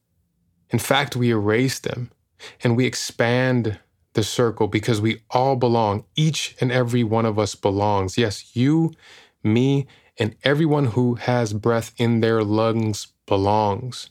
in 0.72 0.80
fact, 0.80 1.16
we 1.16 1.32
erase 1.32 1.80
them 1.80 2.12
and 2.64 2.76
we 2.76 2.86
expand 2.86 3.80
the 4.14 4.24
circle 4.24 4.68
because 4.68 5.02
we 5.02 5.22
all 5.30 5.56
belong. 5.56 6.06
Each 6.16 6.56
and 6.60 6.72
every 6.72 7.04
one 7.04 7.26
of 7.26 7.38
us 7.38 7.56
belongs. 7.56 8.18
Yes, 8.18 8.56
you, 8.56 8.94
me, 9.44 9.88
and 10.18 10.36
everyone 10.44 10.88
who 10.88 11.16
has 11.16 11.54
breath 11.54 11.94
in 11.98 12.22
their 12.22 12.44
lungs 12.44 13.08
belongs. 13.26 14.10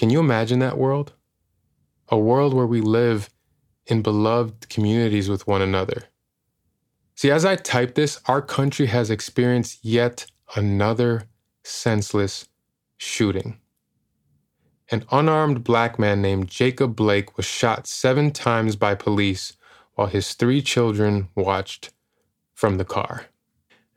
Can 0.00 0.08
you 0.08 0.18
imagine 0.18 0.60
that 0.60 0.78
world? 0.78 1.12
A 2.08 2.18
world 2.18 2.54
where 2.54 2.66
we 2.66 2.80
live 2.80 3.28
in 3.84 4.00
beloved 4.00 4.70
communities 4.70 5.28
with 5.28 5.46
one 5.46 5.60
another. 5.60 6.04
See, 7.14 7.30
as 7.30 7.44
I 7.44 7.56
type 7.56 7.96
this, 7.96 8.18
our 8.24 8.40
country 8.40 8.86
has 8.86 9.10
experienced 9.10 9.84
yet 9.84 10.24
another 10.56 11.24
senseless 11.62 12.48
shooting 12.96 13.60
an 14.90 15.04
unarmed 15.12 15.62
black 15.62 15.98
man 15.98 16.22
named 16.22 16.48
Jacob 16.48 16.96
Blake 16.96 17.36
was 17.36 17.46
shot 17.46 17.86
seven 17.86 18.30
times 18.32 18.76
by 18.76 18.94
police 18.94 19.56
while 19.96 20.08
his 20.08 20.32
three 20.32 20.62
children 20.62 21.28
watched 21.34 21.92
from 22.54 22.78
the 22.78 22.84
car. 22.84 23.26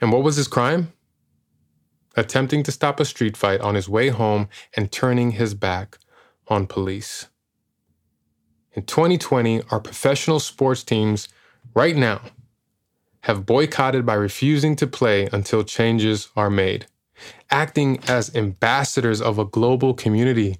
And 0.01 0.11
what 0.11 0.21
was 0.23 0.35
his 0.35 0.49
crime? 0.49 0.91
Attempting 2.15 2.61
to 2.63 2.71
stop 2.71 2.99
a 2.99 3.05
street 3.05 3.35
fight 3.35 3.61
on 3.61 3.73
his 3.73 3.89
way 3.89 4.09
home 4.09 4.49
and 4.75 4.91
turning 4.91 5.31
his 5.31 5.55
back 5.55 5.97
on 6.53 6.67
police. 6.67 7.27
In 8.73 8.83
2020, 8.83 9.63
our 9.71 9.79
professional 9.79 10.39
sports 10.39 10.83
teams 10.83 11.27
right 11.75 11.95
now 11.95 12.21
have 13.21 13.45
boycotted 13.45 14.05
by 14.05 14.13
refusing 14.13 14.75
to 14.75 14.87
play 14.87 15.27
until 15.31 15.63
changes 15.63 16.29
are 16.35 16.49
made, 16.49 16.85
acting 17.49 17.99
as 18.07 18.35
ambassadors 18.35 19.21
of 19.21 19.39
a 19.39 19.45
global 19.45 19.93
community 19.93 20.57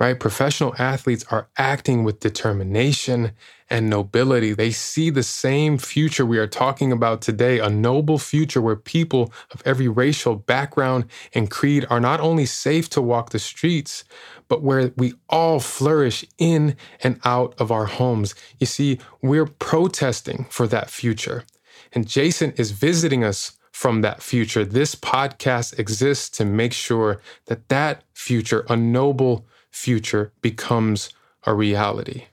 right? 0.00 0.18
Professional 0.18 0.74
athletes 0.78 1.26
are 1.30 1.50
acting 1.58 2.04
with 2.04 2.20
determination 2.20 3.32
and 3.68 3.90
nobility. 3.90 4.54
They 4.54 4.70
see 4.70 5.10
the 5.10 5.22
same 5.22 5.76
future 5.76 6.24
we 6.24 6.38
are 6.38 6.46
talking 6.46 6.90
about 6.90 7.20
today, 7.20 7.58
a 7.58 7.68
noble 7.68 8.18
future 8.18 8.62
where 8.62 8.76
people 8.76 9.30
of 9.52 9.62
every 9.66 9.88
racial 9.88 10.36
background 10.36 11.04
and 11.34 11.50
creed 11.50 11.86
are 11.90 12.00
not 12.00 12.18
only 12.18 12.46
safe 12.46 12.88
to 12.90 13.02
walk 13.02 13.30
the 13.30 13.38
streets, 13.38 14.02
but 14.50 14.62
where 14.62 14.92
we 14.96 15.14
all 15.28 15.60
flourish 15.60 16.24
in 16.36 16.76
and 17.04 17.20
out 17.24 17.54
of 17.58 17.70
our 17.70 17.86
homes. 17.86 18.34
You 18.58 18.66
see, 18.66 18.98
we're 19.22 19.46
protesting 19.46 20.46
for 20.50 20.66
that 20.66 20.90
future. 20.90 21.44
And 21.92 22.08
Jason 22.08 22.52
is 22.56 22.72
visiting 22.72 23.22
us 23.22 23.52
from 23.70 24.00
that 24.02 24.22
future. 24.22 24.64
This 24.64 24.96
podcast 24.96 25.78
exists 25.78 26.28
to 26.30 26.44
make 26.44 26.72
sure 26.72 27.22
that 27.46 27.68
that 27.68 28.02
future, 28.12 28.66
a 28.68 28.76
noble 28.76 29.46
future 29.70 30.32
becomes 30.42 31.10
a 31.44 31.54
reality. 31.54 32.24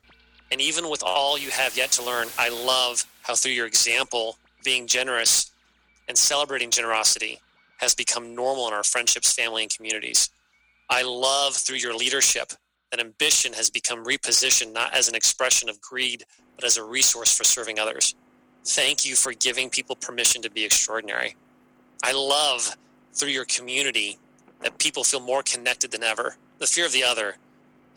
And 0.52 0.60
even 0.60 0.90
with 0.90 1.04
all 1.06 1.38
you 1.38 1.52
have 1.52 1.78
yet 1.78 1.92
to 1.92 2.04
learn, 2.04 2.30
I 2.40 2.50
love 2.50 3.06
how 3.22 3.36
through 3.36 3.52
your 3.52 3.68
example, 3.68 4.38
being 4.64 4.88
generous 4.88 5.52
and 6.08 6.18
celebrating 6.18 6.72
generosity 6.72 7.42
has 7.78 7.94
become 7.94 8.34
normal 8.34 8.68
in 8.68 8.74
our 8.74 8.84
friendships, 8.84 9.32
family, 9.32 9.62
and 9.62 9.72
communities. 9.72 10.32
I 10.90 11.04
love 11.04 11.56
through 11.56 11.78
your 11.78 11.96
leadership 11.96 12.54
that 12.92 13.00
ambition 13.02 13.54
has 13.54 13.70
become 13.70 14.06
repositioned 14.06 14.74
not 14.74 14.94
as 14.94 15.08
an 15.08 15.16
expression 15.16 15.70
of 15.70 15.82
greed, 15.82 16.24
but 16.56 16.64
as 16.64 16.78
a 16.78 16.84
resource 16.84 17.36
for 17.36 17.44
serving 17.44 17.80
others. 17.80 18.16
Thank 18.66 19.06
you 19.06 19.16
for 19.16 19.34
giving 19.34 19.70
people 19.70 19.96
permission 19.96 20.42
to 20.44 20.50
be 20.50 20.64
extraordinary. 20.64 21.36
I 22.04 22.14
love 22.14 22.78
through 23.14 23.30
your 23.30 23.46
community 23.46 24.18
that 24.62 24.80
people 24.80 25.04
feel 25.04 25.20
more 25.20 25.44
connected 25.44 25.92
than 25.92 26.04
ever 26.04 26.36
the 26.60 26.68
fear 26.68 26.86
of 26.86 26.92
the 26.92 27.04
other 27.04 27.36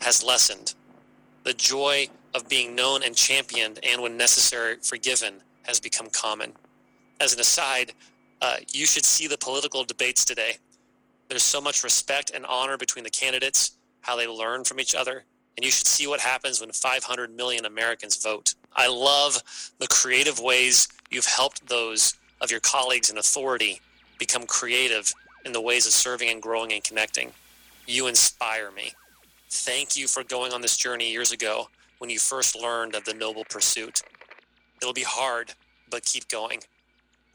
has 0.01 0.23
lessened. 0.23 0.75
The 1.43 1.53
joy 1.53 2.09
of 2.33 2.47
being 2.47 2.75
known 2.75 3.03
and 3.03 3.15
championed 3.15 3.79
and, 3.83 4.01
when 4.01 4.17
necessary, 4.17 4.75
forgiven 4.81 5.41
has 5.63 5.79
become 5.79 6.09
common. 6.09 6.53
As 7.19 7.33
an 7.33 7.39
aside, 7.39 7.93
uh, 8.41 8.57
you 8.71 8.85
should 8.85 9.05
see 9.05 9.27
the 9.27 9.37
political 9.37 9.83
debates 9.83 10.25
today. 10.25 10.57
There's 11.31 11.43
so 11.43 11.61
much 11.61 11.85
respect 11.85 12.31
and 12.35 12.45
honor 12.45 12.75
between 12.75 13.05
the 13.05 13.09
candidates, 13.09 13.77
how 14.01 14.17
they 14.17 14.27
learn 14.27 14.65
from 14.65 14.81
each 14.81 14.93
other, 14.93 15.23
and 15.55 15.63
you 15.63 15.71
should 15.71 15.87
see 15.87 16.05
what 16.05 16.19
happens 16.19 16.59
when 16.59 16.73
500 16.73 17.33
million 17.33 17.63
Americans 17.63 18.21
vote. 18.21 18.53
I 18.75 18.89
love 18.89 19.41
the 19.79 19.87
creative 19.87 20.39
ways 20.39 20.89
you've 21.09 21.27
helped 21.27 21.69
those 21.69 22.15
of 22.41 22.51
your 22.51 22.59
colleagues 22.59 23.09
in 23.09 23.17
authority 23.17 23.79
become 24.19 24.45
creative 24.45 25.13
in 25.45 25.53
the 25.53 25.61
ways 25.61 25.87
of 25.87 25.93
serving 25.93 26.27
and 26.27 26.41
growing 26.41 26.73
and 26.73 26.83
connecting. 26.83 27.31
You 27.87 28.07
inspire 28.07 28.69
me. 28.69 28.91
Thank 29.49 29.95
you 29.95 30.07
for 30.07 30.25
going 30.25 30.51
on 30.51 30.59
this 30.59 30.75
journey 30.75 31.09
years 31.09 31.31
ago 31.31 31.69
when 31.99 32.09
you 32.09 32.19
first 32.19 32.61
learned 32.61 32.93
of 32.93 33.05
the 33.05 33.13
noble 33.13 33.45
pursuit. 33.45 34.01
It'll 34.81 34.93
be 34.93 35.05
hard, 35.07 35.53
but 35.89 36.03
keep 36.03 36.27
going. 36.27 36.59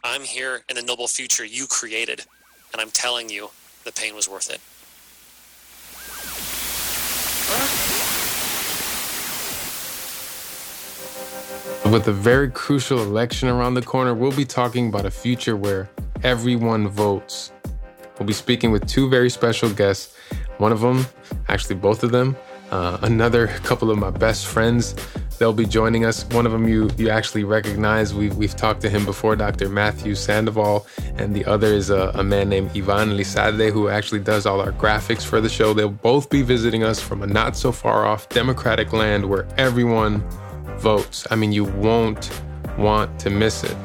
I'm 0.05 0.21
here 0.21 0.65
in 0.69 0.77
the 0.77 0.83
noble 0.83 1.09
future 1.09 1.47
you 1.47 1.67
created, 1.67 2.27
and 2.75 2.83
I'm 2.83 2.91
telling 2.91 3.31
you, 3.31 3.49
the 3.87 3.93
pain 3.93 4.15
was 4.17 4.29
worth 4.29 4.51
it. 4.51 4.61
With 11.93 12.09
a 12.09 12.13
very 12.13 12.51
crucial 12.51 12.99
election 12.99 13.49
around 13.49 13.75
the 13.75 13.83
corner, 13.83 14.13
we'll 14.13 14.33
be 14.33 14.45
talking 14.45 14.89
about 14.89 15.07
a 15.07 15.11
future 15.11 15.57
where 15.57 15.89
everyone 16.25 16.89
votes. 16.89 17.53
We'll 18.19 18.27
be 18.27 18.33
speaking 18.33 18.73
with 18.73 18.87
two 18.89 19.09
very 19.09 19.31
special 19.31 19.71
guests 19.71 20.15
one 20.59 20.73
of 20.73 20.81
them, 20.81 21.07
actually 21.49 21.77
both 21.77 22.03
of 22.03 22.11
them, 22.11 22.35
uh, 22.71 22.99
another 23.03 23.47
couple 23.69 23.91
of 23.91 23.99
my 23.99 24.11
best 24.11 24.47
friends. 24.47 24.97
They'll 25.39 25.53
be 25.53 25.67
joining 25.67 26.05
us. 26.05 26.25
One 26.31 26.47
of 26.47 26.53
them 26.53 26.67
you 26.67 26.91
you 26.97 27.11
actually 27.11 27.45
recognize. 27.45 28.15
We've, 28.15 28.37
we've 28.37 28.57
talked 28.57 28.81
to 28.83 28.89
him 28.89 29.05
before, 29.05 29.37
Dr. 29.37 29.69
Matthew 29.69 30.15
Sandoval, 30.15 30.87
and 31.17 31.35
the 31.35 31.45
other 31.45 31.69
is 31.69 31.91
a, 31.91 32.11
a 32.15 32.25
man 32.25 32.49
named 32.49 32.71
Ivan 32.75 33.17
Lizalde, 33.17 33.71
who 33.71 33.89
actually 33.89 34.21
does 34.21 34.47
all 34.47 34.61
our 34.61 34.73
graphics 34.73 35.25
for 35.25 35.41
the 35.41 35.49
show. 35.49 35.75
They'll 35.75 35.91
both 35.91 36.31
be 36.31 36.43
visiting 36.43 36.83
us 36.83 37.01
from 37.01 37.23
a 37.23 37.27
not 37.27 37.57
so 37.57 37.73
far 37.73 38.07
off 38.07 38.29
democratic 38.31 38.93
land 38.93 39.29
where 39.29 39.47
everyone 39.59 40.21
votes. 40.79 41.27
I 41.31 41.37
mean, 41.37 41.53
you 41.53 41.65
won't 41.65 42.31
want 42.79 43.19
to 43.21 43.31
miss 43.31 43.65
it. 43.65 43.77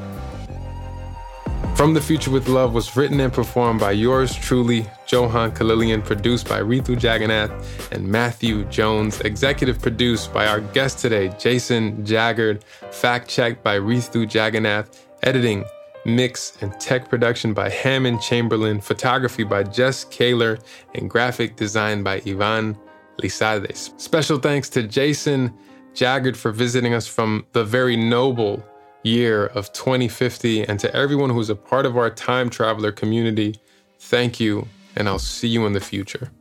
From 1.82 1.96
the 1.96 2.00
Future 2.00 2.30
with 2.30 2.48
Love 2.48 2.76
was 2.76 2.96
written 2.96 3.20
and 3.22 3.34
performed 3.34 3.80
by 3.80 3.94
yours 3.94 4.36
truly, 4.36 4.86
Johan 5.08 5.52
Kalilian, 5.52 6.06
produced 6.06 6.48
by 6.48 6.60
Ritu 6.60 6.90
Jagannath 6.90 7.92
and 7.92 8.08
Matthew 8.08 8.66
Jones, 8.66 9.20
executive 9.22 9.82
produced 9.82 10.32
by 10.32 10.46
our 10.46 10.62
guest 10.62 11.00
today, 11.00 11.34
Jason 11.40 12.06
Jaggard, 12.06 12.62
fact 12.92 13.28
checked 13.28 13.64
by 13.64 13.80
Ritu 13.80 14.32
Jagannath, 14.32 15.08
editing, 15.24 15.66
mix, 16.06 16.56
and 16.62 16.80
tech 16.80 17.10
production 17.10 17.52
by 17.52 17.68
Hammond 17.68 18.22
Chamberlain, 18.22 18.80
photography 18.80 19.44
by 19.44 19.64
Jess 19.64 20.04
Kaler, 20.04 20.60
and 20.94 21.10
graphic 21.10 21.56
design 21.56 22.04
by 22.04 22.22
Ivan 22.28 22.78
Lizalde. 23.24 23.76
Special 24.00 24.38
thanks 24.38 24.70
to 24.70 24.84
Jason 24.84 25.52
Jaggard 25.96 26.36
for 26.36 26.52
visiting 26.52 26.94
us 26.94 27.08
from 27.08 27.44
the 27.54 27.64
very 27.64 27.96
noble 27.96 28.64
year 29.04 29.48
of 29.48 29.72
2050. 29.74 30.64
And 30.68 30.80
to 30.80 30.96
everyone 30.96 31.30
who's 31.30 31.50
a 31.50 31.56
part 31.56 31.86
of 31.86 31.98
our 31.98 32.10
time 32.10 32.50
traveler 32.50 32.92
community, 32.92 33.56
thank 34.00 34.40
you, 34.40 34.68
and 34.96 35.08
I'll 35.08 35.20
see 35.20 35.48
you 35.48 35.66
in 35.66 35.74
the 35.74 35.80
future. 35.80 36.32